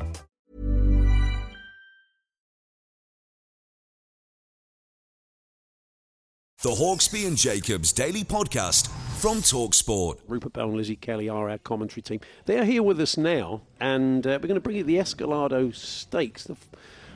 The 6.63 6.69
Hawksbee 6.69 7.25
and 7.25 7.35
Jacobs 7.35 7.91
Daily 7.91 8.23
Podcast 8.23 8.87
from 9.19 9.37
Talksport. 9.37 10.19
Rupert 10.27 10.53
Bell 10.53 10.67
and 10.67 10.77
Lizzie 10.77 10.95
Kelly 10.95 11.27
are 11.27 11.49
our 11.49 11.57
commentary 11.57 12.03
team. 12.03 12.19
They 12.45 12.59
are 12.59 12.63
here 12.63 12.83
with 12.83 13.01
us 13.01 13.17
now, 13.17 13.61
and 13.79 14.27
uh, 14.27 14.37
we're 14.39 14.47
going 14.47 14.53
to 14.53 14.61
bring 14.61 14.77
you 14.77 14.83
the 14.83 14.97
Escalado 14.97 15.73
Stakes, 15.73 16.43
the 16.43 16.53
f- 16.53 16.67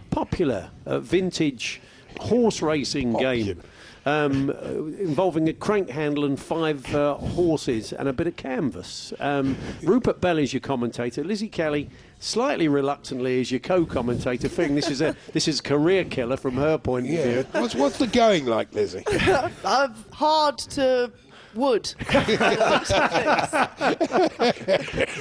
popular 0.10 0.71
uh, 0.88 0.97
vintage 0.99 1.79
horse 2.21 2.63
racing 2.63 3.13
game. 3.13 3.62
Um, 4.08 4.49
uh, 4.51 4.53
involving 4.53 5.49
a 5.49 5.53
crank 5.53 5.89
handle 5.89 6.25
and 6.25 6.39
five 6.39 6.93
uh, 6.93 7.15
horses 7.15 7.91
and 7.91 8.08
a 8.08 8.13
bit 8.13 8.27
of 8.27 8.36
canvas. 8.36 9.13
Um, 9.19 9.58
Rupert 9.81 10.21
Bell 10.21 10.38
is 10.38 10.53
your 10.53 10.60
commentator. 10.60 11.23
Lizzie 11.23 11.49
Kelly, 11.49 11.89
slightly 12.25 12.67
reluctantly, 12.67 13.39
as 13.41 13.51
your 13.51 13.59
co-commentator. 13.59 14.49
Figuring 14.49 14.75
this 14.75 14.89
is 14.89 15.01
a 15.01 15.15
this 15.33 15.47
is 15.47 15.59
a 15.59 15.63
career 15.63 16.03
killer 16.03 16.38
from 16.38 16.55
her 16.55 16.77
point 16.77 17.05
of 17.05 17.11
Yeah. 17.13 17.23
view. 17.23 17.45
What's, 17.53 17.75
what's 17.75 17.97
the 17.97 18.07
going 18.07 18.45
like, 18.45 18.73
Lizzie? 18.73 19.03
Hard 19.63 20.57
to 20.57 21.11
wood. 21.55 21.85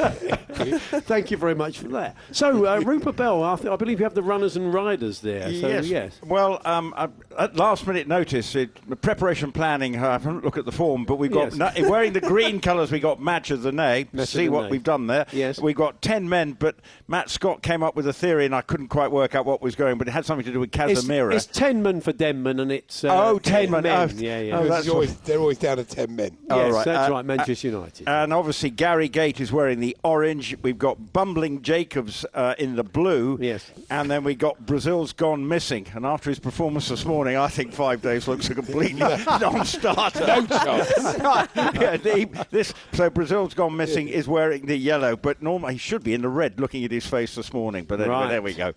Thank 0.04 1.30
you 1.30 1.36
very 1.36 1.54
much 1.54 1.78
for 1.78 1.88
that. 1.88 2.16
So, 2.32 2.66
uh, 2.66 2.80
Rupert 2.80 3.16
Bell, 3.16 3.42
I, 3.42 3.56
th- 3.56 3.68
I 3.68 3.76
believe 3.76 4.00
you 4.00 4.04
have 4.04 4.14
the 4.14 4.22
runners 4.22 4.56
and 4.56 4.72
riders 4.72 5.20
there. 5.20 5.42
So, 5.52 5.68
yes. 5.68 5.86
yes. 5.86 6.20
Well, 6.24 6.60
um, 6.64 6.94
uh, 6.96 7.08
at 7.38 7.56
last 7.56 7.86
minute 7.86 8.06
notice, 8.08 8.54
it, 8.54 9.00
preparation 9.00 9.52
planning. 9.52 9.96
I 9.96 10.12
haven't 10.12 10.44
looked 10.44 10.58
at 10.58 10.64
the 10.64 10.72
form, 10.72 11.04
but 11.04 11.16
we've 11.16 11.30
got 11.32 11.54
Yes. 11.56 11.76
no- 11.78 11.88
wearing 11.90 12.12
the 12.12 12.20
green 12.22 12.60
colours. 12.60 12.90
We 12.92 13.00
got 13.00 13.20
match 13.20 13.50
of 13.50 13.62
the 13.62 13.72
nay. 13.72 14.06
See 14.24 14.48
what 14.48 14.64
Nay. 14.64 14.70
we've 14.70 14.82
done 14.82 15.06
there. 15.06 15.26
Yes. 15.32 15.60
We've 15.60 15.76
got 15.76 16.00
ten 16.02 16.28
men, 16.28 16.52
but 16.52 16.76
Matt 17.08 17.30
Scott 17.30 17.62
came 17.62 17.82
up 17.82 17.96
with 17.96 18.06
a 18.06 18.12
theory, 18.12 18.46
and 18.46 18.54
I 18.54 18.60
couldn't 18.62 18.88
quite 18.88 19.10
work 19.10 19.34
out 19.34 19.44
what 19.46 19.60
was 19.62 19.74
going. 19.74 19.98
But 19.98 20.08
it 20.08 20.12
had 20.12 20.24
something 20.24 20.44
to 20.46 20.52
do 20.52 20.60
with 20.60 20.74
It's, 20.74 21.02
Casemiro. 21.02 21.34
it's 21.34 21.46
Tenman 21.46 22.02
for 22.02 22.12
Denman, 22.12 22.60
and 22.60 22.70
it's 22.72 23.04
uh, 23.04 23.08
Oh, 23.30 23.38
Tenman. 23.38 23.82
men. 23.82 24.10
Oh, 24.10 24.12
yeah, 24.16 24.40
yeah. 24.40 24.58
oh, 24.58 24.68
that's 24.68 24.88
always, 24.88 25.16
they're 25.18 25.38
always 25.38 25.58
down 25.58 25.76
to 25.78 25.84
10 25.84 26.14
men. 26.16 26.23
Oh, 26.50 26.70
right. 26.70 26.84
that's 26.84 27.08
Uh, 27.08 27.12
right. 27.12 27.24
Manchester 27.24 27.68
United. 27.68 28.08
And 28.08 28.32
obviously, 28.32 28.70
Gary 28.70 29.08
Gate 29.08 29.40
is 29.40 29.52
wearing 29.52 29.80
the 29.80 29.96
orange. 30.04 30.56
We've 30.62 30.78
got 30.78 31.12
Bumbling 31.12 31.62
Jacobs 31.62 32.24
uh, 32.34 32.54
in 32.58 32.76
the 32.76 32.84
blue. 32.84 33.38
Yes. 33.40 33.70
And 33.90 34.10
then 34.10 34.24
we 34.24 34.34
got 34.34 34.64
Brazil's 34.66 35.12
gone 35.12 35.46
missing. 35.48 35.86
And 35.94 36.04
after 36.06 36.30
his 36.30 36.38
performance 36.38 36.88
this 36.88 37.04
morning, 37.04 37.36
I 37.36 37.48
think 37.48 37.72
five 37.72 38.02
days 38.02 38.26
looks 38.28 38.48
a 38.50 38.54
completely 38.54 39.00
non-starter. 39.40 40.26
No 40.26 40.46
chance. 40.46 40.92
yeah, 41.56 41.96
the- 41.96 42.46
this 42.50 42.74
so 42.92 43.10
Brazil's 43.10 43.54
gone 43.54 43.76
missing 43.76 44.08
is 44.08 44.26
wearing 44.28 44.66
the 44.66 44.76
yellow, 44.76 45.16
but 45.16 45.42
normally 45.42 45.74
he 45.74 45.78
should 45.78 46.02
be 46.02 46.14
in 46.14 46.22
the 46.22 46.28
red. 46.28 46.58
Looking 46.60 46.84
at 46.84 46.90
his 46.90 47.06
face 47.06 47.34
this 47.34 47.52
morning, 47.52 47.84
but 47.84 48.00
anyway, 48.00 48.14
Right. 48.14 48.28
there 48.28 48.42
we 48.42 48.54
go. 48.54 48.72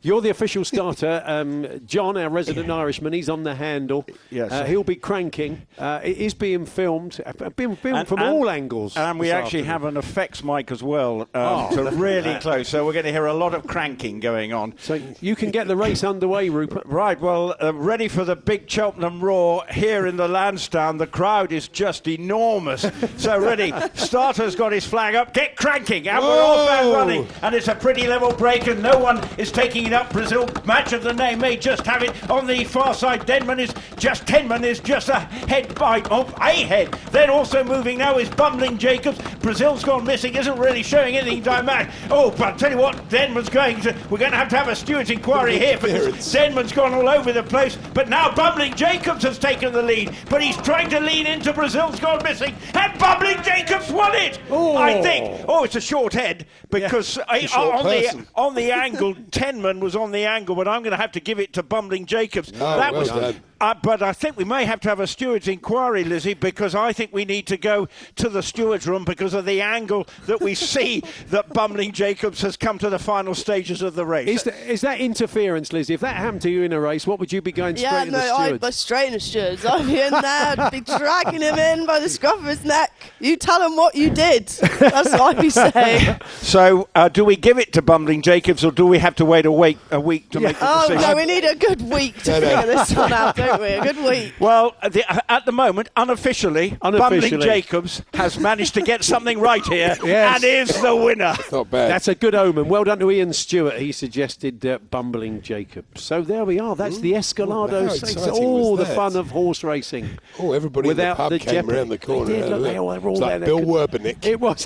You're 0.00 0.20
the 0.20 0.30
official 0.30 0.64
starter. 0.64 1.22
Um, 1.26 1.66
John, 1.84 2.16
our 2.16 2.28
resident 2.30 2.70
Irishman, 2.70 3.12
he's 3.12 3.28
on 3.28 3.42
the 3.42 3.56
handle. 3.56 4.06
Yes. 4.30 4.52
Uh, 4.52 4.64
he'll 4.64 4.84
be 4.84 4.94
cranking. 4.94 5.62
Uh, 5.76 5.98
it 6.04 6.18
is 6.18 6.34
being 6.34 6.66
filmed, 6.66 7.20
uh, 7.26 7.50
being 7.56 7.74
filmed 7.74 7.98
And- 7.98 8.08
from 8.08 8.20
and- 8.20 8.28
all 8.28 8.48
angles. 8.48 8.96
And 8.96 9.18
we 9.18 9.32
actually 9.32 9.60
afternoon. 9.62 9.66
have 9.66 9.84
an 9.84 9.96
effects 9.96 10.44
mic 10.44 10.70
as 10.70 10.84
well, 10.84 11.22
um, 11.22 11.28
Oh, 11.34 11.68
so 11.74 11.90
really 11.90 12.34
close. 12.40 12.68
So 12.68 12.86
we're 12.86 12.92
going 12.92 13.06
to 13.06 13.10
hear 13.12 13.26
a 13.26 13.34
lot 13.34 13.54
of 13.54 13.66
cranking 13.66 14.20
going 14.20 14.52
on. 14.52 14.74
So 14.78 15.00
you 15.20 15.34
can 15.34 15.50
get 15.50 15.66
the 15.66 15.74
race 15.76 16.04
underway, 16.04 16.48
Rupert. 16.48 16.84
Right, 16.86 17.20
well, 17.20 17.56
uh, 17.60 17.74
ready 17.74 18.06
for 18.06 18.24
the 18.24 18.36
big 18.36 18.70
Cheltenham 18.70 19.20
Roar 19.20 19.64
here 19.72 20.06
in 20.06 20.16
the 20.16 20.28
Lansdowne. 20.28 20.98
The 20.98 21.08
crowd 21.08 21.50
is 21.50 21.66
just 21.66 22.06
enormous. 22.06 22.86
so, 23.16 23.36
ready. 23.40 23.72
Starter's 23.94 24.54
got 24.54 24.70
his 24.70 24.86
flag 24.86 25.16
up. 25.16 25.34
Get 25.34 25.56
cranking. 25.56 26.06
And 26.06 26.22
we're 26.22 26.30
and 26.30 26.88
Whoa. 26.88 26.92
running. 26.94 27.26
And 27.42 27.52
it's 27.54 27.66
a 27.66 27.74
pretty 27.74 28.06
level 28.06 28.32
break, 28.32 28.68
and 28.68 28.80
no 28.80 28.96
one 28.98 29.20
is 29.38 29.50
taking 29.50 29.87
it 29.88 29.94
up. 29.94 30.12
Brazil, 30.12 30.48
match 30.64 30.92
of 30.92 31.02
the 31.02 31.12
name, 31.12 31.40
may 31.40 31.56
just 31.56 31.84
have 31.86 32.02
it 32.02 32.30
on 32.30 32.46
the 32.46 32.64
far 32.64 32.94
side. 32.94 33.26
Denman 33.26 33.58
is 33.58 33.74
just, 33.96 34.26
Tenman 34.26 34.62
is 34.62 34.80
just 34.80 35.08
a 35.08 35.20
head 35.20 35.74
by, 35.74 36.02
oh, 36.10 36.32
a 36.40 36.52
head. 36.64 36.92
Then 37.10 37.30
also 37.30 37.64
moving 37.64 37.98
now 37.98 38.18
is 38.18 38.28
Bumbling 38.28 38.78
Jacobs. 38.78 39.18
Brazil's 39.40 39.82
gone 39.82 40.04
missing, 40.04 40.34
isn't 40.36 40.58
really 40.58 40.82
showing 40.82 41.16
anything 41.16 41.42
dynamic. 41.42 41.88
Oh, 42.10 42.30
but 42.30 42.40
I'll 42.42 42.56
tell 42.56 42.70
you 42.70 42.78
what, 42.78 43.08
Denman's 43.08 43.48
going 43.48 43.80
to, 43.80 43.96
we're 44.10 44.18
going 44.18 44.32
to 44.32 44.36
have 44.36 44.48
to 44.50 44.56
have 44.58 44.68
a 44.68 44.76
steward's 44.76 45.10
inquiry 45.10 45.58
here 45.58 45.78
because. 45.78 46.32
Denman's 46.32 46.72
gone 46.72 46.92
all 46.92 47.08
over 47.08 47.32
the 47.32 47.42
place, 47.42 47.78
but 47.94 48.08
now 48.08 48.34
Bumbling 48.34 48.74
Jacobs 48.74 49.22
has 49.22 49.38
taken 49.38 49.72
the 49.72 49.82
lead. 49.82 50.14
But 50.28 50.42
he's 50.42 50.56
trying 50.58 50.90
to 50.90 51.00
lean 51.00 51.26
into 51.26 51.52
Brazil's 51.52 51.98
gone 51.98 52.22
missing, 52.22 52.54
and 52.74 52.98
Bumbling 52.98 53.42
Jacobs 53.42 53.90
won 53.90 54.14
it. 54.14 54.38
I 54.48 54.50
oh. 54.50 55.02
think. 55.02 55.44
Oh, 55.48 55.64
it's 55.64 55.76
a 55.76 55.80
short 55.80 56.12
head 56.12 56.46
because 56.70 57.18
I- 57.28 57.38
a 57.38 57.44
uh, 57.44 57.46
short 57.46 57.74
on 57.76 57.84
the 57.84 58.02
person. 58.02 58.26
on 58.34 58.54
the 58.54 58.72
angle, 58.72 59.14
Tenman 59.14 59.77
was 59.80 59.96
on 59.96 60.12
the 60.12 60.24
angle, 60.24 60.54
but 60.56 60.68
I'm 60.68 60.82
going 60.82 60.92
to 60.92 60.96
have 60.96 61.12
to 61.12 61.20
give 61.20 61.38
it 61.38 61.52
to 61.54 61.62
Bumbling 61.62 62.06
Jacobs. 62.06 62.52
Oh, 62.54 62.58
that 62.58 62.92
well 62.92 63.00
was. 63.00 63.08
done. 63.08 63.42
Uh, 63.60 63.74
but 63.82 64.02
I 64.02 64.12
think 64.12 64.36
we 64.36 64.44
may 64.44 64.64
have 64.64 64.80
to 64.80 64.88
have 64.88 65.00
a 65.00 65.06
steward's 65.06 65.48
inquiry, 65.48 66.04
Lizzie, 66.04 66.34
because 66.34 66.74
I 66.74 66.92
think 66.92 67.12
we 67.12 67.24
need 67.24 67.46
to 67.48 67.56
go 67.56 67.88
to 68.16 68.28
the 68.28 68.42
steward's 68.42 68.86
room 68.86 69.04
because 69.04 69.34
of 69.34 69.44
the 69.46 69.60
angle 69.60 70.06
that 70.26 70.40
we 70.40 70.54
see 70.74 71.02
that 71.28 71.52
Bumbling 71.52 71.92
Jacobs 71.92 72.40
has 72.42 72.56
come 72.56 72.78
to 72.78 72.88
the 72.88 72.98
final 72.98 73.34
stages 73.34 73.82
of 73.82 73.94
the 73.94 74.06
race. 74.06 74.28
Is, 74.28 74.42
that 74.44 74.54
is 74.70 74.80
that 74.82 75.00
interference, 75.00 75.72
Lizzie? 75.72 75.94
If 75.94 76.00
that 76.00 76.16
happened 76.16 76.42
to 76.42 76.50
you 76.50 76.62
in 76.62 76.72
a 76.72 76.80
race, 76.80 77.06
what 77.06 77.18
would 77.18 77.32
you 77.32 77.42
be 77.42 77.50
going 77.52 77.76
straight 77.76 77.90
yeah, 77.90 78.04
to 78.04 78.10
no, 78.10 78.18
the 78.18 78.32
I'd 78.32 78.44
stewards? 78.46 78.66
be 78.66 78.72
straight 78.72 79.06
in 79.08 79.12
the 79.14 79.20
stewards. 79.20 79.64
I'd 79.64 79.86
be 79.86 80.00
in 80.00 80.10
there, 80.10 80.54
I'd 80.58 80.70
be 80.70 80.80
dragging 80.98 81.42
him 81.42 81.58
in 81.58 81.86
by 81.86 81.98
the 81.98 82.08
scruff 82.08 82.38
of 82.38 82.44
his 82.44 82.64
neck. 82.64 82.92
You 83.18 83.36
tell 83.36 83.60
him 83.60 83.76
what 83.76 83.94
you 83.94 84.10
did. 84.10 84.46
That's 84.48 85.10
what 85.10 85.36
I'd 85.36 85.40
be 85.42 85.50
saying. 85.50 86.16
So, 86.38 86.88
uh, 86.94 87.08
do 87.08 87.24
we 87.24 87.36
give 87.36 87.58
it 87.58 87.72
to 87.74 87.82
Bumbling 87.82 88.22
Jacobs, 88.22 88.64
or 88.64 88.70
do 88.70 88.86
we 88.86 88.98
have 88.98 89.14
to 89.16 89.24
wait 89.24 89.44
a 89.44 89.52
week 89.52 89.78
a 89.90 90.00
week 90.00 90.30
to 90.30 90.40
make 90.40 90.58
the 90.58 90.64
decision? 90.66 90.82
Oh 90.82 90.88
decision? 90.94 91.10
no, 91.10 91.16
we 91.16 91.26
need 91.26 91.44
a 91.44 91.54
good 91.54 91.82
week 91.82 92.22
to 92.22 92.30
No, 92.30 92.40
no. 92.40 92.46
figure 92.48 92.66
this 92.74 92.94
one 92.96 93.12
out, 93.12 93.36
don't? 93.56 93.62
A 93.88 93.92
good 93.92 94.04
week. 94.04 94.34
Well, 94.40 94.74
at 94.82 94.92
the, 94.92 95.30
at 95.32 95.44
the 95.46 95.52
moment, 95.52 95.88
unofficially, 95.96 96.76
Bumbling 96.80 97.40
Jacobs 97.40 98.02
has 98.14 98.38
managed 98.38 98.74
to 98.74 98.82
get 98.82 99.02
something 99.04 99.38
right 99.40 99.64
here 99.66 99.96
Yes. 100.04 100.36
and 100.36 100.44
is 100.44 100.80
the 100.82 100.94
winner. 100.94 101.34
Not 101.50 101.70
bad. 101.70 101.90
That's 101.90 102.08
a 102.08 102.14
good 102.14 102.34
omen. 102.34 102.68
Well 102.68 102.84
done 102.84 102.98
to 103.00 103.10
Ian 103.10 103.32
Stewart. 103.32 103.74
He 103.78 103.92
suggested 103.92 104.64
uh, 104.64 104.78
bumbling 104.90 105.42
Jacobs. 105.42 106.02
So 106.02 106.22
there 106.22 106.44
we 106.44 106.58
are. 106.60 106.76
That's 106.76 106.98
the 107.00 107.12
Escalado 107.12 107.88
how 108.24 108.30
All 108.32 108.76
the 108.76 108.84
that? 108.84 108.94
fun 108.96 109.16
of 109.16 109.30
horse 109.30 109.64
racing. 109.64 110.18
Oh, 110.38 110.52
everybody 110.52 110.88
Without 110.88 111.10
in 111.10 111.10
the 111.10 111.16
pub 111.16 111.30
the 111.32 111.38
came 111.38 111.54
jeopardy. 111.54 111.76
around 111.78 111.88
the 111.88 111.98
corner. 111.98 112.24
They 112.26 112.32
did, 112.34 112.44
and 112.44 112.52
had 112.52 112.52
a 112.52 112.56
look, 112.62 112.72
they 112.72 112.78
all- 112.78 112.86
were 113.00 113.08
all 113.08 113.10
It's 113.12 113.20
there. 113.20 113.30
like 113.30 113.40
They 113.40 113.46
Bill 113.46 113.60
Werbeniuk. 113.60 114.26
It 114.26 114.40
was 114.40 114.64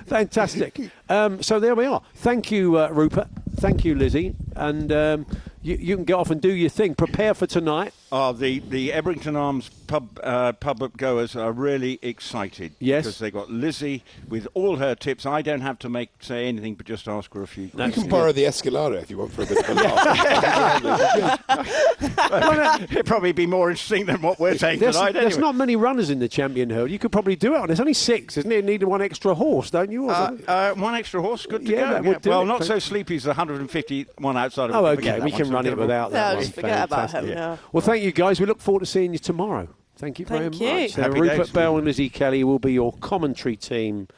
fantastic. 0.06 0.80
Um, 1.08 1.42
so 1.42 1.60
there 1.60 1.74
we 1.74 1.86
are. 1.86 2.02
Thank 2.16 2.50
you, 2.50 2.78
uh, 2.78 2.88
Rupert. 2.92 3.28
Thank 3.56 3.84
you, 3.84 3.94
Lizzie. 3.94 4.34
And 4.54 4.92
um, 4.92 5.26
you, 5.66 5.76
you 5.80 5.96
can 5.96 6.04
get 6.04 6.14
off 6.14 6.30
and 6.30 6.40
do 6.40 6.52
your 6.52 6.70
thing. 6.70 6.94
Prepare 6.94 7.34
for 7.34 7.46
tonight. 7.46 7.92
Oh, 8.12 8.32
the, 8.32 8.60
the 8.60 8.90
Ebrington 8.90 9.36
Arms 9.36 9.68
pub 9.88 10.20
uh, 10.22 10.52
pub 10.52 10.96
goers 10.96 11.34
are 11.34 11.50
really 11.52 11.98
excited. 12.02 12.72
Yes. 12.78 13.04
Because 13.04 13.18
they 13.18 13.30
got 13.32 13.50
Lizzie 13.50 14.04
with 14.28 14.46
all 14.54 14.76
her 14.76 14.94
tips. 14.94 15.26
I 15.26 15.42
don't 15.42 15.60
have 15.62 15.78
to 15.80 15.88
make 15.88 16.10
say 16.20 16.46
anything, 16.46 16.76
but 16.76 16.86
just 16.86 17.08
ask 17.08 17.34
her 17.34 17.42
a 17.42 17.46
few. 17.46 17.64
You 17.76 17.90
can 17.92 18.08
borrow 18.08 18.30
the 18.32 18.44
Escalado 18.44 19.02
if 19.02 19.10
you 19.10 19.18
want 19.18 19.32
for 19.32 19.42
a 19.42 19.46
bit 19.46 19.58
of 19.58 19.68
a 19.68 19.74
laugh. 19.74 21.40
It'd 22.90 23.06
probably 23.06 23.32
be 23.32 23.46
more 23.46 23.70
interesting 23.70 24.06
than 24.06 24.22
what 24.22 24.38
we're 24.38 24.56
saying 24.56 24.78
There's, 24.80 24.96
tonight. 24.96 25.12
there's 25.12 25.34
anyway. 25.34 25.40
not 25.40 25.54
many 25.56 25.76
runners 25.76 26.10
in 26.10 26.18
the 26.18 26.28
champion 26.28 26.70
hurdle. 26.70 26.90
You 26.90 26.98
could 26.98 27.12
probably 27.12 27.36
do 27.36 27.54
it 27.54 27.60
on. 27.60 27.66
There's 27.68 27.80
only 27.80 27.94
six, 27.94 28.36
isn't 28.36 28.50
it? 28.50 28.56
You 28.56 28.62
need 28.62 28.82
one 28.82 29.02
extra 29.02 29.34
horse, 29.34 29.70
don't 29.70 29.90
you? 29.90 30.10
Uh, 30.10 30.36
uh, 30.46 30.74
one 30.74 30.94
extra 30.94 31.20
horse, 31.20 31.46
good 31.46 31.64
to 31.66 31.72
Yeah, 31.72 31.80
go. 31.88 31.90
that 31.94 32.04
would 32.04 32.22
do 32.22 32.30
well, 32.30 32.42
it. 32.42 32.46
not 32.46 32.64
so 32.64 32.78
sleepy 32.78 33.16
as 33.16 33.24
the 33.24 33.30
151 33.30 34.36
outside 34.36 34.70
of 34.70 34.76
Oh, 34.76 34.86
okay. 34.86 35.20
We 35.20 35.30
can 35.30 35.46
so 35.46 35.52
run 35.52 35.64
get 35.64 35.72
it 35.72 35.78
without 35.78 36.12
that. 36.12 36.28
No, 36.30 36.34
one. 36.34 36.42
just 36.44 36.54
forget 36.54 36.84
about 36.84 37.10
Fantastic. 37.10 37.30
him, 37.30 37.38
yeah. 37.38 37.56
Well, 37.72 37.80
thank 37.80 37.95
you 38.02 38.12
guys. 38.12 38.40
We 38.40 38.46
look 38.46 38.60
forward 38.60 38.80
to 38.80 38.86
seeing 38.86 39.12
you 39.12 39.18
tomorrow. 39.18 39.68
Thank 39.96 40.18
you 40.18 40.26
very 40.26 40.54
you. 40.54 40.82
much. 40.82 40.98
Uh, 40.98 41.10
Rupert 41.10 41.38
days. 41.38 41.50
Bell 41.50 41.76
and 41.78 41.86
Lizzie 41.86 42.10
Kelly 42.10 42.44
will 42.44 42.58
be 42.58 42.74
your 42.74 42.92
commentary 42.94 43.56
team 43.56 44.08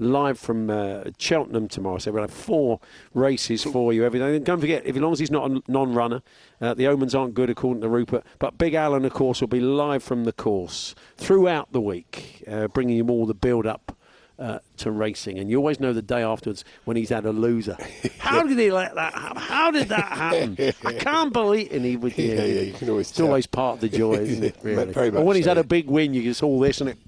live 0.00 0.38
from 0.38 0.68
uh, 0.68 1.04
Cheltenham 1.16 1.68
tomorrow. 1.68 1.98
So 1.98 2.10
we'll 2.10 2.22
have 2.22 2.32
four 2.32 2.80
races 3.14 3.62
for 3.62 3.92
you 3.92 4.04
every 4.04 4.18
day. 4.18 4.34
And 4.34 4.44
don't 4.44 4.60
forget, 4.60 4.84
if 4.84 4.96
as 4.96 5.02
long 5.02 5.12
as 5.12 5.20
he's 5.20 5.30
not 5.30 5.50
a 5.50 5.62
non-runner, 5.68 6.22
uh, 6.60 6.74
the 6.74 6.88
omens 6.88 7.14
aren't 7.14 7.34
good 7.34 7.50
according 7.50 7.82
to 7.82 7.88
Rupert. 7.88 8.24
But 8.40 8.58
Big 8.58 8.74
Alan, 8.74 9.04
of 9.04 9.12
course, 9.12 9.40
will 9.40 9.48
be 9.48 9.60
live 9.60 10.02
from 10.02 10.24
the 10.24 10.32
course 10.32 10.96
throughout 11.16 11.72
the 11.72 11.80
week, 11.80 12.42
uh, 12.48 12.66
bringing 12.68 12.96
you 12.96 13.06
all 13.06 13.26
the 13.26 13.34
build-up. 13.34 13.96
Uh, 14.38 14.60
to 14.76 14.92
racing, 14.92 15.36
and 15.36 15.50
you 15.50 15.56
always 15.56 15.80
know 15.80 15.92
the 15.92 16.00
day 16.00 16.22
afterwards 16.22 16.64
when 16.84 16.96
he's 16.96 17.08
had 17.08 17.26
a 17.26 17.32
loser. 17.32 17.76
How 18.18 18.44
did 18.44 18.56
he 18.56 18.70
let 18.70 18.94
that 18.94 19.12
happen? 19.12 19.42
How 19.42 19.72
did 19.72 19.88
that 19.88 20.12
happen? 20.12 20.56
I 20.84 20.92
can't 20.92 21.32
believe. 21.32 21.72
And 21.72 21.84
he 21.84 21.96
would, 21.96 22.16
Yeah, 22.16 22.44
yeah, 22.44 22.60
you 22.60 22.72
can 22.72 22.88
always 22.88 23.08
It's 23.08 23.16
tell. 23.16 23.26
always 23.26 23.48
part 23.48 23.74
of 23.74 23.80
the 23.80 23.88
joy, 23.88 24.12
isn't 24.14 24.44
it? 24.44 24.56
Really. 24.62 24.92
very 24.92 25.08
or 25.08 25.12
when 25.14 25.26
much 25.26 25.36
he's 25.38 25.44
so, 25.46 25.50
had 25.50 25.58
a 25.58 25.64
big 25.64 25.90
win, 25.90 26.14
you 26.14 26.22
just 26.22 26.44
all 26.44 26.60
this 26.60 26.80
and 26.80 26.90
it. 26.90 26.98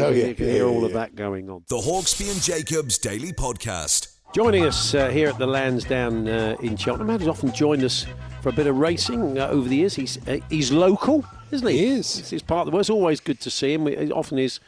Oh, 0.00 0.10
yeah, 0.10 0.26
you 0.26 0.34
can 0.34 0.46
yeah, 0.46 0.52
hear 0.54 0.66
yeah, 0.66 0.74
all 0.74 0.84
of 0.84 0.92
that 0.94 1.14
going 1.14 1.48
on. 1.50 1.62
The 1.68 1.76
Hawksbee 1.76 2.32
and 2.32 2.42
Jacobs 2.42 2.98
Daily 2.98 3.32
Podcast. 3.32 4.16
Joining 4.34 4.64
us 4.64 4.92
uh, 4.92 5.08
here 5.08 5.28
at 5.28 5.38
the 5.38 5.46
Lansdowne 5.46 6.26
uh, 6.26 6.56
in 6.62 6.76
Cheltenham, 6.76 7.06
Matt 7.06 7.20
has 7.20 7.28
often 7.28 7.52
joined 7.52 7.84
us 7.84 8.06
for 8.42 8.48
a 8.48 8.52
bit 8.52 8.66
of 8.66 8.76
racing 8.76 9.38
uh, 9.38 9.46
over 9.46 9.68
the 9.68 9.76
years. 9.76 9.94
He's 9.94 10.18
uh, 10.26 10.38
he's 10.50 10.72
local, 10.72 11.24
isn't 11.52 11.68
he? 11.68 11.78
He 11.78 11.86
is. 11.86 12.18
It's, 12.18 12.32
it's 12.32 12.42
part 12.42 12.62
of 12.62 12.66
the. 12.66 12.70
Well, 12.72 12.80
it's 12.80 12.90
always 12.90 13.20
good 13.20 13.38
to 13.42 13.50
see 13.52 13.72
him. 13.74 13.86
It 13.86 14.10
often 14.10 14.40
is 14.40 14.58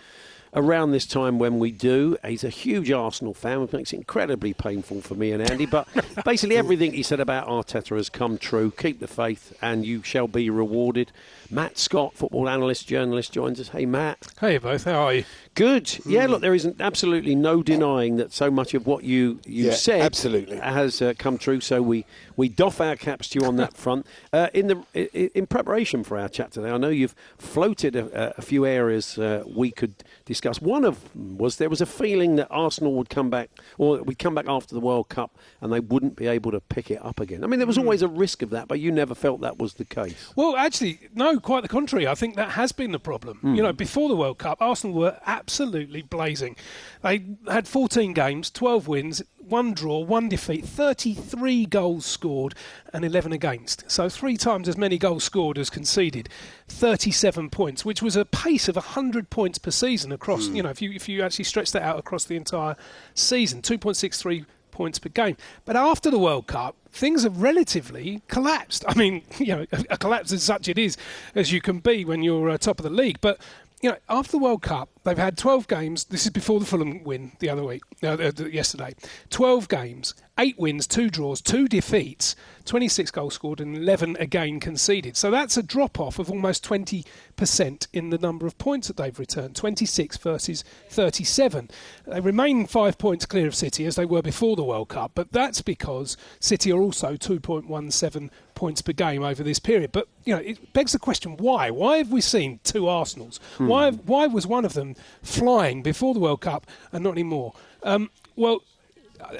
around 0.54 0.92
this 0.92 1.06
time 1.06 1.38
when 1.38 1.58
we 1.58 1.70
do. 1.70 2.16
He's 2.24 2.44
a 2.44 2.48
huge 2.48 2.90
Arsenal 2.90 3.34
fan, 3.34 3.60
which 3.60 3.72
makes 3.72 3.92
it 3.92 3.96
incredibly 3.96 4.54
painful 4.54 5.00
for 5.00 5.14
me 5.14 5.32
and 5.32 5.42
Andy. 5.42 5.66
But 5.66 5.88
basically, 6.24 6.56
everything 6.56 6.92
he 6.92 7.02
said 7.02 7.20
about 7.20 7.48
Arteta 7.48 7.96
has 7.96 8.08
come 8.08 8.38
true. 8.38 8.70
Keep 8.70 9.00
the 9.00 9.08
faith, 9.08 9.56
and 9.60 9.84
you 9.84 10.02
shall 10.02 10.28
be 10.28 10.50
rewarded. 10.50 11.12
Matt 11.50 11.78
Scott, 11.78 12.14
football 12.14 12.48
analyst, 12.48 12.86
journalist, 12.88 13.32
joins 13.32 13.60
us. 13.60 13.68
Hey, 13.68 13.86
Matt. 13.86 14.32
Hey, 14.40 14.58
both. 14.58 14.84
How 14.84 15.04
are 15.04 15.14
you? 15.14 15.24
Good. 15.54 15.98
Yeah, 16.04 16.26
look, 16.26 16.40
there 16.40 16.54
is 16.54 16.68
absolutely 16.80 17.34
no 17.34 17.62
denying 17.62 18.16
that 18.16 18.32
so 18.32 18.50
much 18.50 18.74
of 18.74 18.86
what 18.86 19.04
you, 19.04 19.40
you 19.46 19.66
Yeah, 19.66 19.72
said 19.74 20.00
absolutely. 20.02 20.56
has 20.58 21.00
uh, 21.00 21.14
come 21.16 21.38
true. 21.38 21.60
So 21.60 21.80
we, 21.80 22.04
we 22.36 22.48
doff 22.48 22.80
our 22.80 22.96
caps 22.96 23.28
to 23.30 23.40
you 23.40 23.46
on 23.46 23.56
that 23.56 23.76
front. 23.76 24.06
Uh, 24.32 24.48
in 24.52 24.66
the 24.66 25.36
in 25.38 25.46
preparation 25.46 26.02
for 26.02 26.18
our 26.18 26.28
chat 26.28 26.50
today, 26.52 26.70
I 26.70 26.76
know 26.78 26.88
you've 26.88 27.14
floated 27.38 27.94
a, 27.94 28.34
a 28.36 28.42
few 28.42 28.66
areas 28.66 29.16
uh, 29.18 29.44
we 29.46 29.70
could 29.70 29.94
discuss. 30.24 30.60
One 30.60 30.84
of 30.84 31.12
them 31.12 31.38
was 31.38 31.56
there 31.56 31.70
was 31.70 31.80
a 31.80 31.86
feeling 31.86 32.36
that 32.36 32.48
Arsenal 32.50 32.94
would 32.94 33.08
come 33.08 33.30
back, 33.30 33.50
or 33.78 34.02
we'd 34.02 34.18
come 34.18 34.34
back 34.34 34.46
after 34.48 34.74
the 34.74 34.80
World 34.80 35.08
Cup, 35.08 35.36
and 35.60 35.72
they 35.72 35.80
wouldn't 35.80 36.16
be 36.16 36.26
able 36.26 36.50
to 36.50 36.60
pick 36.60 36.90
it 36.90 37.04
up 37.04 37.20
again. 37.20 37.44
I 37.44 37.46
mean, 37.46 37.60
there 37.60 37.66
was 37.66 37.78
always 37.78 38.02
a 38.02 38.08
risk 38.08 38.42
of 38.42 38.50
that, 38.50 38.66
but 38.66 38.80
you 38.80 38.90
never 38.90 39.14
felt 39.14 39.40
that 39.42 39.58
was 39.58 39.74
the 39.74 39.84
case. 39.84 40.32
Well, 40.34 40.56
actually, 40.56 40.98
no, 41.14 41.38
quite 41.38 41.62
the 41.62 41.68
contrary. 41.68 42.06
I 42.08 42.14
think 42.14 42.34
that 42.36 42.50
has 42.50 42.72
been 42.72 42.92
the 42.92 42.98
problem. 42.98 43.38
You 43.42 43.62
know, 43.62 43.72
before 43.72 44.08
the 44.08 44.16
World 44.16 44.38
Cup, 44.38 44.58
Arsenal 44.60 44.96
were 44.96 45.18
absolutely 45.44 46.00
blazing. 46.00 46.56
They 47.02 47.22
had 47.46 47.68
14 47.68 48.14
games, 48.14 48.50
12 48.50 48.88
wins, 48.88 49.22
one 49.36 49.74
draw, 49.74 49.98
one 49.98 50.30
defeat, 50.30 50.64
33 50.64 51.66
goals 51.66 52.06
scored, 52.06 52.54
and 52.94 53.04
11 53.04 53.32
against. 53.32 53.90
So 53.90 54.08
three 54.08 54.38
times 54.38 54.68
as 54.70 54.78
many 54.78 54.96
goals 54.96 55.22
scored 55.22 55.58
as 55.58 55.68
conceded. 55.68 56.30
37 56.68 57.50
points, 57.50 57.84
which 57.84 58.00
was 58.00 58.16
a 58.16 58.24
pace 58.24 58.68
of 58.68 58.76
100 58.76 59.28
points 59.28 59.58
per 59.58 59.70
season 59.70 60.12
across. 60.12 60.48
You 60.48 60.62
know, 60.62 60.70
if 60.70 60.80
you 60.80 60.92
if 60.92 61.10
you 61.10 61.22
actually 61.22 61.44
stretch 61.44 61.72
that 61.72 61.82
out 61.82 61.98
across 61.98 62.24
the 62.24 62.36
entire 62.36 62.74
season, 63.12 63.60
2.63 63.60 64.46
points 64.74 64.98
per 64.98 65.08
game. 65.08 65.36
But 65.64 65.76
after 65.76 66.10
the 66.10 66.18
World 66.18 66.46
Cup, 66.46 66.76
things 66.90 67.22
have 67.22 67.40
relatively 67.40 68.22
collapsed. 68.28 68.84
I 68.86 68.94
mean, 68.94 69.22
you 69.38 69.46
know, 69.56 69.66
a, 69.72 69.84
a 69.90 69.98
collapse 69.98 70.32
as 70.32 70.42
such 70.42 70.68
it 70.68 70.78
is 70.78 70.96
as 71.34 71.52
you 71.52 71.60
can 71.60 71.78
be 71.78 72.04
when 72.04 72.22
you're 72.22 72.50
uh, 72.50 72.58
top 72.58 72.78
of 72.78 72.84
the 72.84 72.90
league. 72.90 73.18
But 73.20 73.40
you 73.84 73.90
know, 73.90 73.98
after 74.08 74.30
the 74.32 74.38
World 74.38 74.62
Cup, 74.62 74.88
they've 75.04 75.18
had 75.18 75.36
12 75.36 75.68
games. 75.68 76.04
This 76.04 76.24
is 76.24 76.30
before 76.30 76.58
the 76.58 76.64
Fulham 76.64 77.04
win 77.04 77.32
the 77.40 77.50
other 77.50 77.62
week, 77.62 77.82
uh, 78.02 78.12
uh, 78.12 78.46
yesterday. 78.46 78.94
12 79.28 79.68
games, 79.68 80.14
eight 80.38 80.58
wins, 80.58 80.86
two 80.86 81.10
draws, 81.10 81.42
two 81.42 81.68
defeats, 81.68 82.34
26 82.64 83.10
goals 83.10 83.34
scored, 83.34 83.60
and 83.60 83.76
11 83.76 84.16
again 84.18 84.58
conceded. 84.58 85.18
So 85.18 85.30
that's 85.30 85.58
a 85.58 85.62
drop 85.62 86.00
off 86.00 86.18
of 86.18 86.30
almost 86.30 86.64
20% 86.64 87.86
in 87.92 88.08
the 88.08 88.16
number 88.16 88.46
of 88.46 88.56
points 88.56 88.88
that 88.88 88.96
they've 88.96 89.18
returned 89.18 89.54
26 89.54 90.16
versus 90.16 90.64
37. 90.88 91.68
They 92.06 92.20
remain 92.20 92.66
five 92.66 92.96
points 92.96 93.26
clear 93.26 93.48
of 93.48 93.54
City 93.54 93.84
as 93.84 93.96
they 93.96 94.06
were 94.06 94.22
before 94.22 94.56
the 94.56 94.64
World 94.64 94.88
Cup, 94.88 95.12
but 95.14 95.30
that's 95.30 95.60
because 95.60 96.16
City 96.40 96.72
are 96.72 96.80
also 96.80 97.16
2.17 97.16 98.30
points 98.54 98.82
per 98.82 98.92
game 98.92 99.22
over 99.22 99.42
this 99.42 99.58
period. 99.58 99.92
But 99.92 100.08
you 100.24 100.34
know, 100.34 100.40
it 100.40 100.72
begs 100.72 100.92
the 100.92 100.98
question: 100.98 101.36
Why? 101.36 101.70
Why 101.70 101.98
have 101.98 102.10
we 102.12 102.20
seen 102.20 102.60
two 102.64 102.88
Arsenals? 102.88 103.40
Why? 103.58 103.90
Why 103.90 104.26
was 104.26 104.46
one 104.46 104.64
of 104.64 104.74
them 104.74 104.96
flying 105.22 105.82
before 105.82 106.14
the 106.14 106.20
World 106.20 106.40
Cup 106.40 106.66
and 106.92 107.04
not 107.04 107.12
anymore? 107.12 107.54
Um, 107.82 108.10
well. 108.36 108.62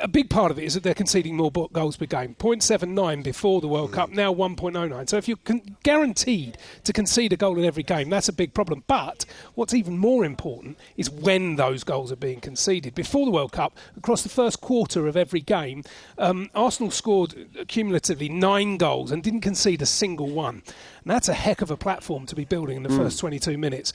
A 0.00 0.08
big 0.08 0.30
part 0.30 0.50
of 0.50 0.58
it 0.58 0.64
is 0.64 0.74
that 0.74 0.82
they're 0.82 0.94
conceding 0.94 1.36
more 1.36 1.50
goals 1.50 1.96
per 1.96 2.06
game. 2.06 2.34
0.79 2.38 3.22
before 3.22 3.60
the 3.60 3.68
World 3.68 3.92
Cup, 3.92 4.10
now 4.10 4.32
1.09. 4.32 5.08
So 5.08 5.16
if 5.16 5.28
you're 5.28 5.36
con- 5.38 5.76
guaranteed 5.82 6.58
to 6.84 6.92
concede 6.92 7.32
a 7.32 7.36
goal 7.36 7.58
in 7.58 7.64
every 7.64 7.82
game, 7.82 8.10
that's 8.10 8.28
a 8.28 8.32
big 8.32 8.54
problem. 8.54 8.84
But 8.86 9.24
what's 9.54 9.74
even 9.74 9.98
more 9.98 10.24
important 10.24 10.78
is 10.96 11.10
when 11.10 11.56
those 11.56 11.84
goals 11.84 12.12
are 12.12 12.16
being 12.16 12.40
conceded. 12.40 12.94
Before 12.94 13.24
the 13.24 13.32
World 13.32 13.52
Cup, 13.52 13.76
across 13.96 14.22
the 14.22 14.28
first 14.28 14.60
quarter 14.60 15.06
of 15.06 15.16
every 15.16 15.40
game, 15.40 15.84
um, 16.18 16.50
Arsenal 16.54 16.90
scored 16.90 17.34
cumulatively 17.68 18.28
nine 18.28 18.76
goals 18.76 19.10
and 19.10 19.22
didn't 19.22 19.40
concede 19.40 19.82
a 19.82 19.86
single 19.86 20.30
one. 20.30 20.62
And 21.04 21.10
that's 21.10 21.28
a 21.28 21.34
heck 21.34 21.60
of 21.60 21.70
a 21.70 21.76
platform 21.76 22.26
to 22.26 22.34
be 22.34 22.44
building 22.44 22.78
in 22.78 22.82
the 22.82 22.88
first 22.88 23.18
22 23.18 23.58
minutes 23.58 23.92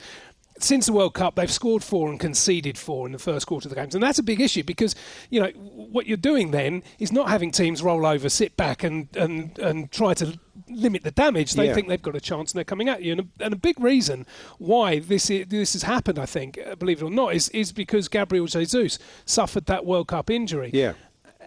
since 0.62 0.86
the 0.86 0.92
World 0.92 1.14
Cup, 1.14 1.34
they've 1.34 1.50
scored 1.50 1.82
four 1.82 2.08
and 2.10 2.18
conceded 2.20 2.76
four 2.78 3.06
in 3.06 3.12
the 3.12 3.18
first 3.18 3.46
quarter 3.46 3.66
of 3.68 3.70
the 3.74 3.80
games, 3.80 3.94
and 3.94 4.02
that's 4.02 4.18
a 4.18 4.22
big 4.22 4.40
issue 4.40 4.62
because 4.62 4.94
you 5.30 5.40
know 5.40 5.48
what 5.50 6.06
you're 6.06 6.16
doing 6.16 6.50
then 6.50 6.82
is 6.98 7.12
not 7.12 7.28
having 7.28 7.50
teams 7.50 7.82
roll 7.82 8.04
over, 8.06 8.28
sit 8.28 8.56
back, 8.56 8.82
and 8.84 9.08
and 9.16 9.58
and 9.58 9.90
try 9.90 10.14
to 10.14 10.38
limit 10.68 11.02
the 11.02 11.10
damage. 11.10 11.54
They 11.54 11.66
Yeah. 11.66 11.74
think 11.74 11.88
they've 11.88 12.00
got 12.00 12.14
a 12.16 12.20
chance, 12.20 12.52
and 12.52 12.58
they're 12.58 12.64
coming 12.64 12.88
at 12.88 13.02
you. 13.02 13.12
And 13.12 13.20
a, 13.22 13.44
and 13.44 13.52
a 13.54 13.56
big 13.56 13.80
reason 13.80 14.26
why 14.58 14.98
this 15.00 15.30
i 15.30 15.44
this 15.44 15.72
has 15.72 15.82
happened, 15.84 16.18
I 16.18 16.26
think, 16.26 16.58
uh, 16.58 16.74
believe 16.76 17.02
it 17.02 17.04
or 17.04 17.10
not, 17.10 17.34
is 17.34 17.48
is 17.50 17.72
because 17.72 18.08
Gabriel 18.08 18.46
Jesus 18.46 18.98
suffered 19.24 19.66
that 19.66 19.84
World 19.86 20.08
Cup 20.08 20.30
injury. 20.30 20.70
Yeah. 20.72 20.92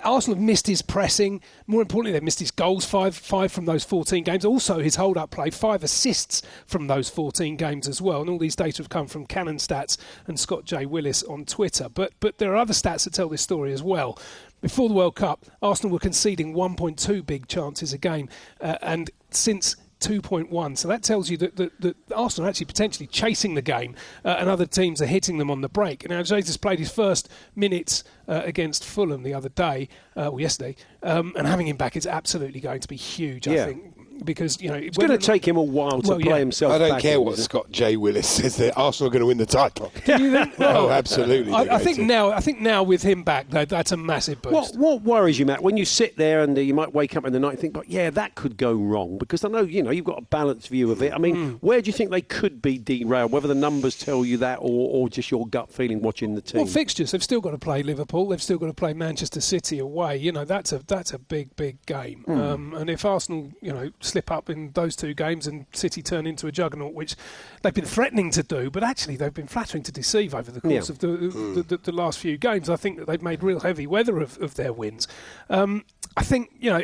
Arsenal 0.03 0.35
have 0.37 0.43
missed 0.43 0.67
his 0.67 0.81
pressing. 0.81 1.41
More 1.67 1.81
importantly, 1.81 2.11
they've 2.11 2.23
missed 2.23 2.39
his 2.39 2.51
goals, 2.51 2.85
five 2.85 3.15
five 3.15 3.51
from 3.51 3.65
those 3.65 3.83
14 3.83 4.23
games. 4.23 4.45
Also, 4.45 4.79
his 4.79 4.95
hold 4.95 5.17
up 5.17 5.31
play, 5.31 5.49
five 5.49 5.83
assists 5.83 6.41
from 6.65 6.87
those 6.87 7.09
14 7.09 7.55
games 7.55 7.87
as 7.87 8.01
well. 8.01 8.21
And 8.21 8.29
all 8.29 8.37
these 8.37 8.55
data 8.55 8.77
have 8.77 8.89
come 8.89 9.07
from 9.07 9.25
Cannon 9.25 9.57
Stats 9.57 9.97
and 10.27 10.39
Scott 10.39 10.65
J. 10.65 10.85
Willis 10.85 11.23
on 11.23 11.45
Twitter. 11.45 11.89
But, 11.89 12.13
but 12.19 12.37
there 12.37 12.53
are 12.53 12.57
other 12.57 12.73
stats 12.73 13.03
that 13.05 13.13
tell 13.13 13.29
this 13.29 13.41
story 13.41 13.73
as 13.73 13.83
well. 13.83 14.17
Before 14.61 14.87
the 14.87 14.95
World 14.95 15.15
Cup, 15.15 15.45
Arsenal 15.61 15.91
were 15.91 15.99
conceding 15.99 16.53
1.2 16.53 17.25
big 17.25 17.47
chances 17.47 17.91
a 17.91 17.97
game. 17.97 18.29
Uh, 18.61 18.77
and 18.81 19.11
since 19.29 19.75
2.1. 20.07 20.77
So 20.77 20.87
that 20.87 21.03
tells 21.03 21.29
you 21.29 21.37
that, 21.37 21.55
that, 21.55 21.81
that 21.81 21.95
Arsenal 22.15 22.47
are 22.47 22.49
actually 22.49 22.65
potentially 22.65 23.07
chasing 23.07 23.55
the 23.55 23.61
game 23.61 23.95
uh, 24.25 24.35
and 24.39 24.49
other 24.49 24.65
teams 24.65 25.01
are 25.01 25.05
hitting 25.05 25.37
them 25.37 25.49
on 25.49 25.61
the 25.61 25.69
break. 25.69 26.07
Now, 26.09 26.21
Jesus 26.23 26.57
played 26.57 26.79
his 26.79 26.91
first 26.91 27.29
minutes 27.55 28.03
uh, 28.27 28.41
against 28.43 28.83
Fulham 28.83 29.23
the 29.23 29.33
other 29.33 29.49
day, 29.49 29.87
uh, 30.17 30.27
or 30.29 30.39
yesterday, 30.39 30.75
um, 31.01 31.33
and 31.37 31.47
having 31.47 31.67
him 31.67 31.77
back 31.77 31.95
is 31.95 32.05
absolutely 32.07 32.59
going 32.59 32.79
to 32.81 32.87
be 32.87 32.95
huge, 32.95 33.47
I 33.47 33.53
Yeah. 33.53 33.65
think. 33.65 33.83
Because, 34.25 34.61
you 34.61 34.69
know, 34.69 34.75
It's 34.75 34.97
going 34.97 35.11
to 35.11 35.17
take 35.17 35.47
him 35.47 35.57
a 35.57 35.61
while 35.63 36.01
to 36.01 36.09
Well, 36.09 36.19
play 36.19 36.31
yeah. 36.33 36.37
himself 36.39 36.73
I 36.73 36.77
don't 36.77 36.89
back 36.91 37.01
care 37.01 37.19
what 37.21 37.37
you? 37.37 37.43
Scott 37.43 37.71
J. 37.71 37.97
Willis 37.97 38.27
says. 38.27 38.57
That 38.57 38.77
Arsenal 38.77 39.07
are 39.09 39.11
going 39.11 39.21
to 39.21 39.25
win 39.25 39.37
the 39.37 39.45
title. 39.45 39.91
Do 40.05 40.21
you 40.23 40.31
think? 40.31 40.53
oh, 40.59 40.89
absolutely. 40.89 41.51
I, 41.53 41.75
I 41.75 41.79
think 41.79 41.97
to. 41.97 42.03
now, 42.05 42.31
I 42.31 42.39
think 42.39 42.59
now 42.61 42.83
with 42.83 43.01
him 43.01 43.23
back, 43.23 43.49
though, 43.49 43.65
that's 43.65 43.91
a 43.91 43.97
massive 43.97 44.41
boost. 44.41 44.53
What, 44.53 44.75
what 44.77 45.01
worries 45.01 45.39
you, 45.39 45.45
Matt, 45.45 45.63
when 45.63 45.75
you 45.77 45.85
sit 45.85 46.17
there 46.17 46.43
and 46.43 46.57
uh, 46.57 46.61
you 46.61 46.73
might 46.73 46.93
wake 46.93 47.15
up 47.17 47.25
in 47.25 47.33
the 47.33 47.39
night 47.39 47.51
and 47.51 47.59
think, 47.59 47.73
but 47.73 47.89
yeah, 47.89 48.09
that 48.11 48.35
could 48.35 48.57
go 48.57 48.73
wrong? 48.73 49.17
Because 49.17 49.43
I 49.43 49.47
know, 49.49 49.61
you 49.63 49.81
know, 49.81 49.91
you've 49.91 50.05
got 50.05 50.19
a 50.19 50.25
balanced 50.25 50.67
view 50.69 50.91
of 50.91 51.01
it. 51.01 51.13
I 51.13 51.17
mean, 51.17 51.33
Hmm. 51.35 51.49
where 51.61 51.81
do 51.81 51.87
you 51.87 51.93
think 51.93 52.11
they 52.11 52.21
could 52.21 52.61
be 52.61 52.77
derailed? 52.77 53.31
Whether 53.31 53.47
the 53.47 53.55
numbers 53.55 53.97
tell 53.97 54.23
you 54.23 54.37
that 54.37 54.59
or, 54.59 54.89
or 54.91 55.09
just 55.09 55.31
your 55.31 55.47
gut 55.47 55.71
feeling 55.71 56.01
watching 56.01 56.35
the 56.35 56.41
team? 56.41 56.59
Well, 56.59 56.67
fixtures. 56.67 57.11
They've 57.11 57.23
still 57.23 57.41
got 57.41 57.51
to 57.51 57.57
play 57.57 57.81
Liverpool. 57.81 58.27
They've 58.29 58.41
still 58.41 58.57
got 58.59 58.67
to 58.67 58.73
play 58.73 58.93
Manchester 58.93 59.41
City 59.41 59.79
away. 59.79 60.17
You 60.17 60.31
know, 60.31 60.45
that's 60.45 60.71
a 60.71 60.79
that's 60.85 61.11
a 61.13 61.17
big 61.19 61.55
big 61.55 61.83
game. 61.87 62.23
Hmm. 62.25 62.39
Um, 62.41 62.73
and 62.75 62.89
if 62.89 63.03
Arsenal, 63.05 63.51
you 63.61 63.73
know, 63.73 63.89
slip 64.13 64.31
up 64.31 64.47
in 64.49 64.71
those 64.73 64.95
two 64.95 65.13
games 65.15 65.47
and 65.47 65.65
City 65.73 66.01
turn 66.03 66.27
into 66.27 66.45
a 66.47 66.51
juggernaut, 66.51 66.93
which 66.93 67.15
they've 67.63 67.73
been 67.73 67.83
threatening 67.85 68.29
to 68.31 68.43
do, 68.43 68.69
but 68.69 68.83
actually 68.83 69.15
they've 69.17 69.33
been 69.33 69.47
flattering 69.47 69.81
to 69.83 69.91
deceive 69.91 70.35
over 70.35 70.51
the 70.51 70.61
course 70.61 70.87
Yeah. 70.87 70.93
of 70.93 70.99
the, 70.99 71.07
the, 71.07 71.63
the, 71.67 71.77
the 71.77 71.91
last 71.91 72.19
few 72.19 72.37
games. 72.37 72.69
I 72.69 72.75
think 72.75 72.99
that 72.99 73.07
they've 73.07 73.21
made 73.21 73.41
real 73.41 73.61
heavy 73.61 73.87
weather 73.87 74.19
of, 74.19 74.39
of 74.41 74.53
their 74.55 74.71
wins. 74.71 75.07
Um, 75.49 75.83
I 76.15 76.23
think 76.23 76.51
you 76.59 76.69
know 76.69 76.81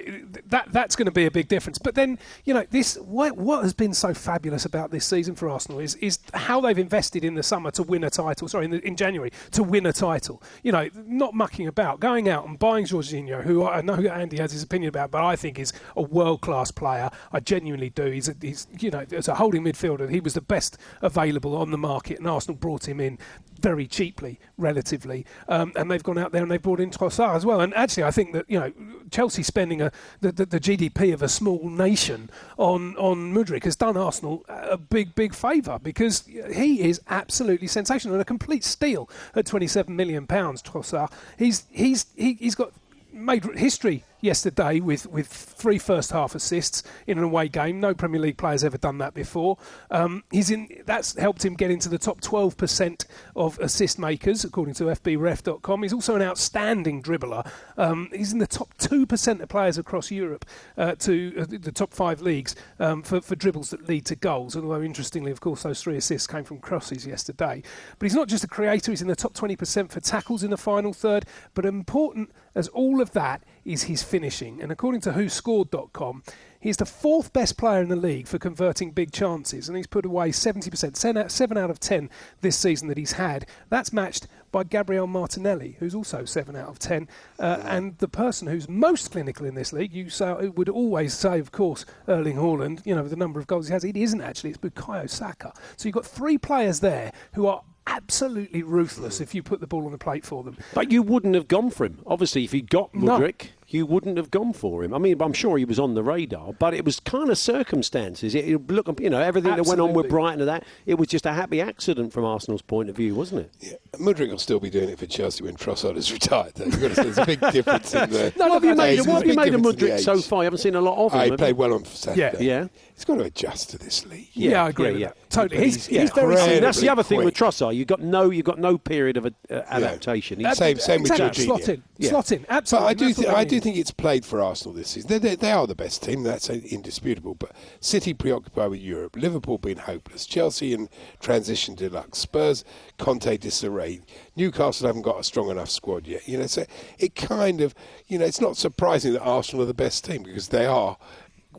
that 0.47 0.71
that's 0.71 0.95
going 0.95 1.05
to 1.05 1.11
be 1.11 1.25
a 1.25 1.31
big 1.31 1.47
difference. 1.47 1.77
But 1.77 1.95
then 1.95 2.17
you 2.45 2.53
know 2.53 2.65
this 2.69 2.97
what, 2.97 3.37
what 3.37 3.63
has 3.63 3.73
been 3.73 3.93
so 3.93 4.13
fabulous 4.13 4.65
about 4.65 4.91
this 4.91 5.05
season 5.05 5.35
for 5.35 5.49
Arsenal 5.49 5.79
is 5.79 5.95
is 5.95 6.19
how 6.33 6.61
they've 6.61 6.77
invested 6.77 7.23
in 7.23 7.35
the 7.35 7.43
summer 7.43 7.69
to 7.71 7.83
win 7.83 8.03
a 8.03 8.09
title. 8.09 8.47
Sorry, 8.47 8.65
in, 8.65 8.71
the, 8.71 8.87
in 8.87 8.95
January 8.95 9.31
to 9.51 9.63
win 9.63 9.85
a 9.85 9.93
title. 9.93 10.41
You 10.63 10.71
know, 10.71 10.89
not 10.95 11.33
mucking 11.33 11.67
about, 11.67 11.99
going 11.99 12.27
out 12.27 12.47
and 12.47 12.57
buying 12.57 12.85
Jorginho, 12.85 13.43
who 13.43 13.65
I 13.65 13.81
know 13.81 13.95
Andy 13.95 14.37
has 14.37 14.51
his 14.51 14.63
opinion 14.63 14.89
about, 14.89 15.11
but 15.11 15.23
I 15.23 15.35
think 15.35 15.59
is 15.59 15.73
a 15.95 16.01
world 16.01 16.41
class 16.41 16.71
player. 16.71 17.11
I 17.31 17.39
genuinely 17.39 17.89
do. 17.89 18.05
He's 18.05 18.29
a, 18.29 18.35
he's 18.41 18.67
you 18.79 18.89
know 18.89 19.05
as 19.11 19.27
a 19.27 19.35
holding 19.35 19.63
midfielder, 19.63 20.09
he 20.09 20.19
was 20.19 20.33
the 20.33 20.41
best 20.41 20.77
available 21.01 21.55
on 21.55 21.71
the 21.71 21.77
market, 21.77 22.17
and 22.19 22.27
Arsenal 22.27 22.55
brought 22.55 22.87
him 22.87 22.99
in 22.99 23.19
very 23.61 23.87
cheaply, 23.87 24.39
relatively, 24.57 25.25
um, 25.47 25.73
and 25.75 25.89
they've 25.89 26.03
gone 26.03 26.17
out 26.17 26.31
there 26.31 26.41
and 26.41 26.51
they've 26.51 26.61
brought 26.61 26.79
in 26.79 26.91
Trossard 26.91 27.35
as 27.35 27.45
well. 27.45 27.61
And 27.61 27.73
actually, 27.75 28.03
I 28.03 28.11
think 28.11 28.33
that 28.33 28.45
you 28.49 28.59
know 28.59 28.71
Chelsea 29.11 29.43
spending 29.43 29.81
a, 29.81 29.91
the, 30.21 30.31
the, 30.31 30.45
the 30.45 30.59
GDP 30.59 31.13
of 31.13 31.21
a 31.21 31.29
small 31.29 31.69
nation 31.69 32.29
on 32.57 32.95
on 32.97 33.33
Mudryk 33.33 33.63
has 33.63 33.75
done 33.75 33.97
Arsenal 33.97 34.45
a 34.47 34.77
big 34.77 35.15
big 35.15 35.33
favour 35.33 35.79
because 35.81 36.25
he 36.53 36.81
is 36.81 37.01
absolutely 37.09 37.67
sensational 37.67 38.15
and 38.15 38.21
a 38.21 38.25
complete 38.25 38.63
steal 38.63 39.09
at 39.35 39.45
27 39.45 39.95
million 39.95 40.27
pounds. 40.27 40.61
Trossard, 40.61 41.11
he's 41.37 41.65
he's 41.71 42.05
he, 42.15 42.33
he's 42.33 42.55
got 42.55 42.71
made 43.11 43.43
history 43.57 44.03
yesterday 44.21 44.79
with, 44.79 45.05
with 45.07 45.27
three 45.27 45.77
first 45.77 46.11
half 46.11 46.35
assists 46.35 46.83
in 47.07 47.17
an 47.17 47.23
away 47.23 47.47
game. 47.47 47.79
No 47.79 47.93
Premier 47.93 48.19
League 48.19 48.37
player's 48.37 48.63
ever 48.63 48.77
done 48.77 48.97
that 48.99 49.13
before. 49.13 49.57
Um, 49.91 50.23
he's 50.31 50.49
in. 50.49 50.83
That's 50.85 51.17
helped 51.17 51.43
him 51.43 51.55
get 51.55 51.71
into 51.71 51.89
the 51.89 51.97
top 51.97 52.21
12% 52.21 53.05
of 53.35 53.59
assist 53.59 53.99
makers, 53.99 54.43
according 54.43 54.75
to 54.75 54.85
FBref.com. 54.85 55.83
He's 55.83 55.93
also 55.93 56.15
an 56.15 56.21
outstanding 56.21 57.01
dribbler. 57.01 57.49
Um, 57.77 58.09
he's 58.13 58.33
in 58.33 58.39
the 58.39 58.47
top 58.47 58.73
2% 58.77 59.41
of 59.41 59.49
players 59.49 59.77
across 59.77 60.11
Europe 60.11 60.45
uh, 60.77 60.95
to 60.95 61.33
uh, 61.39 61.45
the 61.47 61.71
top 61.71 61.93
five 61.93 62.21
leagues 62.21 62.55
um, 62.79 63.01
for, 63.01 63.21
for 63.21 63.35
dribbles 63.35 63.69
that 63.71 63.87
lead 63.87 64.05
to 64.05 64.15
goals. 64.15 64.55
Although, 64.55 64.81
interestingly, 64.81 65.31
of 65.31 65.41
course, 65.41 65.63
those 65.63 65.81
three 65.81 65.97
assists 65.97 66.27
came 66.27 66.43
from 66.43 66.59
crosses 66.59 67.05
yesterday. 67.05 67.63
But 67.97 68.05
he's 68.05 68.15
not 68.15 68.27
just 68.27 68.43
a 68.43 68.47
creator, 68.47 68.91
he's 68.91 69.01
in 69.01 69.07
the 69.07 69.15
top 69.15 69.33
20% 69.33 69.91
for 69.91 69.99
tackles 69.99 70.43
in 70.43 70.51
the 70.51 70.57
final 70.57 70.93
third. 70.93 71.25
But 71.53 71.65
important 71.65 72.31
as 72.55 72.67
all 72.69 73.01
of 73.01 73.11
that 73.11 73.43
is 73.65 73.83
his 73.83 74.03
finishing. 74.03 74.61
And 74.61 74.71
according 74.71 75.01
to 75.01 75.11
WhoScored.com, 75.11 76.23
he's 76.59 76.77
the 76.77 76.85
fourth 76.85 77.31
best 77.33 77.57
player 77.57 77.81
in 77.81 77.89
the 77.89 77.95
league 77.95 78.27
for 78.27 78.37
converting 78.37 78.91
big 78.91 79.11
chances, 79.11 79.67
and 79.67 79.77
he's 79.77 79.87
put 79.87 80.05
away 80.05 80.31
70%, 80.31 81.31
7 81.31 81.57
out 81.57 81.69
of 81.69 81.79
10 81.79 82.09
this 82.41 82.57
season 82.57 82.87
that 82.87 82.97
he's 82.97 83.13
had. 83.13 83.45
That's 83.69 83.93
matched 83.93 84.27
by 84.51 84.63
Gabriel 84.63 85.07
Martinelli, 85.07 85.75
who's 85.79 85.95
also 85.95 86.25
7 86.25 86.55
out 86.55 86.69
of 86.69 86.79
10. 86.79 87.07
Uh, 87.37 87.61
and 87.63 87.97
the 87.99 88.07
person 88.07 88.47
who's 88.47 88.67
most 88.67 89.11
clinical 89.11 89.45
in 89.45 89.55
this 89.55 89.71
league, 89.71 89.93
you 89.93 90.09
say, 90.09 90.47
would 90.47 90.69
always 90.69 91.13
say, 91.13 91.39
of 91.39 91.51
course, 91.51 91.85
Erling 92.07 92.37
Haaland, 92.37 92.85
you 92.85 92.95
know, 92.95 93.07
the 93.07 93.15
number 93.15 93.39
of 93.39 93.47
goals 93.47 93.67
he 93.67 93.73
has. 93.73 93.83
It 93.83 93.97
isn't 93.97 94.21
actually, 94.21 94.51
it's 94.51 94.59
Bukayo 94.59 95.09
Saka. 95.09 95.53
So 95.77 95.87
you've 95.87 95.95
got 95.95 96.05
three 96.05 96.37
players 96.37 96.79
there 96.79 97.11
who 97.33 97.47
are 97.47 97.61
absolutely 97.89 98.63
ruthless 98.63 99.19
mm. 99.19 99.21
if 99.21 99.35
you 99.35 99.43
put 99.43 99.59
the 99.59 99.67
ball 99.67 99.85
on 99.85 99.91
the 99.91 99.97
plate 99.97 100.25
for 100.25 100.43
them. 100.43 100.57
But 100.73 100.91
you 100.91 101.01
wouldn't 101.01 101.35
have 101.35 101.47
gone 101.47 101.69
for 101.69 101.85
him. 101.85 101.99
Obviously, 102.05 102.43
if 102.43 102.51
he 102.51 102.61
got. 102.61 102.93
Mudryk, 102.93 103.49
you 103.69 103.85
wouldn't 103.85 104.17
have 104.17 104.31
gone 104.31 104.51
for 104.53 104.83
him. 104.83 104.93
I 104.93 104.97
mean, 104.97 105.21
I'm 105.21 105.33
sure 105.33 105.57
he 105.57 105.65
was 105.65 105.79
on 105.79 105.93
the 105.93 106.03
radar, 106.03 106.53
but 106.53 106.73
it 106.73 106.83
was 106.83 106.99
kind 106.99 107.29
of 107.29 107.37
circumstances. 107.37 108.33
It, 108.33 108.47
it 108.49 108.67
look, 108.67 108.99
you 108.99 109.09
know, 109.09 109.21
everything 109.21 109.55
that 109.55 109.65
went 109.65 109.79
on 109.79 109.93
with 109.93 110.09
Brighton 110.09 110.39
and 110.41 110.49
that. 110.49 110.63
It 110.85 110.95
was 110.95 111.07
just 111.07 111.25
a 111.25 111.33
happy 111.33 111.61
accident 111.61 112.11
from 112.11 112.25
Arsenal's 112.25 112.61
point 112.61 112.89
of 112.89 112.95
view, 112.95 113.13
wasn't 113.15 113.41
it? 113.41 113.51
Yeah. 113.59 113.99
Mudryk 113.99 114.29
will 114.31 114.39
still 114.39 114.59
be 114.59 114.69
doing 114.69 114.89
it 114.89 114.97
for 114.99 115.05
Chelsea 115.05 115.43
when 115.43 115.55
Trossard 115.55 115.97
is 115.97 116.11
retired. 116.13 116.53
Though. 116.55 116.65
You've 116.65 116.81
got 116.81 116.87
to 116.89 116.95
say, 116.95 117.03
there's 117.03 117.17
a 117.19 117.25
big 117.25 117.39
difference 117.51 117.93
in 117.93 118.09
the. 118.09 118.33
No, 118.37 118.47
what 118.47 118.53
have 118.55 118.63
you 118.65 118.75
made, 118.75 118.99
what 119.01 119.07
a 119.09 119.11
have 119.13 119.27
you 119.27 119.33
made 119.35 119.53
of 119.53 119.61
difference 119.61 119.81
in 119.81 119.87
Mudryk 119.89 119.99
so 119.99 120.21
far? 120.21 120.43
You 120.43 120.45
haven't 120.45 120.59
seen 120.59 120.75
a 120.75 120.81
lot 120.81 120.97
of 121.05 121.13
him. 121.13 121.19
Oh, 121.19 121.23
he 121.25 121.37
played 121.37 121.57
well 121.57 121.73
on 121.73 121.85
Saturday. 121.85 122.45
Yeah. 122.45 122.61
yeah. 122.61 122.67
He's 122.95 123.05
got 123.05 123.15
to 123.15 123.23
adjust 123.23 123.69
to 123.69 123.77
this 123.77 124.05
league. 124.07 124.27
Yeah, 124.33 124.65
I 124.65 124.69
agree 124.69 124.91
yeah, 124.91 124.97
yeah. 124.97 125.11
Totally. 125.29 125.63
He's, 125.63 125.85
he's- 125.85 126.01
he's, 126.01 126.11
very 126.11 126.35
I 126.35 126.59
that's 126.59 126.79
the 126.79 126.87
incredibly 126.87 126.89
other 126.89 127.03
thing 127.03 127.17
with 127.23 127.37
quick. 127.37 127.49
Trossard. 127.51 127.75
You 127.75 127.85
got 127.85 128.01
no, 128.01 128.29
you 128.29 128.43
got 128.43 128.59
no 128.59 128.77
period 128.77 129.15
of 129.17 129.25
uh, 129.27 129.29
adaptation. 129.67 130.39
He's- 130.39 130.57
Same- 130.57 130.79
same 130.79 131.03
with 131.03 131.11
exactly. 131.11 131.45
Jorginho. 131.45 131.47
Slot 131.47 131.69
in. 131.69 131.83
Yeah. 131.97 132.09
Slot 132.09 132.31
in. 132.31 132.41
But 132.41 132.49
Absolutely. 132.51 132.89
I 132.89 132.93
do, 132.93 133.13
th- 133.13 133.27
I 133.27 133.43
they 133.45 133.58
think 133.59 133.77
it's 133.77 133.91
played 133.91 134.25
for 134.25 134.41
Arsenal 134.41 134.73
this 134.73 134.89
season. 134.89 135.09
They, 135.09 135.17
they, 135.17 135.35
they 135.35 135.51
are 135.51 135.67
the 135.67 135.75
best 135.75 136.03
team. 136.03 136.23
That's 136.23 136.49
indisputable. 136.49 137.35
But 137.35 137.51
City 137.79 138.13
preoccupied 138.13 138.69
with 138.69 138.81
Europe, 138.81 139.15
Liverpool 139.15 139.57
being 139.57 139.77
hopeless, 139.77 140.25
Chelsea 140.25 140.73
in 140.73 140.89
transition 141.19 141.75
deluxe, 141.75 142.19
Spurs 142.19 142.63
Conte 142.97 143.37
disarray, 143.37 144.01
Newcastle 144.35 144.87
haven't 144.87 145.03
got 145.03 145.19
a 145.19 145.23
strong 145.23 145.49
enough 145.49 145.69
squad 145.69 146.07
yet. 146.07 146.27
You 146.27 146.39
know, 146.39 146.47
so 146.47 146.65
it 146.97 147.15
kind 147.15 147.61
of, 147.61 147.73
you 148.07 148.17
know, 148.17 148.25
it's 148.25 148.41
not 148.41 148.57
surprising 148.57 149.13
that 149.13 149.21
Arsenal 149.21 149.63
are 149.63 149.67
the 149.67 149.73
best 149.73 150.05
team 150.05 150.23
because 150.23 150.49
they 150.49 150.65
are. 150.65 150.97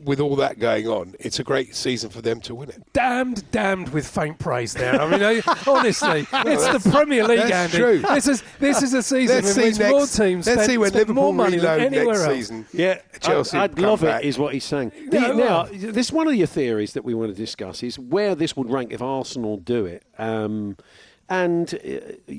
With 0.03 0.19
all 0.19 0.35
that 0.37 0.57
going 0.59 0.87
on, 0.87 1.15
it's 1.19 1.39
a 1.39 1.43
great 1.43 1.75
season 1.75 2.09
for 2.09 2.21
them 2.21 2.39
to 2.41 2.55
win 2.55 2.69
it. 2.69 2.81
damned, 2.93 3.49
damned 3.51 3.89
with 3.89 4.07
faint 4.07 4.39
praise 4.39 4.73
there. 4.73 4.99
I 5.01 5.09
mean, 5.09 5.21
I- 5.23 5.41
honestly, 5.67 6.27
it's 6.31 6.83
the 6.83 6.89
Premier 6.91 7.23
League, 7.25 7.39
that's 7.39 7.51
Andy. 7.51 7.77
true. 7.77 7.99
This 7.99 8.27
is 8.27 8.43
this 8.59 8.81
is 8.81 8.93
a 8.93 9.03
season 9.03 9.35
Let's 9.43 9.55
in 9.57 9.63
which 9.63 9.79
next. 9.79 9.91
more 9.91 10.05
teams 10.07 10.47
let's 10.47 10.63
spend, 10.63 10.71
see 10.71 10.77
when 10.77 10.89
spend 10.89 10.99
Liverpool 11.09 11.23
more 11.23 11.33
money 11.33 11.57
than 11.57 11.79
anywhere 11.81 12.05
next 12.15 12.21
else. 12.21 12.33
season. 12.33 12.65
Yeah, 12.73 12.99
Chelsea 13.19 13.57
I'd, 13.57 13.71
I'd 13.71 13.79
love 13.79 14.01
back. 14.01 14.23
it, 14.23 14.27
is 14.27 14.39
what 14.39 14.53
he's 14.53 14.63
saying. 14.65 14.91
The- 15.09 15.17
Yeah, 15.19 15.27
now, 15.27 15.33
well. 15.35 15.69
this 15.71 16.11
one 16.11 16.27
of 16.27 16.35
your 16.35 16.47
theories 16.47 16.93
that 16.93 17.03
we 17.05 17.13
want 17.13 17.29
to 17.31 17.35
discuss 17.35 17.83
is 17.83 17.97
where 17.99 18.33
this 18.35 18.55
would 18.57 18.69
rank 18.69 18.91
if 18.91 19.01
Arsenal 19.01 19.57
do 19.57 19.85
it. 19.85 20.03
Um, 20.17 20.77
and 21.29 21.73
uh, 21.75 22.35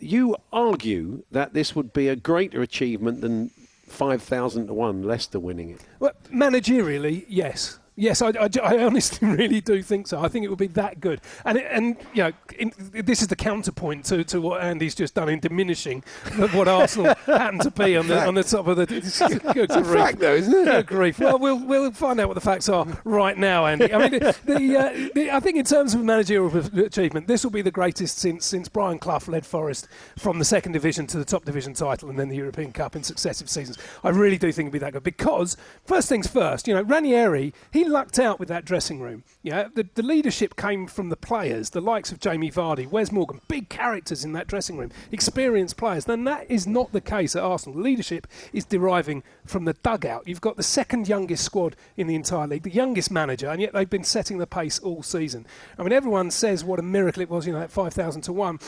you 0.00 0.36
argue 0.52 1.22
that 1.30 1.54
this 1.54 1.74
would 1.74 1.92
be 1.92 2.08
a 2.08 2.16
greater 2.16 2.60
achievement 2.62 3.20
than 3.20 3.50
5,000 3.90 4.66
to 4.68 4.74
1 4.74 5.02
Leicester 5.02 5.38
winning 5.40 5.70
it. 5.70 5.80
Well, 5.98 6.12
managerially, 6.32 7.24
yes. 7.28 7.78
Yes, 7.98 8.22
I, 8.22 8.28
I, 8.28 8.48
I 8.62 8.84
honestly 8.84 9.26
really 9.36 9.60
do 9.60 9.82
think 9.82 10.06
so. 10.06 10.20
I 10.20 10.28
think 10.28 10.44
it 10.44 10.48
would 10.48 10.58
be 10.58 10.68
that 10.68 11.00
good. 11.00 11.20
And, 11.44 11.58
it, 11.58 11.66
and 11.68 11.96
you 12.14 12.22
know, 12.22 12.32
in, 12.56 12.72
this 12.92 13.22
is 13.22 13.28
the 13.28 13.36
counterpoint 13.36 14.04
to, 14.06 14.22
to 14.24 14.40
what 14.40 14.62
Andy's 14.62 14.94
just 14.94 15.14
done 15.14 15.28
in 15.28 15.40
diminishing 15.40 16.04
what 16.52 16.68
Arsenal 16.68 17.14
happen 17.26 17.58
to 17.58 17.72
be 17.72 17.96
on 17.96 18.06
the, 18.06 18.24
on 18.24 18.34
the 18.34 18.44
top 18.44 18.68
of 18.68 18.76
the. 18.76 18.82
It's 18.88 19.18
good 19.18 19.70
a 19.72 19.82
grief. 19.82 19.86
fact, 19.86 20.20
though, 20.20 20.34
isn't 20.34 20.54
it? 20.54 20.64
Good 20.64 20.86
grief. 20.86 21.18
Well, 21.18 21.40
we'll 21.40 21.58
we'll 21.58 21.90
find 21.90 22.20
out 22.20 22.28
what 22.28 22.34
the 22.34 22.40
facts 22.40 22.68
are 22.68 22.86
right 23.02 23.36
now, 23.36 23.66
Andy. 23.66 23.92
I 23.92 23.98
mean, 23.98 24.20
the, 24.20 24.36
the, 24.44 24.76
uh, 24.76 25.08
the 25.14 25.30
I 25.32 25.40
think 25.40 25.56
in 25.56 25.64
terms 25.64 25.94
of 25.94 26.04
managerial 26.04 26.56
achievement, 26.56 27.26
this 27.26 27.42
will 27.42 27.50
be 27.50 27.62
the 27.62 27.72
greatest 27.72 28.18
since 28.18 28.46
since 28.46 28.68
Brian 28.68 29.00
Clough 29.00 29.22
led 29.26 29.44
Forest 29.44 29.88
from 30.16 30.38
the 30.38 30.44
second 30.44 30.70
division 30.70 31.08
to 31.08 31.18
the 31.18 31.24
top 31.24 31.44
division 31.44 31.74
title 31.74 32.08
and 32.10 32.18
then 32.18 32.28
the 32.28 32.36
European 32.36 32.70
Cup 32.70 32.94
in 32.94 33.02
successive 33.02 33.50
seasons. 33.50 33.76
I 34.04 34.10
really 34.10 34.38
do 34.38 34.52
think 34.52 34.68
it'll 34.68 34.74
be 34.74 34.78
that 34.78 34.92
good 34.92 35.02
because 35.02 35.56
first 35.84 36.08
things 36.08 36.28
first, 36.28 36.68
you 36.68 36.74
know, 36.74 36.82
Ranieri 36.82 37.52
he 37.72 37.87
lucked 37.88 38.18
out 38.18 38.38
with 38.38 38.48
that 38.48 38.64
dressing 38.64 39.00
room. 39.00 39.24
Yeah, 39.42 39.68
the, 39.74 39.88
the 39.94 40.02
leadership 40.02 40.56
came 40.56 40.86
from 40.86 41.08
the 41.08 41.16
players, 41.16 41.70
the 41.70 41.80
likes 41.80 42.12
of 42.12 42.20
Jamie 42.20 42.50
Vardy, 42.50 42.88
Wes 42.88 43.10
Morgan, 43.10 43.40
big 43.48 43.68
characters 43.68 44.24
in 44.24 44.32
that 44.34 44.46
dressing 44.46 44.76
room, 44.76 44.90
experienced 45.10 45.76
players. 45.76 46.04
Then 46.04 46.24
that 46.24 46.50
is 46.50 46.66
not 46.66 46.92
the 46.92 47.00
case 47.00 47.34
at 47.34 47.42
Arsenal. 47.42 47.80
Leadership 47.80 48.26
is 48.52 48.64
deriving 48.64 49.22
from 49.44 49.64
the 49.64 49.74
dugout. 49.74 50.28
You've 50.28 50.40
got 50.40 50.56
the 50.56 50.62
second 50.62 51.08
youngest 51.08 51.44
squad 51.44 51.76
in 51.96 52.06
the 52.06 52.14
entire 52.14 52.46
league, 52.46 52.62
the 52.62 52.70
youngest 52.70 53.10
manager, 53.10 53.48
and 53.48 53.60
yet 53.60 53.72
they've 53.72 53.88
been 53.88 54.04
setting 54.04 54.38
the 54.38 54.46
pace 54.46 54.78
all 54.78 55.02
season. 55.02 55.46
I 55.78 55.82
mean, 55.82 55.92
everyone 55.92 56.30
says 56.30 56.64
what 56.64 56.78
a 56.78 56.82
miracle 56.82 57.22
it 57.22 57.30
was, 57.30 57.46
you 57.46 57.52
know, 57.52 57.60
that 57.60 57.70
5,000 57.70 58.22
to 58.22 58.32
1 58.32 58.58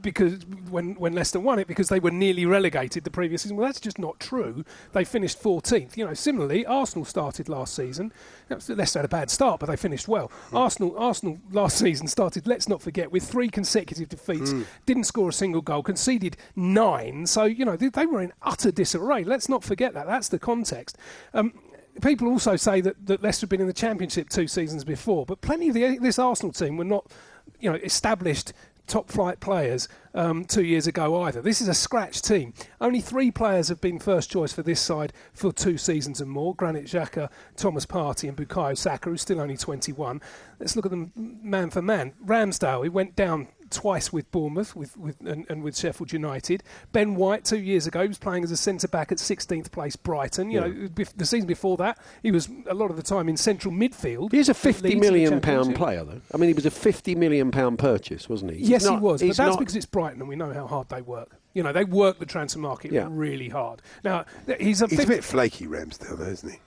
because 0.00 0.44
when 0.70 0.94
when 0.94 1.12
Leicester 1.12 1.40
won 1.40 1.58
it 1.58 1.66
because 1.66 1.88
they 1.88 2.00
were 2.00 2.10
nearly 2.10 2.46
relegated 2.46 3.04
the 3.04 3.10
previous 3.10 3.42
season. 3.42 3.56
Well, 3.56 3.66
that's 3.66 3.80
just 3.80 3.98
not 3.98 4.20
true. 4.20 4.64
They 4.92 5.04
finished 5.04 5.42
14th. 5.42 5.96
You 5.96 6.06
know, 6.06 6.14
similarly, 6.14 6.66
Arsenal 6.66 7.04
started 7.04 7.48
last 7.48 7.74
season. 7.74 8.12
Leicester 8.48 8.98
had 8.98 9.04
a 9.04 9.08
bad 9.08 9.30
start, 9.30 9.60
but 9.60 9.66
they 9.66 9.76
finished 9.76 10.08
well. 10.08 10.30
Arsenal 10.52 10.96
Arsenal 10.98 11.38
last 11.52 11.78
season 11.78 12.06
started. 12.06 12.46
Let's 12.46 12.68
not 12.68 12.82
forget 12.82 13.12
with 13.12 13.24
three 13.24 13.48
consecutive 13.48 14.08
defeats, 14.08 14.52
didn't 14.86 15.04
score 15.04 15.28
a 15.28 15.32
single 15.32 15.62
goal, 15.62 15.82
conceded 15.82 16.36
nine. 16.56 17.26
So 17.26 17.44
you 17.44 17.64
know 17.64 17.76
they, 17.76 17.88
they 17.88 18.06
were 18.06 18.22
in 18.22 18.32
utter 18.42 18.70
disarray. 18.70 19.24
Let's 19.24 19.48
not 19.48 19.64
forget 19.64 19.94
that. 19.94 20.06
That's 20.06 20.28
the 20.28 20.38
context. 20.38 20.98
Um, 21.34 21.52
People 22.00 22.28
also 22.28 22.56
say 22.56 22.80
that, 22.80 23.06
that 23.06 23.22
Leicester 23.22 23.44
had 23.44 23.50
been 23.50 23.60
in 23.60 23.66
the 23.66 23.72
Championship 23.72 24.28
two 24.28 24.46
seasons 24.46 24.84
before, 24.84 25.26
but 25.26 25.40
plenty 25.40 25.68
of 25.68 25.74
the, 25.74 25.98
this 25.98 26.18
Arsenal 26.18 26.52
team 26.52 26.76
were 26.76 26.84
not, 26.84 27.10
you 27.58 27.70
know, 27.70 27.76
established 27.76 28.52
top 28.90 29.08
flight 29.08 29.38
players 29.38 29.88
um, 30.14 30.44
two 30.44 30.64
years 30.64 30.86
ago 30.88 31.22
either. 31.22 31.40
This 31.40 31.60
is 31.60 31.68
a 31.68 31.74
scratch 31.74 32.20
team. 32.20 32.52
Only 32.80 33.00
three 33.00 33.30
players 33.30 33.68
have 33.68 33.80
been 33.80 34.00
first 34.00 34.30
choice 34.30 34.52
for 34.52 34.62
this 34.62 34.80
side 34.80 35.12
for 35.32 35.52
two 35.52 35.78
seasons 35.78 36.20
and 36.20 36.28
more 36.28 36.54
Granit 36.56 36.86
Xhaka, 36.86 37.30
Thomas 37.56 37.86
Partey, 37.86 38.28
and 38.28 38.36
Bukayo 38.36 38.76
Saka, 38.76 39.08
who's 39.08 39.22
still 39.22 39.40
only 39.40 39.56
21. 39.56 40.20
Let's 40.58 40.74
look 40.74 40.84
at 40.84 40.90
them 40.90 41.12
man 41.16 41.70
for 41.70 41.80
man. 41.80 42.12
Ramsdale, 42.26 42.82
he 42.82 42.88
went 42.88 43.14
down 43.14 43.48
twice 43.70 44.12
with 44.12 44.30
Bournemouth 44.30 44.74
with, 44.76 44.96
with, 44.96 45.20
and, 45.20 45.46
and 45.48 45.62
with 45.62 45.76
Sheffield 45.76 46.12
United. 46.12 46.62
Ben 46.92 47.14
White, 47.14 47.44
two 47.44 47.58
years 47.58 47.86
ago, 47.86 48.02
he 48.02 48.08
was 48.08 48.18
playing 48.18 48.44
as 48.44 48.50
a 48.50 48.56
centre 48.56 48.88
back 48.88 49.12
at 49.12 49.18
16th 49.18 49.70
place 49.70 49.96
Brighton. 49.96 50.50
You 50.50 50.60
know, 50.60 50.88
the 51.16 51.24
season 51.26 51.46
before 51.46 51.76
that, 51.78 51.98
he 52.22 52.30
was 52.30 52.48
a 52.68 52.74
lot 52.74 52.90
of 52.90 52.96
the 52.96 53.02
time 53.02 53.28
in 53.28 53.36
central 53.36 53.72
midfield. 53.72 54.32
He's 54.32 54.48
a 54.48 54.54
for 54.54 54.72
50 54.72 54.82
Leeds 54.82 54.94
in 54.94 55.00
the 55.00 55.06
million 55.10 55.40
pound 55.40 55.74
player, 55.76 56.04
though. 56.04 56.20
I 56.34 56.36
mean, 56.36 56.48
he 56.48 56.54
was 56.54 56.66
a 56.66 56.70
50 56.70 57.14
million 57.14 57.50
pound 57.50 57.78
purchase, 57.78 58.28
wasn't 58.28 58.52
he? 58.52 58.58
He's 58.58 58.68
Yes, 58.68 58.84
not- 58.84 58.94
he 58.94 59.00
was, 59.00 59.20
but 59.22 59.28
that's 59.28 59.38
not- 59.38 59.58
because 59.58 59.76
it's 59.76 59.86
Brighton, 59.86 60.20
and 60.20 60.28
we 60.28 60.36
know 60.36 60.52
how 60.52 60.66
hard 60.66 60.88
they 60.88 61.02
work. 61.02 61.30
You 61.54 61.62
know, 61.62 61.72
they 61.72 61.84
work 61.84 62.18
the 62.18 62.26
transfer 62.26 62.60
market 62.60 62.92
Yeah. 62.92 63.08
really 63.10 63.48
hard. 63.48 63.82
Now, 64.04 64.24
he's 64.60 64.82
a, 64.82 64.86
He's 64.86 65.02
a 65.02 65.06
bit 65.06 65.24
flaky, 65.24 65.66
Ramsdale, 65.66 66.18
though, 66.18 66.24
isn't 66.24 66.50
he? 66.50 66.58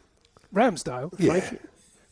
Ramsdale. 0.54 1.14
Yeah. 1.20 1.40
Flaky. 1.40 1.58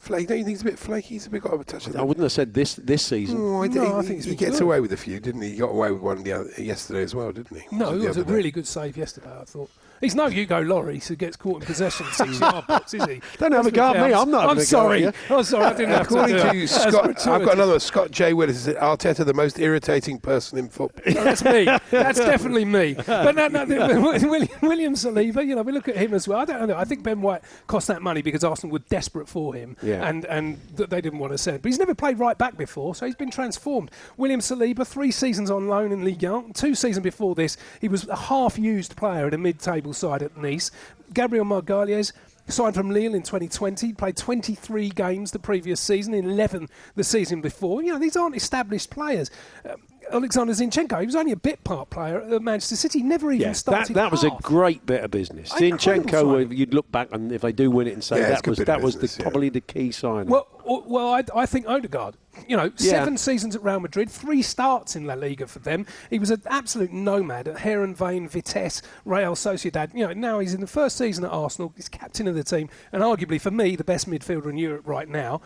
Flaky. 0.01 0.25
Don't 0.25 0.37
you 0.39 0.43
think 0.45 0.55
he's 0.57 0.61
a 0.63 0.65
bit 0.65 0.79
flaky? 0.79 1.07
He's 1.09 1.27
a 1.27 1.29
bit 1.29 1.43
got 1.43 1.53
a 1.53 1.63
touch 1.63 1.85
of 1.85 1.95
I 1.95 2.01
wouldn't 2.01 2.23
have 2.23 2.31
said 2.31 2.55
this 2.55 2.73
this 2.75 3.05
season. 3.05 3.37
Oh, 3.39 3.61
I 3.61 3.67
No, 3.67 3.73
think 3.73 3.93
I 3.93 4.01
he, 4.01 4.07
think 4.07 4.15
he's 4.17 4.25
he 4.25 4.35
gets 4.35 4.57
good. 4.57 4.63
away 4.63 4.79
with 4.79 4.91
a 4.93 4.97
few, 4.97 5.19
didn't 5.19 5.43
he? 5.43 5.51
He 5.51 5.57
got 5.57 5.67
away 5.67 5.91
with 5.91 6.01
one 6.01 6.23
the 6.23 6.33
other, 6.33 6.49
yesterday 6.57 7.03
as 7.03 7.13
well, 7.13 7.31
didn't 7.31 7.55
he? 7.55 7.75
No, 7.75 7.91
Was 7.91 8.03
it 8.03 8.07
was 8.07 8.17
a 8.17 8.21
other 8.21 8.33
really 8.33 8.49
good 8.49 8.65
save 8.65 8.97
yesterday, 8.97 9.29
I 9.39 9.43
thought. 9.43 9.69
He's 10.01 10.15
no 10.15 10.27
Hugo 10.27 10.63
Lloris 10.63 11.07
who 11.07 11.15
gets 11.15 11.37
caught 11.37 11.61
in 11.61 11.65
possession 11.67 12.05
six 12.11 12.39
yard 12.41 12.67
box, 12.67 12.93
is 12.93 13.05
he? 13.05 13.21
Don't 13.37 13.51
have 13.53 13.65
a 13.67 13.71
go 13.71 13.93
at 13.93 14.07
me. 14.07 14.13
I'm 14.13 14.31
not 14.31 14.49
I'm 14.49 14.59
sorry. 14.59 15.05
I'm 15.29 15.43
sorry. 15.43 15.65
I 15.65 15.73
didn't 15.73 15.89
have 15.91 16.01
According 16.07 16.37
to. 16.37 16.51
to. 16.51 16.67
Scott, 16.67 17.27
I've 17.27 17.45
got 17.45 17.53
another 17.53 17.71
one. 17.73 17.79
Scott 17.79 18.11
J. 18.11 18.33
Willis 18.33 18.67
is 18.67 18.75
Arteta 18.75 19.25
the 19.25 19.33
most 19.33 19.59
irritating 19.59 20.19
person 20.19 20.57
in 20.57 20.69
football. 20.69 21.13
No, 21.13 21.23
that's 21.23 21.43
me. 21.43 21.65
That's 21.91 22.19
definitely 22.31 22.65
me. 22.65 22.95
But 22.95 23.35
no, 23.35 23.47
no, 23.47 23.65
William, 23.65 24.49
William 24.61 24.93
Saliba, 24.95 25.45
you 25.45 25.55
know, 25.55 25.61
we 25.61 25.71
look 25.71 25.87
at 25.87 25.95
him 25.95 26.13
as 26.13 26.27
well. 26.27 26.39
I 26.39 26.45
don't 26.45 26.67
know. 26.67 26.75
I 26.77 26.83
think 26.83 27.03
Ben 27.03 27.21
White 27.21 27.43
cost 27.67 27.87
that 27.87 28.01
money 28.01 28.21
because 28.21 28.43
Arsenal 28.43 28.73
were 28.73 28.79
desperate 28.79 29.27
for 29.29 29.53
him. 29.53 29.77
Yeah. 29.81 30.07
And 30.07 30.25
and 30.25 30.57
th- 30.77 30.89
they 30.89 31.01
didn't 31.01 31.19
want 31.19 31.33
to 31.33 31.37
send. 31.37 31.61
But 31.61 31.69
he's 31.69 31.79
never 31.79 31.93
played 31.93 32.17
right 32.19 32.37
back 32.37 32.57
before, 32.57 32.95
so 32.95 33.05
he's 33.05 33.15
been 33.15 33.31
transformed. 33.31 33.91
William 34.17 34.39
Saliba, 34.39 34.85
three 34.85 35.11
seasons 35.11 35.51
on 35.51 35.67
loan 35.67 35.91
in 35.91 36.03
Ligue 36.03 36.23
1. 36.23 36.53
Two 36.53 36.73
seasons 36.75 37.03
before 37.03 37.35
this, 37.35 37.57
he 37.79 37.87
was 37.87 38.07
a 38.07 38.15
half-used 38.15 38.95
player 38.95 39.27
at 39.27 39.33
a 39.33 39.37
mid-table 39.37 39.90
side 39.93 40.23
at 40.23 40.37
Nice. 40.37 40.71
Gabriel 41.13 41.45
Magalhães. 41.45 42.13
Signed 42.47 42.75
from 42.75 42.89
Lille 42.89 43.13
in 43.13 43.21
2020, 43.21 43.93
played 43.93 44.17
23 44.17 44.89
games 44.89 45.31
the 45.31 45.39
previous 45.39 45.79
season, 45.79 46.13
11 46.13 46.67
the 46.95 47.03
season 47.03 47.39
before. 47.39 47.81
You 47.83 47.93
know, 47.93 47.99
these 47.99 48.17
aren't 48.17 48.35
established 48.35 48.89
players. 48.89 49.29
Um, 49.63 49.83
Alexander 50.11 50.53
Zinchenko, 50.53 50.99
he 50.99 51.05
was 51.05 51.15
only 51.15 51.31
a 51.31 51.35
bit 51.37 51.63
part 51.63 51.89
player 51.89 52.21
at 52.21 52.41
Manchester 52.41 52.75
City, 52.75 53.01
never 53.01 53.31
even 53.31 53.47
Yeah, 53.47 53.53
started. 53.53 53.95
that 53.95 54.11
was 54.11 54.23
a 54.23 54.31
great 54.41 54.85
bit 54.85 55.03
of 55.03 55.11
business. 55.11 55.51
Zinchenko, 55.53 56.11
signing. 56.11 56.47
Uh, 56.47 56.53
you'd 56.53 56.73
look 56.73 56.91
back 56.91 57.09
and 57.11 57.31
if 57.31 57.41
they 57.41 57.51
do 57.51 57.71
win 57.71 57.87
it 57.87 57.93
and 57.93 58.03
say 58.03 58.19
Yeah, 58.19 58.29
that 58.29 58.47
was 58.47 58.57
bit 58.59 58.63
of 58.63 58.67
that 58.67 58.81
was 58.81 58.97
the, 58.97 59.07
yeah. 59.07 59.23
probably 59.23 59.49
the 59.49 59.61
key 59.61 59.91
sign. 59.91 60.27
Well, 60.27 60.47
well, 60.63 61.13
I, 61.13 61.23
I 61.35 61.45
think 61.45 61.67
Odegaard. 61.67 62.15
You 62.47 62.55
know, 62.55 62.71
Yeah. 62.77 62.91
seven 62.91 63.17
seasons 63.17 63.55
at 63.55 63.63
Real 63.63 63.79
Madrid, 63.79 64.09
three 64.09 64.41
starts 64.41 64.95
in 64.95 65.05
La 65.05 65.15
Liga 65.15 65.47
for 65.47 65.59
them. 65.59 65.85
He 66.09 66.17
was 66.19 66.29
an 66.31 66.41
absolute 66.45 66.93
nomad 66.93 67.47
at 67.47 67.57
Heerenveen, 67.57 68.29
Vitesse, 68.29 68.81
Real 69.03 69.35
Sociedad. 69.35 69.93
You 69.93 70.07
know, 70.07 70.13
now 70.13 70.39
he's 70.39 70.53
in 70.53 70.61
the 70.61 70.67
first 70.67 70.97
season 70.97 71.25
at 71.25 71.31
Arsenal. 71.31 71.73
He's 71.75 71.89
captain 71.89 72.27
of 72.27 72.35
the 72.35 72.43
team, 72.43 72.69
and 72.93 73.03
arguably 73.03 73.39
for 73.41 73.51
me 73.51 73.75
the 73.75 73.83
best 73.83 74.09
midfielder 74.09 74.49
in 74.49 74.57
Europe 74.57 74.87
right 74.87 75.09
now. 75.09 75.41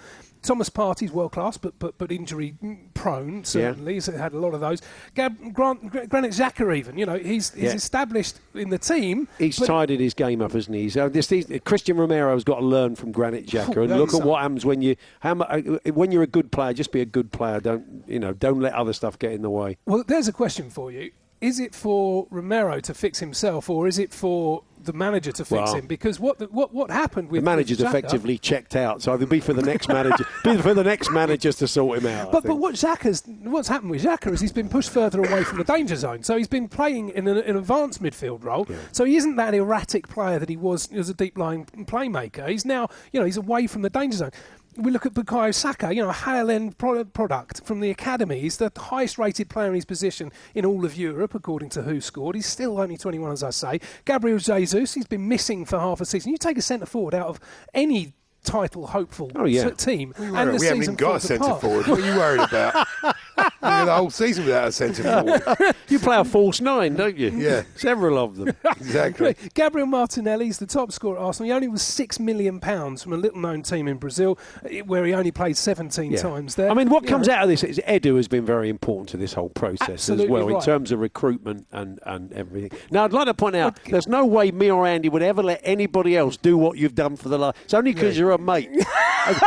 Thomas 0.46 0.70
Partey's 0.70 1.12
world 1.12 1.32
class, 1.32 1.58
but 1.58 1.78
but 1.80 1.98
but 1.98 2.12
injury 2.12 2.56
prone. 2.93 3.43
Certainly, 3.43 3.96
he's 3.96 4.06
had 4.06 4.34
a 4.34 4.38
lot 4.39 4.54
of 4.54 4.62
those. 4.62 4.82
Gab, 5.16 5.54
Grant, 5.54 5.89
Granit 6.10 6.32
Xhaka, 6.32 6.76
even 6.78 6.98
you 6.98 7.06
know, 7.06 7.18
he's 7.18 7.54
he's 7.54 7.64
Yeah. 7.64 7.74
established 7.74 8.39
in 8.54 8.70
the 8.70 8.78
team. 8.78 9.28
He's 9.38 9.58
tidied 9.58 10.00
his 10.00 10.14
game 10.14 10.41
up, 10.41 10.52
hasn't 10.54 10.76
he? 10.76 10.89
So 10.89 11.10
this, 11.10 11.28
these, 11.28 11.48
Christian 11.66 11.98
Romero's 11.98 12.43
got 12.43 12.60
to 12.60 12.66
learn 12.66 12.96
from 12.96 13.12
Granit 13.12 13.48
Xhaka, 13.48 13.84
and 13.84 13.98
look 13.98 14.14
at 14.14 14.24
what 14.24 14.41
happens 14.41 14.66
when 14.66 14.82
you 14.82 14.96
how, 15.20 15.39
uh, 15.39 15.62
when 15.93 16.12
you're 16.12 16.24
a 16.24 16.28
good 16.28 16.52
player. 16.52 16.74
Just 16.74 16.91
be 16.91 17.02
a 17.02 17.06
good 17.06 17.32
player. 17.32 17.60
Don't 17.60 18.04
you 18.08 18.20
know? 18.20 18.34
Don't 18.34 18.60
let 18.62 18.74
other 18.74 18.93
stuff 18.93 19.18
get 19.20 19.32
in 19.34 19.41
the 19.41 19.50
way. 19.50 19.78
Well, 19.86 20.04
there's 20.08 20.28
a 20.28 20.34
question 20.34 20.70
for 20.70 20.91
you. 20.91 21.12
Is 21.46 21.60
it 21.60 21.76
for 21.76 22.26
Romero 22.32 22.80
to 22.80 22.93
fix 22.96 23.20
himself, 23.20 23.70
or 23.70 23.88
is 23.88 24.00
it 24.00 24.12
for 24.12 24.64
the 24.84 24.93
manager 24.93 25.32
to 25.34 25.46
fix 25.46 25.74
him? 25.74 25.86
Because 25.86 26.20
what 26.20 26.39
the, 26.39 26.48
what 26.48 26.74
what 26.74 26.89
happened 26.89 27.30
with 27.30 27.43
The 27.43 27.46
manager's 27.46 27.78
with 27.78 27.88
effectively 27.88 28.39
checked 28.39 28.76
out, 28.76 29.04
so 29.04 29.14
it'll 29.14 29.28
be 29.28 29.39
for 29.39 29.54
the 29.54 29.62
next 29.62 29.88
manager, 29.88 30.26
be 30.43 30.58
for 30.58 30.74
the 30.74 30.84
next 30.84 31.12
managers 31.12 31.56
to 31.58 31.68
sort 31.68 32.00
him 32.00 32.08
out. 32.08 32.32
But, 32.32 32.46
but 32.46 32.56
what 32.56 32.74
Xhaka's, 32.74 33.22
what's 33.43 33.68
happened 33.68 33.91
with 33.91 34.04
Xhaka 34.04 34.34
is 34.34 34.41
he's 34.41 34.52
been 34.52 34.70
pushed 34.70 34.89
further 34.89 35.20
away 35.24 35.43
from 35.43 35.60
the 35.60 35.64
danger 35.64 35.96
zone. 35.96 36.24
So 36.24 36.36
he's 36.36 36.48
been 36.48 36.68
playing 36.68 37.10
in 37.10 37.28
an, 37.28 37.38
an 37.38 37.58
advanced 37.58 38.02
midfield 38.02 38.43
role. 38.43 38.68
So 38.91 39.04
he 39.04 39.16
isn't 39.16 39.36
that 39.36 39.54
erratic 39.54 40.08
player 40.08 40.39
that 40.39 40.50
he 40.50 40.58
was 40.58 40.91
as 40.93 41.10
a 41.10 41.14
deep 41.14 41.38
line 41.38 41.66
playmaker. 41.66 42.50
He's 42.50 42.66
now, 42.66 42.89
you 43.12 43.20
know, 43.20 43.26
he's 43.28 43.38
away 43.38 43.68
from 43.68 43.84
the 43.84 43.91
danger 43.91 44.18
zone. 44.18 44.32
We 44.78 44.92
look 44.92 45.06
at 45.06 45.14
Bukayo 45.14 45.54
Saka, 45.54 45.96
you 45.96 46.02
know, 46.02 46.10
a 46.10 46.14
high 46.14 46.40
end 46.52 46.78
pro- 46.78 47.06
product 47.06 47.66
from 47.66 47.80
the 47.80 47.90
academy. 47.90 48.42
He's 48.42 48.58
the 48.58 48.72
highest 48.76 49.18
rated 49.18 49.50
player 49.50 49.70
in 49.70 49.76
his 49.76 49.86
position 49.86 50.32
in 50.54 50.66
all 50.66 50.84
of 50.84 50.98
Europe, 50.98 51.34
according 51.34 51.70
to 51.70 51.82
WhoScored. 51.82 52.36
He's 52.36 52.46
still 52.46 52.80
only 52.82 52.98
21, 52.98 53.32
as 53.32 53.42
I 53.42 53.52
say. 53.52 53.80
Gabriel 54.04 54.38
Jesus, 54.38 54.94
he's 54.94 55.08
been 55.08 55.30
missing 55.30 55.64
for 55.64 55.80
half 55.80 56.02
a 56.02 56.06
season. 56.06 56.32
You 56.32 56.38
take 56.38 56.58
a 56.58 56.62
centre 56.62 56.86
forward 56.86 57.14
out 57.14 57.28
of 57.28 57.40
any 57.74 58.14
title 58.46 58.88
hopeful 58.88 59.32
Oh, 59.36 59.46
yeah. 59.46 59.70
t- 59.70 59.76
team, 59.76 60.14
We, 60.18 60.26
and 60.28 60.54
the 60.54 60.58
we 60.60 60.66
haven't 60.68 60.84
even 60.84 60.96
got 60.96 61.16
a 61.18 61.20
centre 61.20 61.43
apart. 61.46 61.62
forward. 61.62 61.88
What 61.88 62.00
are 62.00 62.06
you 62.12 62.18
worried 62.18 62.41
about? 62.41 62.88
we 63.04 63.43
had 63.62 63.86
the 63.86 63.93
whole 63.96 64.10
season 64.10 64.46
without 64.46 64.68
a 64.68 64.72
centre 64.72 65.04
forward. 65.04 65.76
you 65.89 66.00
play 66.00 66.18
a 66.18 66.24
false 66.24 66.62
nine, 66.62 66.96
don't 66.96 67.18
you? 67.18 67.32
Yeah. 67.32 67.64
several 67.76 68.18
of 68.18 68.36
them. 68.38 68.56
Exactly. 68.78 69.36
Gabriel 69.56 69.88
Martinelli 69.88 70.48
is 70.48 70.58
the 70.60 70.66
top 70.66 70.91
scorer 70.91 71.18
at 71.18 71.22
Arsenal. 71.24 71.48
He 71.48 71.52
only 71.54 71.68
was 71.68 71.82
six 71.82 72.20
million 72.20 72.60
pounds 72.60 73.02
from 73.04 73.14
a 73.14 73.18
little-known 73.18 73.64
team 73.64 73.88
in 73.88 73.98
Brazil, 73.98 74.38
eh, 74.70 74.82
where 74.82 75.04
he 75.06 75.14
only 75.14 75.32
played 75.32 75.58
17 75.58 76.12
Yeah. 76.12 76.22
times 76.22 76.56
there. 76.56 76.70
I 76.70 76.74
mean, 76.76 76.89
what 76.89 77.04
You 77.04 77.10
comes 77.10 77.28
know, 77.28 77.34
out 77.34 77.43
of 77.43 77.50
this 77.50 77.64
is 77.64 77.80
Edu 77.88 78.16
has 78.18 78.28
been 78.28 78.46
very 78.46 78.70
important 78.70 79.10
to 79.10 79.18
this 79.18 79.34
whole 79.34 79.50
process 79.50 79.89
Absolutely 79.89 80.26
as 80.26 80.30
well 80.30 80.48
in 80.56 80.62
terms 80.62 80.91
of 80.91 81.00
recruitment 81.00 81.66
and, 81.72 82.00
and 82.06 82.32
everything. 82.34 82.72
Now, 82.91 83.06
I'd 83.06 83.14
like 83.14 83.26
to 83.26 83.34
point 83.34 83.56
out 83.56 83.80
there's 83.89 84.08
no 84.08 84.26
way 84.26 84.52
me 84.52 84.70
or 84.70 84.86
Andy 84.86 85.10
would 85.10 85.24
ever 85.24 85.41
let 85.41 85.62
anybody 85.64 86.16
else 86.16 86.38
do 86.38 86.58
what 86.58 86.78
you've 86.78 86.96
done 86.96 87.16
for 87.16 87.30
the 87.30 87.39
last. 87.39 87.58
It's 87.64 87.74
only 87.74 87.93
because 87.93 88.18
you're 88.20 88.32
a 88.36 88.44
mate. 88.44 88.70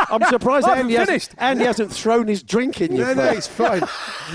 I'm 0.09 0.21
surprised 0.23 0.65
I 0.67 0.75
haven't 0.75 0.85
Andy 0.85 0.93
hasn't, 0.95 1.07
finished. 1.07 1.31
Andy 1.37 1.63
hasn't 1.65 1.91
thrown 1.93 2.27
his 2.27 2.43
drink 2.43 2.81
in 2.81 2.95
your 2.95 3.07
No, 3.07 3.13
no, 3.13 3.29
face. 3.29 3.37
it's 3.37 3.47
fine. 3.47 3.81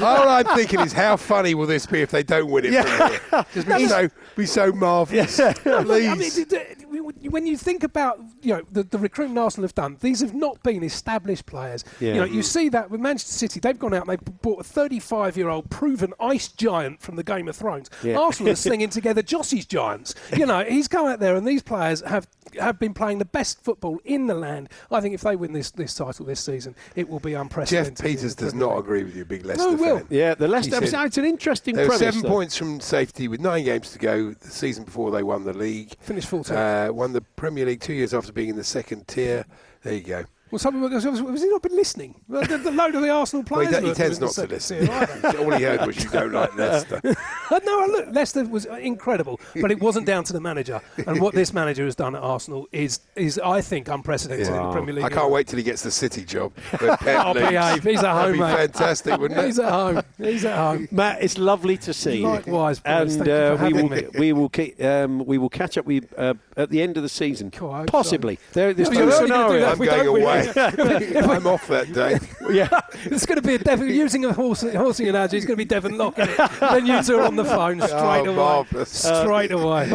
All 0.03 0.29
I'm 0.29 0.47
thinking 0.57 0.81
is, 0.81 0.93
how 0.93 1.17
funny 1.17 1.55
will 1.55 1.67
this 1.67 1.87
be 1.87 2.01
if 2.01 2.11
they 2.11 2.23
don't 2.23 2.51
win 2.51 2.65
it 2.67 2.73
from 2.85 3.11
here? 3.11 3.47
Just 3.53 3.69
be 3.69 3.87
so, 3.87 4.09
be 4.37 4.47
so 4.47 4.73
marvellous. 4.73 5.39
I 5.41 5.53
mean, 5.65 6.17
Please. 6.17 6.35
d- 6.37 6.45
d- 6.45 7.29
when 7.29 7.47
you 7.47 7.57
think 7.57 7.83
about 7.83 8.19
you 8.43 8.55
know 8.55 8.63
the, 8.73 8.83
the 8.85 8.99
recruitment 8.99 9.39
Arsenal 9.39 9.65
have 9.65 9.75
done, 9.75 9.99
these 10.01 10.21
have 10.21 10.35
not 10.35 10.63
been 10.63 10.83
established 10.83 11.45
players. 11.47 11.85
Yeah. 12.01 12.15
You 12.15 12.21
know, 12.21 12.25
you 12.25 12.43
see 12.43 12.69
that 12.71 12.91
with 12.91 13.01
Manchester 13.01 13.33
City, 13.33 13.61
they've 13.61 13.79
gone 13.79 13.93
out 13.95 14.09
and 14.09 14.11
they've 14.11 14.41
bought 14.43 14.61
a 14.61 14.69
35-year-old 14.69 15.69
proven 15.71 16.15
ice 16.21 16.49
giant 16.49 17.03
from 17.03 17.17
the 17.17 17.23
Game 17.25 17.49
of 17.49 17.57
Thrones. 17.57 17.91
Yeah. 18.03 18.17
Arsenal 18.17 18.53
are 18.53 18.57
slinging 18.57 18.89
together 18.91 19.23
Jossy's 19.23 19.67
giants. 19.67 20.15
You 20.37 20.47
know, 20.47 20.65
he's 20.65 20.89
come 20.89 21.07
out 21.07 21.21
there 21.21 21.37
and 21.37 21.47
these 21.47 21.63
players 21.63 22.01
have 22.03 22.27
have 22.61 22.79
been 22.79 22.95
playing 22.95 23.19
the 23.19 23.25
best 23.25 23.63
football 23.63 23.99
in 24.05 24.27
the 24.27 24.35
land. 24.35 24.69
I 24.91 25.01
think 25.01 25.15
if 25.15 25.21
they 25.23 25.37
win 25.37 25.53
this 25.53 25.71
this 25.71 25.95
title 25.95 26.25
this 26.27 26.41
season, 26.41 26.75
it 26.97 27.09
will 27.09 27.21
be 27.21 27.35
unprecedented. 27.35 27.97
Jeff 27.97 28.05
Peters 28.07 28.35
does 28.35 28.55
not 28.55 28.79
agree 28.79 29.05
with 29.05 29.17
you, 29.17 29.25
big 29.25 29.45
Leicester 29.45 29.71
No, 29.71 29.77
Will. 29.77 29.99
fan. 29.99 30.07
Yeah, 30.11 30.35
the 30.35 30.49
Leicester. 30.49 30.85
said- 30.87 31.07
it's 31.07 31.19
an 31.19 31.25
interesting 31.25 31.75
They 31.75 31.83
were 31.83 31.89
premise. 31.89 32.01
seven 32.15 32.23
though. 32.23 32.29
points 32.29 32.57
from 32.57 32.81
safety 32.81 33.29
with 33.29 33.41
nine 33.41 33.65
games 33.65 33.91
to 33.93 33.99
go. 33.99 34.33
The 34.33 34.51
season 34.51 34.85
before 34.85 35.11
they 35.11 35.23
won 35.23 35.45
the 35.45 35.53
league, 35.53 35.95
Finished 36.01 36.29
14th. 36.31 36.89
Uh, 36.89 36.93
won 36.93 37.13
the 37.13 37.21
Premier 37.21 37.67
League 37.67 37.81
two 37.81 37.93
years 37.95 38.15
after 38.15 38.33
being 38.33 38.49
in 38.51 38.57
the 38.57 38.65
second 38.65 39.07
tier. 39.09 39.45
There 39.83 39.95
you 39.95 40.01
go. 40.03 40.25
Well, 40.51 40.59
some 40.59 40.75
people, 40.75 40.89
has 40.91 41.03
he 41.43 41.49
not 41.49 41.63
been 41.63 41.75
listening? 41.75 42.15
Well, 42.29 42.43
the, 42.43 42.59
the 42.59 42.71
load 42.71 42.95
of 42.95 43.03
the 43.03 43.09
Arsenal 43.11 43.45
Well, 43.51 43.67
players. 43.67 43.83
he, 43.83 43.89
he 43.89 43.95
tends 43.95 44.21
not 44.21 44.31
to 44.33 44.47
listen. 44.47 44.87
second. 44.87 45.37
All 45.37 45.51
he 45.53 45.65
heard 45.65 45.85
was 45.87 46.03
you 46.05 46.11
don't 46.11 46.33
like 46.33 46.55
Leicester. 46.57 47.01
Uh, 47.51 47.61
no, 47.63 47.85
look, 47.91 48.07
Leicester 48.11 48.43
was 48.47 48.65
incredible, 48.65 49.39
but 49.61 49.71
it 49.71 49.79
wasn't 49.79 50.07
down 50.07 50.25
to 50.25 50.33
the 50.33 50.41
manager. 50.41 50.81
And 51.07 51.21
what 51.21 51.35
this 51.35 51.53
manager 51.53 51.85
has 51.85 51.95
done 51.95 52.17
at 52.17 52.23
Arsenal 52.23 52.67
is, 52.73 53.01
is 53.17 53.39
I 53.39 53.61
think, 53.61 53.87
unprecedented 53.89 54.47
in 54.47 54.53
the 54.55 54.73
Premier 54.73 54.95
League. 54.95 55.05
I 55.05 55.11
can't 55.11 55.31
wait 55.31 55.47
till 55.47 55.59
he 55.59 55.63
gets 55.63 55.83
the 55.83 55.91
City 55.91 56.25
job. 56.25 56.53
when 56.79 56.97
Pep 56.97 57.19
I'll 57.21 57.35
behave. 57.35 57.83
He's 57.85 57.99
at 57.99 58.03
That'd 58.05 58.23
home, 58.23 58.33
be 58.33 58.39
mate. 58.39 58.57
fantastic, 58.57 59.19
wouldn't 59.21 59.39
it? 59.39 59.45
He's 59.47 59.59
at 59.59 59.71
home. 59.71 60.03
He's 60.17 60.45
at 60.47 60.57
home. 60.57 60.89
Matt, 60.91 61.23
it's 61.23 61.37
lovely 61.37 61.77
to 61.77 61.93
see 61.93 62.17
you. 62.21 62.29
Likewise, 62.29 62.81
and 62.87 63.13
Thank 63.13 63.27
you 63.27 63.33
uh, 63.35 63.59
we 63.63 63.73
will 63.75 63.89
me. 63.91 64.07
we 64.19 64.33
will 64.33 64.49
keep, 64.49 64.83
um, 64.83 65.25
we 65.27 65.37
will 65.37 65.51
catch 65.51 65.77
up 65.77 65.85
with 65.85 66.13
uh, 66.19 66.33
at 66.57 66.71
the 66.71 66.81
end 66.81 66.97
of 66.97 67.03
the 67.03 67.11
season, 67.11 67.51
Cool, 67.51 67.71
I 67.73 67.79
hope 67.81 67.89
possibly. 67.89 68.39
There, 68.55 68.73
there's 68.73 68.89
Well, 68.89 68.99
two 68.99 69.05
you're 69.05 69.15
only 69.15 69.29
gonna 69.29 69.49
do 69.55 69.61
that 69.61 69.77
scenarios. 69.77 69.95
I'm 70.01 70.05
going 70.07 70.23
away. 70.23 70.44
I'm 71.31 71.47
off 71.47 71.67
that 71.69 71.93
day. 71.93 72.19
yeah, 72.55 72.81
It's 73.05 73.27
going 73.27 73.41
to 73.41 73.47
be 73.47 73.55
a 73.55 73.59
Devon, 73.59 73.89
using 73.91 74.25
a 74.25 74.33
horse, 74.33 74.63
horsing 74.63 75.09
analogy, 75.09 75.37
it's 75.39 75.47
going 75.47 75.55
to 75.57 75.61
be 75.61 75.65
Devon 75.65 75.97
Loch, 75.99 76.19
is 76.19 76.29
then 76.61 76.87
you 76.87 77.03
two 77.03 77.17
are 77.17 77.23
on 77.23 77.37
the 77.37 77.45
phone 77.45 77.81
straight 77.81 77.93
Oh, 77.95 78.25
away. 78.27 78.35
marvellous. 78.35 78.91
Straight 78.91 79.53
away. 79.53 79.91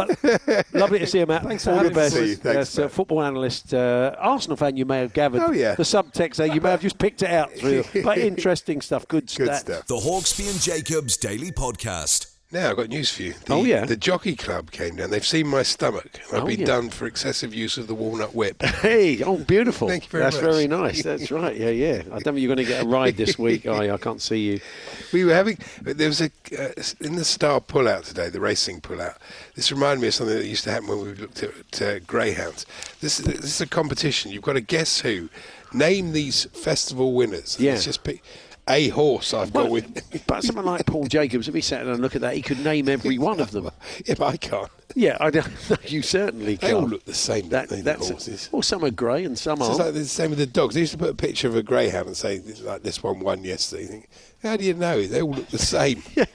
lovely 0.73 0.99
to 0.99 1.07
see 1.07 1.19
you, 1.19 1.25
Matt. 1.25 1.43
Thanks 1.43 1.63
for 1.63 1.71
All 1.71 1.77
the 1.77 1.83
having 1.83 1.95
me. 1.95 2.01
best. 2.01 2.15
See 2.15 2.25
you. 2.29 2.35
Thanks, 2.35 2.77
Yes, 2.77 2.79
uh, 2.79 2.87
football 2.87 3.21
analyst, 3.21 3.73
uh, 3.73 4.15
Arsenal 4.17 4.57
fan. 4.57 4.77
You 4.77 4.85
may 4.85 4.99
have 4.99 5.13
gathered. 5.13 5.41
Oh, 5.45 5.51
yeah. 5.51 5.75
The 5.75 5.83
subtext 5.83 6.35
there. 6.35 6.47
You 6.47 6.61
may 6.61 6.71
have 6.71 6.81
just 6.81 6.97
picked 6.97 7.21
it 7.23 7.29
out 7.29 7.51
through. 7.53 7.83
but 8.03 8.17
interesting 8.17 8.81
stuff. 8.81 9.07
Good, 9.07 9.31
Good 9.35 9.55
stuff. 9.55 9.85
The 9.87 9.95
Hawksbee 9.97 10.49
and 10.51 10.59
Jacobs 10.61 11.17
Daily 11.17 11.51
Podcast. 11.51 12.27
Now 12.51 12.71
I've 12.71 12.77
got 12.77 12.89
news 12.89 13.11
for 13.11 13.21
you. 13.21 13.33
The, 13.45 13.53
Oh, 13.53 13.63
yeah? 13.63 13.85
The 13.85 13.95
jockey 13.95 14.35
club 14.35 14.71
came 14.71 14.95
down. 14.95 15.11
They've 15.11 15.25
seen 15.25 15.45
my 15.45 15.61
stomach. 15.61 16.19
I've 16.33 16.43
Oh, 16.43 16.45
been 16.47 16.61
yeah. 16.61 16.65
done 16.65 16.89
for 16.89 17.05
excessive 17.05 17.53
use 17.53 17.77
of 17.77 17.85
the 17.85 17.93
walnut 17.93 18.33
whip. 18.33 18.63
Hey, 18.79 19.21
oh, 19.21 19.37
beautiful. 19.37 19.87
Thank 19.87 20.05
you 20.05 20.09
very 20.09 20.23
That's 20.23 20.37
much. 20.37 20.43
That's 20.45 20.55
very 20.55 20.67
nice. 20.67 21.03
That's 21.03 21.29
right. 21.43 21.55
Yeah, 21.55 21.69
yeah. 21.69 22.01
I 22.07 22.17
don't 22.19 22.33
think 22.33 22.39
you're 22.39 22.55
going 22.55 22.65
to 22.65 22.71
get 22.73 22.85
a 22.85 22.87
ride 22.87 23.17
this 23.17 23.37
week, 23.37 23.65
you? 23.65 23.73
I 23.73 23.97
can't 23.97 24.21
see 24.21 24.39
you. 24.39 24.59
We 25.13 25.25
were 25.25 25.33
having. 25.33 25.57
There 25.81 26.07
was 26.07 26.21
a 26.21 26.31
uh, 26.57 26.69
in 27.01 27.15
the 27.15 27.25
Star 27.25 27.59
pullout 27.59 28.05
today, 28.05 28.29
the 28.29 28.39
racing 28.39 28.79
pullout. 28.81 29.17
This 29.55 29.71
reminded 29.71 30.01
me 30.01 30.07
of 30.09 30.13
something 30.13 30.35
that 30.37 30.45
used 30.45 30.63
to 30.65 30.71
happen 30.71 30.87
when 30.87 31.01
we 31.01 31.13
looked 31.15 31.41
at 31.43 31.81
uh, 31.81 31.99
greyhounds. 31.99 32.65
This 33.01 33.17
this 33.17 33.43
is 33.43 33.61
a 33.61 33.65
competition. 33.67 34.31
You've 34.31 34.43
got 34.43 34.53
to 34.53 34.61
guess 34.61 35.01
who. 35.01 35.29
Name 35.73 36.13
these 36.13 36.45
festival 36.45 37.13
winners. 37.13 37.57
Yeah. 37.59 37.71
Let's 37.73 37.85
just 37.85 38.03
pick 38.03 38.23
a 38.69 38.89
horse. 38.89 39.33
I've 39.33 39.51
got 39.51 39.69
with. 39.69 40.23
but 40.27 40.43
someone 40.43 40.65
like 40.65 40.85
Paul 40.85 41.05
Jacobs, 41.05 41.47
if 41.47 41.55
he 41.55 41.61
sat 41.61 41.83
down 41.83 41.93
and 41.93 42.01
looked 42.01 42.15
at 42.15 42.21
that, 42.21 42.35
he 42.35 42.41
could 42.41 42.63
name 42.63 42.87
every 42.87 43.17
one 43.17 43.39
of 43.39 43.51
them. 43.51 43.69
yeah, 44.05 44.15
but 44.17 44.27
I 44.27 44.37
can't. 44.37 44.69
Yeah, 44.95 45.17
I 45.19 45.29
don't, 45.29 45.47
you 45.91 46.01
certainly 46.01 46.55
They 46.55 46.67
can. 46.67 46.75
all 46.75 46.87
look 46.87 47.05
the 47.05 47.13
same. 47.13 47.49
That, 47.49 47.69
don't 47.69 47.77
they, 47.77 47.77
the 47.77 47.83
that's 47.83 48.09
horses. 48.09 48.49
Well, 48.51 48.61
some 48.61 48.83
are 48.85 48.91
grey 48.91 49.23
and 49.23 49.37
some 49.37 49.57
So 49.57 49.69
it's 49.69 49.79
like 49.79 49.93
the 49.93 50.05
same 50.05 50.29
with 50.31 50.39
the 50.39 50.45
dogs. 50.45 50.75
They 50.75 50.81
used 50.81 50.93
to 50.93 50.97
put 50.97 51.09
a 51.09 51.15
picture 51.15 51.47
of 51.47 51.55
a 51.55 51.63
greyhound 51.63 52.07
and 52.07 52.17
say, 52.17 52.41
like 52.61 52.83
this 52.83 53.03
one 53.03 53.19
won 53.19 53.43
yesterday. 53.43 53.83
You 53.83 53.87
think, 53.89 54.09
how 54.43 54.57
do 54.57 54.65
you 54.65 54.73
know? 54.73 55.05
They 55.05 55.21
all 55.21 55.31
look 55.31 55.49
the 55.49 55.57
same. 55.57 56.01
yeah. 56.15 56.25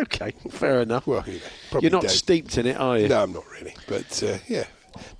Okay, 0.00 0.32
fair 0.50 0.80
enough. 0.80 1.06
Well, 1.08 1.24
you 1.26 1.40
know, 1.72 1.80
you're 1.80 1.90
not 1.90 2.02
don't. 2.02 2.10
steeped 2.10 2.56
in 2.56 2.66
it, 2.66 2.76
are 2.78 2.98
you? 2.98 3.08
No, 3.08 3.22
I'm 3.22 3.32
not 3.32 3.44
really. 3.50 3.74
But 3.88 4.22
uh, 4.22 4.38
yeah. 4.46 4.64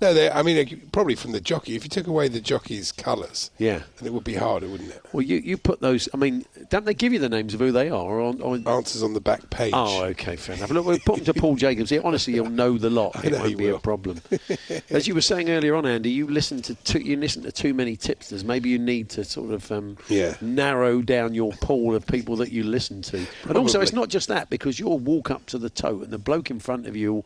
No, 0.01 0.13
they- 0.13 0.29
I 0.29 0.43
mean, 0.43 0.89
probably 0.91 1.15
from 1.15 1.31
the 1.31 1.41
jockey. 1.41 1.75
If 1.75 1.83
you 1.83 1.89
took 1.89 2.07
away 2.07 2.27
the 2.27 2.39
jockey's 2.41 2.91
colours, 2.91 3.51
Yeah. 3.57 3.81
then 3.97 4.07
it 4.07 4.13
would 4.13 4.23
be 4.23 4.35
harder, 4.35 4.67
wouldn't 4.67 4.89
it? 4.91 5.01
Well, 5.13 5.21
you, 5.23 5.37
you 5.37 5.57
put 5.57 5.79
those. 5.81 6.07
I 6.13 6.17
mean, 6.17 6.45
don't 6.69 6.85
they 6.85 6.93
give 6.93 7.13
you 7.13 7.19
the 7.19 7.29
names 7.29 7.53
of 7.53 7.59
who 7.59 7.71
they 7.71 7.89
are? 7.89 8.21
On, 8.21 8.41
on, 8.41 8.67
Answers 8.67 9.03
on 9.03 9.13
the 9.13 9.21
back 9.21 9.49
page. 9.49 9.73
Oh, 9.75 10.03
okay, 10.05 10.35
fair 10.35 10.55
enough. 10.55 10.69
Look, 10.71 10.85
we'll 10.85 10.99
put 10.99 11.17
them 11.17 11.25
to 11.25 11.33
Paul 11.33 11.55
Jacobs 11.55 11.89
here. 11.89 12.01
Honestly, 12.03 12.33
you'll 12.33 12.49
know 12.49 12.77
the 12.77 12.89
lot. 12.89 13.15
I 13.23 13.27
It 13.27 13.33
won't 13.33 13.57
be 13.57 13.69
a 13.69 13.79
problem. 13.79 14.21
As 14.89 15.07
you 15.07 15.15
were 15.15 15.21
saying 15.21 15.49
earlier 15.49 15.75
on, 15.75 15.85
Andy, 15.85 16.09
you 16.11 16.27
listen 16.27 16.61
to 16.63 16.75
too, 16.75 16.99
you 16.99 17.17
listen 17.17 17.43
to 17.43 17.51
too 17.51 17.73
many 17.73 17.95
tipsters. 17.95 18.43
Maybe 18.43 18.69
you 18.69 18.79
need 18.79 19.09
to 19.11 19.23
sort 19.23 19.51
of 19.51 19.71
um, 19.71 19.97
Yeah. 20.07 20.35
narrow 20.41 21.01
down 21.01 21.33
your 21.33 21.51
pool 21.61 21.95
of 21.95 22.05
people 22.05 22.35
that 22.37 22.51
you 22.51 22.63
listen 22.63 23.01
to. 23.03 23.25
And 23.47 23.57
also, 23.57 23.81
it's 23.81 23.93
not 23.93 24.09
just 24.09 24.27
that 24.29 24.49
because 24.49 24.79
you'll 24.79 24.99
walk 24.99 25.31
up 25.31 25.45
to 25.47 25.57
the 25.57 25.69
tote 25.69 26.03
and 26.03 26.11
the 26.11 26.17
bloke 26.17 26.49
in 26.51 26.59
front 26.59 26.85
of 26.87 26.95
you 26.95 27.13
will 27.13 27.25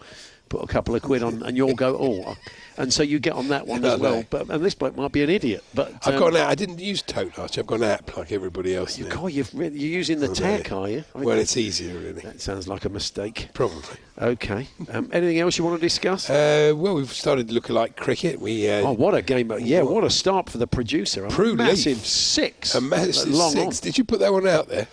put 0.53 0.63
a 0.63 0.67
couple 0.71 0.93
of 0.93 1.01
quid 1.01 1.23
on, 1.23 1.41
and 1.41 1.57
you'll 1.57 1.73
go, 1.73 1.97
oh, 1.99 2.37
and 2.77 2.93
so 2.93 3.01
you 3.01 3.17
get 3.17 3.33
on 3.33 3.47
that 3.47 3.65
one 3.65 3.83
as 3.83 3.99
well. 3.99 4.23
But 4.29 4.49
and 4.49 4.63
this 4.63 4.75
bloke 4.75 4.95
might 4.95 5.11
be 5.11 5.23
an 5.23 5.29
idiot. 5.29 5.63
But 5.73 5.93
I've 6.05 6.13
um, 6.13 6.19
got 6.19 6.27
an 6.33 6.41
app. 6.41 6.49
I 6.49 6.55
didn't 6.55 6.79
use 6.79 7.01
Tote 7.01 7.35
last 7.39 7.57
year. 7.57 7.63
I've 7.63 7.67
got 7.67 7.79
an 7.79 7.85
app 7.85 8.15
like 8.15 8.31
everybody 8.31 8.75
else. 8.75 8.97
You, 8.99 9.07
now. 9.07 9.25
You've 9.25 9.51
really, 9.55 9.79
you're 9.79 9.89
using 9.89 10.19
the 10.19 10.29
Oh, 10.29 10.33
tech, 10.33 10.71
are 10.71 10.87
you? 10.87 11.03
I 11.15 11.17
mean, 11.17 11.27
Well, 11.27 11.39
it's 11.39 11.57
easier, 11.57 11.97
really. 11.97 12.21
That 12.21 12.39
sounds 12.39 12.67
like 12.67 12.85
a 12.85 12.89
mistake. 12.89 13.49
Probably. 13.53 13.97
Okay. 14.21 14.67
Um, 14.91 15.09
anything 15.11 15.39
else 15.39 15.57
you 15.57 15.63
want 15.63 15.77
to 15.77 15.81
discuss? 15.81 16.29
Uh, 16.29 16.73
well, 16.75 16.93
we've 16.95 17.11
started 17.11 17.51
looking 17.51 17.75
like 17.75 17.95
cricket. 17.95 18.39
We 18.39 18.69
uh, 18.69 18.81
oh, 18.81 18.91
what 18.91 19.15
a 19.15 19.23
game! 19.23 19.51
Yeah, 19.59 19.81
what 19.81 20.03
a 20.03 20.09
start 20.11 20.51
for 20.51 20.59
the 20.59 20.67
producer. 20.67 21.25
A 21.25 21.29
Prue 21.29 21.55
massive 21.55 21.97
Leith. 21.97 22.05
six. 22.05 22.75
a 22.75 22.81
massive 22.81 23.33
long 23.33 23.51
six. 23.53 23.79
on. 23.79 23.83
Did 23.83 23.97
you 23.97 24.03
put 24.03 24.19
that 24.19 24.31
one 24.31 24.47
out 24.47 24.67
there? 24.67 24.87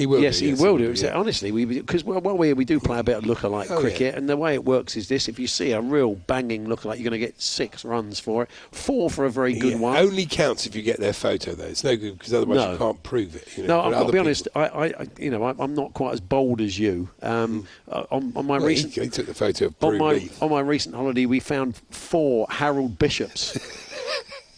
He 0.00 0.06
will. 0.06 0.20
yes, 0.20 0.38
do, 0.38 0.46
he 0.46 0.54
will 0.54 0.78
do. 0.78 0.92
yeah. 0.96 1.14
Honestly, 1.14 1.52
we 1.52 1.66
because 1.66 2.04
well, 2.04 2.20
while 2.22 2.36
we 2.38 2.52
we 2.54 2.64
do 2.64 2.80
play 2.80 2.98
a 2.98 3.02
bit 3.02 3.18
of 3.18 3.24
lookalike 3.24 3.70
Oh, 3.70 3.80
cricket, 3.80 4.00
yeah. 4.14 4.16
and 4.18 4.28
the 4.28 4.36
way 4.36 4.54
it 4.54 4.64
works 4.64 4.96
is 4.96 5.08
this: 5.08 5.28
if 5.28 5.38
you 5.38 5.46
see 5.46 5.72
a 5.72 5.80
real 5.82 6.14
banging 6.14 6.66
lookalike, 6.66 6.96
you're 6.96 7.04
going 7.10 7.12
to 7.12 7.18
get 7.18 7.38
six 7.40 7.84
runs 7.84 8.18
for 8.18 8.44
it, 8.44 8.50
four 8.72 9.10
for 9.10 9.26
a 9.26 9.30
very 9.30 9.52
good 9.52 9.72
Yeah, 9.72 9.78
one. 9.78 9.96
Only 9.98 10.24
counts 10.24 10.64
if 10.64 10.74
you 10.74 10.80
get 10.80 10.98
their 11.00 11.12
photo, 11.12 11.52
though. 11.54 11.64
It's 11.66 11.84
no 11.84 11.96
good 11.96 12.16
because 12.18 12.32
otherwise 12.32 12.56
No. 12.56 12.72
you 12.72 12.78
can't 12.78 13.02
prove 13.02 13.36
it. 13.36 13.46
You 13.58 13.64
know, 13.64 13.76
No, 13.76 13.80
I've 13.80 13.84
got 13.84 13.90
to 13.90 13.96
other 13.96 14.04
be 14.06 14.10
people- 14.12 14.26
honest. 14.26 14.48
I, 14.54 14.64
I, 15.02 15.06
you 15.18 15.30
know, 15.30 15.42
I, 15.44 15.54
I'm 15.58 15.74
not 15.74 15.92
quite 15.92 16.14
as 16.14 16.20
bold 16.20 16.60
as 16.62 16.78
you. 16.78 17.10
Um, 17.22 17.66
uh, 17.90 18.04
on, 18.10 18.32
on 18.36 18.46
my 18.46 18.56
Well, 18.58 18.66
recent 18.66 18.94
he 18.94 19.08
took 19.10 19.26
the 19.26 19.34
photo 19.34 19.66
of 19.66 19.74
on 19.82 19.98
my 19.98 20.28
on 20.40 20.50
my 20.50 20.60
recent 20.60 20.94
holiday, 20.94 21.26
we 21.26 21.40
found 21.40 21.76
four 21.90 22.46
Harold 22.48 22.98
Bishops, 22.98 23.58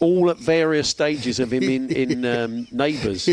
all 0.03 0.31
at 0.31 0.39
various 0.39 0.89
stages 0.89 1.39
of 1.41 1.53
him 1.53 1.63
in 1.63 1.91
in 1.91 2.25
um, 2.27 2.67
Neighbours, 2.71 3.29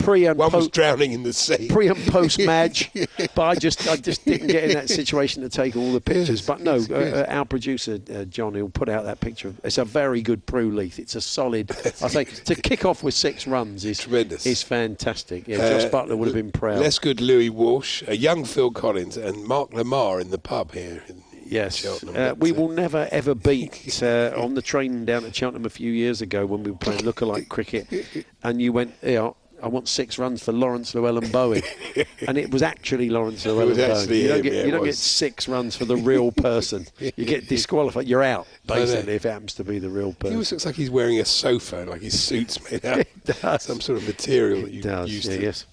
pre 0.00 0.26
and 0.26 0.38
One 0.38 0.50
was 0.52 0.64
post. 0.64 0.72
drowning 0.74 1.12
in 1.12 1.22
the 1.22 1.32
sea. 1.32 1.68
Pre 1.68 1.88
and 1.88 2.06
post 2.06 2.38
match, 2.44 2.90
but 3.34 3.42
I 3.42 3.54
just 3.54 3.86
I 3.88 3.96
just 3.96 4.24
didn't 4.24 4.48
get 4.48 4.64
in 4.64 4.70
that 4.72 4.88
situation 4.88 5.42
to 5.42 5.48
take 5.48 5.76
all 5.76 5.92
the 5.92 6.00
pictures. 6.00 6.40
Yes, 6.40 6.46
but 6.46 6.60
no, 6.60 6.76
yes, 6.76 6.90
uh, 6.90 6.98
yes. 6.98 7.14
uh, 7.14 7.26
our 7.28 7.44
producer 7.44 7.98
uh, 8.14 8.24
John, 8.24 8.54
who'll 8.54 8.68
put 8.70 8.88
out 8.88 9.04
that 9.04 9.20
picture. 9.20 9.54
It's 9.62 9.78
a 9.78 9.84
very 9.84 10.22
good 10.22 10.46
Prue 10.46 10.70
Leith. 10.70 10.98
It's 10.98 11.14
a 11.14 11.20
solid. 11.20 11.70
I 12.02 12.08
say 12.08 12.24
to 12.24 12.54
kick 12.54 12.84
off 12.84 13.02
with 13.02 13.14
six 13.14 13.46
runs 13.46 13.84
is 13.84 14.00
Tremendous. 14.00 14.46
Is 14.46 14.62
fantastic. 14.62 15.46
Yeah, 15.48 15.58
Josh 15.58 15.84
Uh, 15.84 15.90
Buttler 15.90 16.16
would 16.16 16.26
have 16.28 16.34
been 16.34 16.52
proud. 16.52 16.78
Less 16.80 16.98
good 16.98 17.20
Louis 17.20 17.50
Walsh, 17.50 18.02
a 18.06 18.16
young 18.16 18.44
Phil 18.44 18.70
Collins, 18.70 19.16
and 19.16 19.44
Mark 19.44 19.70
Lamarr 19.72 20.20
in 20.20 20.30
the 20.30 20.38
pub 20.38 20.72
here. 20.72 21.02
in 21.08 21.23
Yes, 21.46 21.84
uh, 21.84 22.34
we 22.38 22.52
will 22.52 22.68
never 22.68 23.08
ever 23.10 23.34
beat 23.34 23.98
uh, 24.02 24.32
on 24.36 24.54
the 24.54 24.62
train 24.62 25.04
down 25.04 25.24
at 25.24 25.34
Cheltenham 25.34 25.64
a 25.66 25.70
few 25.70 25.92
years 25.92 26.22
ago 26.22 26.46
when 26.46 26.62
we 26.62 26.70
were 26.70 26.78
playing 26.78 27.00
lookalike 27.00 27.48
cricket, 27.48 27.86
and 28.42 28.60
you 28.60 28.72
went, 28.72 28.94
yeah, 29.02 29.30
I 29.62 29.68
want 29.68 29.88
six 29.88 30.18
runs 30.18 30.42
for 30.42 30.52
Laurence 30.52 30.92
Llewelyn-Bowen, 30.94 31.62
and 32.28 32.36
it 32.36 32.50
was 32.50 32.62
actually 32.62 33.08
Laurence 33.08 33.44
Llewelyn-Bowen. 33.46 34.08
You 34.10 34.28
don't 34.28 34.36
him, 34.38 34.42
get 34.42 34.52
yeah, 34.52 34.64
you 34.64 34.70
don't 34.70 34.84
get 34.84 34.96
six 34.96 35.48
runs 35.48 35.74
for 35.74 35.84
the 35.86 35.96
real 35.96 36.32
person. 36.32 36.86
you 36.98 37.24
get 37.24 37.48
disqualified. 37.48 38.06
You're 38.06 38.22
out 38.22 38.46
basically 38.66 39.14
if 39.14 39.24
it 39.24 39.30
happens 39.30 39.54
to 39.54 39.64
be 39.64 39.78
the 39.78 39.88
real 39.88 40.12
person. 40.12 40.32
He 40.32 40.34
always 40.34 40.52
looks 40.52 40.66
like 40.66 40.74
he's 40.74 40.90
wearing 40.90 41.18
a 41.20 41.24
sofa, 41.24 41.86
like 41.88 42.02
his 42.02 42.20
suit's 42.20 42.58
made 42.70 42.84
out 42.84 43.06
of 43.42 43.62
some 43.62 43.80
sort 43.80 43.98
of 43.98 44.06
material 44.06 44.62
that 44.62 44.72
you 44.72 44.82
does. 44.82 45.10
used 45.10 45.30
Yeah, 45.30 45.36
to 45.36 45.42
yes. 45.42 45.66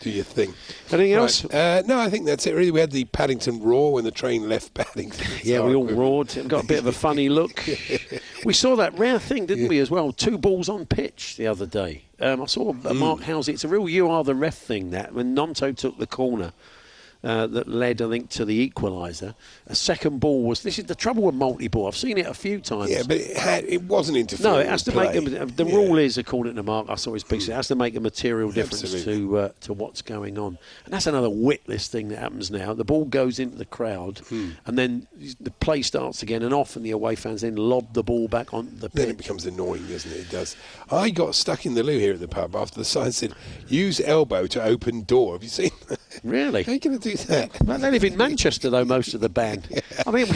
Do 0.00 0.10
your 0.10 0.24
thing. 0.24 0.54
Anything 0.92 1.12
Right, 1.12 1.18
else? 1.18 1.44
Uh, 1.46 1.82
no, 1.86 1.98
I 1.98 2.10
think 2.10 2.26
that's 2.26 2.46
it. 2.46 2.54
Really, 2.54 2.70
we 2.70 2.80
had 2.80 2.90
the 2.92 3.04
Paddington 3.06 3.62
roar 3.62 3.92
when 3.94 4.04
the 4.04 4.10
train 4.10 4.48
left 4.48 4.74
Paddington. 4.74 5.26
Yeah, 5.42 5.60
we 5.60 5.74
all 5.74 5.86
roared 5.86 6.36
and 6.36 6.50
got 6.50 6.64
a 6.64 6.66
bit 6.66 6.78
of 6.80 6.86
a 6.86 6.92
funny 6.92 7.28
look. 7.28 7.64
we 8.44 8.52
saw 8.52 8.76
that 8.76 8.98
rare 8.98 9.18
thing, 9.18 9.46
didn't 9.46 9.68
we, 9.68 9.78
as 9.78 9.90
well? 9.90 10.12
Two 10.12 10.38
balls 10.38 10.68
on 10.68 10.86
pitch 10.86 11.36
the 11.36 11.46
other 11.46 11.66
day. 11.66 12.02
Um, 12.20 12.42
I 12.42 12.46
saw 12.46 12.74
uh, 12.84 12.94
Mark 12.94 13.20
Halsey. 13.20 13.52
It's 13.52 13.64
a 13.64 13.68
real 13.68 13.88
you 13.88 14.08
are 14.08 14.24
the 14.24 14.34
ref 14.34 14.56
thing, 14.56 14.90
that. 14.90 15.12
When 15.14 15.34
Nonto 15.36 15.74
took 15.76 15.98
the 15.98 16.06
corner 16.06 16.52
uh, 17.24 17.46
that 17.48 17.66
led, 17.68 18.00
I 18.02 18.08
think, 18.08 18.30
to 18.30 18.44
the 18.44 18.68
equaliser, 18.70 19.34
a 19.66 19.74
second 19.74 20.20
ball 20.20 20.42
was. 20.44 20.62
This 20.62 20.78
is 20.78 20.84
the 20.84 20.94
trouble 20.94 21.22
with 21.24 21.34
multi 21.34 21.68
ball. 21.68 21.86
I've 21.88 21.96
seen 21.96 22.18
it 22.18 22.26
a 22.26 22.34
few 22.34 22.60
times. 22.60 22.90
Yeah, 22.90 23.02
but 23.06 23.16
it, 23.16 23.36
had, 23.36 23.64
it 23.64 23.82
wasn't 23.82 24.18
interfering. 24.18 24.52
No, 24.52 24.58
it 24.60 24.66
has 24.68 24.82
to 24.84 24.94
make 24.94 25.10
play. 25.12 25.36
a, 25.36 25.46
the 25.46 25.64
Yeah. 25.64 25.74
rule 25.74 25.98
is 25.98 26.18
according 26.18 26.54
to 26.56 26.62
Mark. 26.62 26.86
I 26.88 26.94
saw 26.94 27.14
his 27.14 27.24
piece. 27.24 27.48
It 27.48 27.52
has 27.52 27.68
to 27.68 27.74
make 27.74 27.96
a 27.96 28.00
material 28.00 28.50
difference 28.52 28.82
Absolutely. 28.84 29.14
to 29.28 29.38
uh, 29.38 29.48
to 29.62 29.72
what's 29.72 30.02
going 30.02 30.38
on, 30.38 30.58
and 30.84 30.92
that's 30.94 31.06
another 31.06 31.30
witless 31.30 31.88
thing 31.88 32.08
that 32.08 32.18
happens 32.18 32.50
now. 32.50 32.74
The 32.74 32.84
ball 32.84 33.04
goes 33.06 33.38
into 33.38 33.56
the 33.56 33.64
crowd, 33.64 34.18
Hmm. 34.28 34.50
and 34.66 34.78
then 34.78 35.06
the 35.40 35.50
play 35.50 35.82
starts 35.82 36.22
again, 36.22 36.42
and 36.42 36.52
often 36.54 36.82
the 36.82 36.90
away 36.92 37.14
fans 37.16 37.40
then 37.40 37.56
lob 37.56 37.92
the 37.94 38.02
ball 38.04 38.28
back 38.28 38.54
on 38.54 38.70
the 38.78 38.88
Then 38.90 39.08
it 39.10 39.18
becomes 39.18 39.46
annoying, 39.46 39.86
doesn't 39.88 40.10
it? 40.12 40.16
It 40.20 40.30
does. 40.30 40.56
I 40.90 41.10
got 41.10 41.34
stuck 41.34 41.66
in 41.66 41.74
the 41.74 41.82
loo 41.82 41.98
here 41.98 42.12
at 42.14 42.20
the 42.20 42.28
pub 42.28 42.54
after 42.54 42.78
the 42.78 42.84
sign 42.84 43.12
said, 43.12 43.32
use 43.68 44.00
elbow 44.00 44.46
to 44.48 44.62
open 44.62 45.02
door. 45.02 45.32
Have 45.34 45.42
you 45.42 45.48
seen 45.48 45.70
that? 45.88 45.98
Really? 46.22 46.62
How 46.62 46.72
are 46.72 46.74
you 46.74 46.80
going 46.80 46.98
to 46.98 47.10
do 47.10 47.15
that? 47.24 47.62
Well, 47.64 47.78
they 47.78 47.90
live 47.90 48.04
in 48.04 48.16
Manchester, 48.16 48.70
though. 48.70 48.84
Most 48.84 49.14
of 49.14 49.20
the 49.20 49.28
band. 49.28 49.68
I 50.06 50.10
mean, 50.10 50.26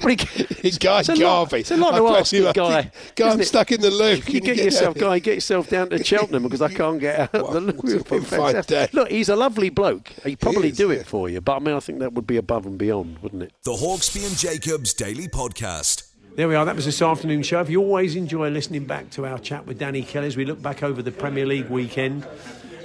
pretty, 0.00 0.26
It's 0.66 0.78
Guy 0.78 1.00
it's 1.00 1.08
a 1.08 1.12
lot, 1.12 1.18
Garvey. 1.50 1.60
it's 1.60 1.70
a 1.70 1.76
lot 1.76 1.94
I 1.94 1.98
to 1.98 2.08
ask, 2.08 2.32
him 2.32 2.52
guy. 2.52 2.90
Guy, 3.16 3.26
isn't 3.26 3.32
I'm 3.32 3.40
it? 3.40 3.44
stuck 3.46 3.72
in 3.72 3.80
the 3.80 3.90
loo. 3.90 4.18
Can 4.20 4.34
you 4.34 4.40
get 4.40 4.56
yourself, 4.56 4.96
guy, 4.96 5.18
get 5.18 5.34
yourself 5.34 5.68
down 5.68 5.90
to 5.90 6.02
Cheltenham 6.04 6.42
because 6.42 6.62
I 6.62 6.72
can't 6.72 7.00
get 7.00 7.20
out 7.20 7.32
Well, 7.32 7.52
the 7.52 7.60
loo. 7.60 7.80
it's 7.84 8.08
been 8.08 8.22
fine 8.22 8.62
day. 8.62 8.88
Look, 8.92 9.10
he's 9.10 9.28
a 9.28 9.36
lovely 9.36 9.70
bloke. 9.70 10.08
He'd 10.24 10.40
probably 10.40 10.68
is, 10.70 10.76
do 10.76 10.90
yeah. 10.92 11.00
it 11.00 11.06
for 11.06 11.28
you, 11.28 11.40
but 11.40 11.56
I 11.56 11.58
mean, 11.60 11.74
I 11.74 11.80
think 11.80 11.98
that 12.00 12.12
would 12.12 12.26
be 12.26 12.36
above 12.36 12.66
and 12.66 12.78
beyond, 12.78 13.18
wouldn't 13.20 13.42
it? 13.42 13.52
The 13.64 13.72
Hawksbee 13.72 14.26
and 14.26 14.36
Jacobs 14.36 14.94
Daily 14.94 15.28
Podcast. 15.28 16.06
There 16.36 16.46
we 16.48 16.54
are. 16.54 16.64
That 16.64 16.76
was 16.76 16.84
this 16.86 17.02
afternoon 17.02 17.42
show. 17.42 17.60
If 17.60 17.68
you 17.68 17.80
always 17.82 18.14
enjoy 18.16 18.50
listening 18.50 18.84
back 18.84 19.10
to 19.10 19.26
our 19.26 19.38
chat 19.38 19.66
with 19.66 19.78
Danny 19.78 20.02
Kelly 20.02 20.28
as 20.28 20.36
we 20.36 20.44
look 20.44 20.62
back 20.62 20.82
over 20.82 21.02
the 21.02 21.10
Premier 21.10 21.44
League 21.44 21.68
weekend, 21.68 22.26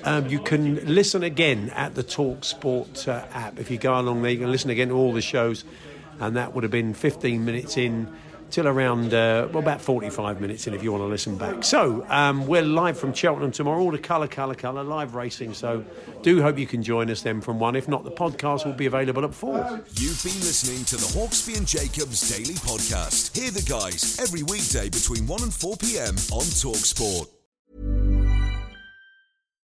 um, 0.06 0.28
you 0.28 0.40
can 0.40 0.86
listen 0.86 1.24
again 1.24 1.72
at 1.72 1.96
the 1.96 2.04
Talk 2.04 2.44
Sport 2.44 3.08
uh, 3.08 3.26
app. 3.34 3.60
If 3.60 3.70
you 3.70 3.78
go 3.78 4.00
along 4.00 4.22
there, 4.22 4.32
you 4.32 4.40
can 4.40 4.52
listen 4.52 4.70
again 4.70 4.90
to 4.90 4.96
all 4.96 5.12
the 5.14 5.22
shows, 5.22 5.66
and 6.20 6.38
that 6.38 6.54
would 6.54 6.64
have 6.64 6.72
been 6.72 6.94
15 6.94 7.44
minutes 7.44 7.76
in 7.78 8.14
till 8.52 8.68
around 8.68 9.14
uh, 9.14 9.48
well 9.52 9.62
about 9.62 9.82
45 9.82 10.40
minutes 10.40 10.68
in 10.68 10.74
if 10.74 10.84
you 10.84 10.92
want 10.92 11.02
to 11.02 11.08
listen 11.08 11.38
back. 11.38 11.64
So 11.64 12.06
um, 12.10 12.48
we're 12.48 12.62
live 12.62 12.98
from 12.98 13.14
Cheltenham 13.14 13.52
tomorrow. 13.52 13.82
All 13.82 13.92
the 13.92 13.98
colour, 13.98 14.28
colour, 14.28 14.56
colour, 14.56 14.84
live 14.84 15.16
racing. 15.16 15.54
So 15.54 15.84
do 16.22 16.42
hope 16.42 16.58
you 16.58 16.68
can 16.68 16.84
join 16.84 17.10
us 17.10 17.22
then 17.22 17.42
from 17.42 17.60
one. 17.60 17.76
If 17.76 17.88
not, 17.88 18.04
the 18.04 18.12
podcast 18.12 18.66
will 18.66 18.74
be 18.74 18.86
available 18.86 19.26
at 19.26 19.34
four. 19.34 19.58
You've 19.96 20.24
been 20.24 20.40
listening 20.42 20.86
to 20.86 20.96
the 20.96 21.20
Hawksbee 21.20 21.58
and 21.58 21.68
Jacobs 21.68 22.30
Daily 22.30 22.56
Podcast. 22.56 23.36
Hear 23.36 23.52
the 23.52 23.64
guys 23.64 24.20
every 24.20 24.44
weekday 24.44 24.90
between 24.90 25.28
1 25.28 25.44
and 25.44 25.54
4 25.54 25.78
p.m. 25.78 26.16
on 26.32 26.46
Talksport. 26.46 27.35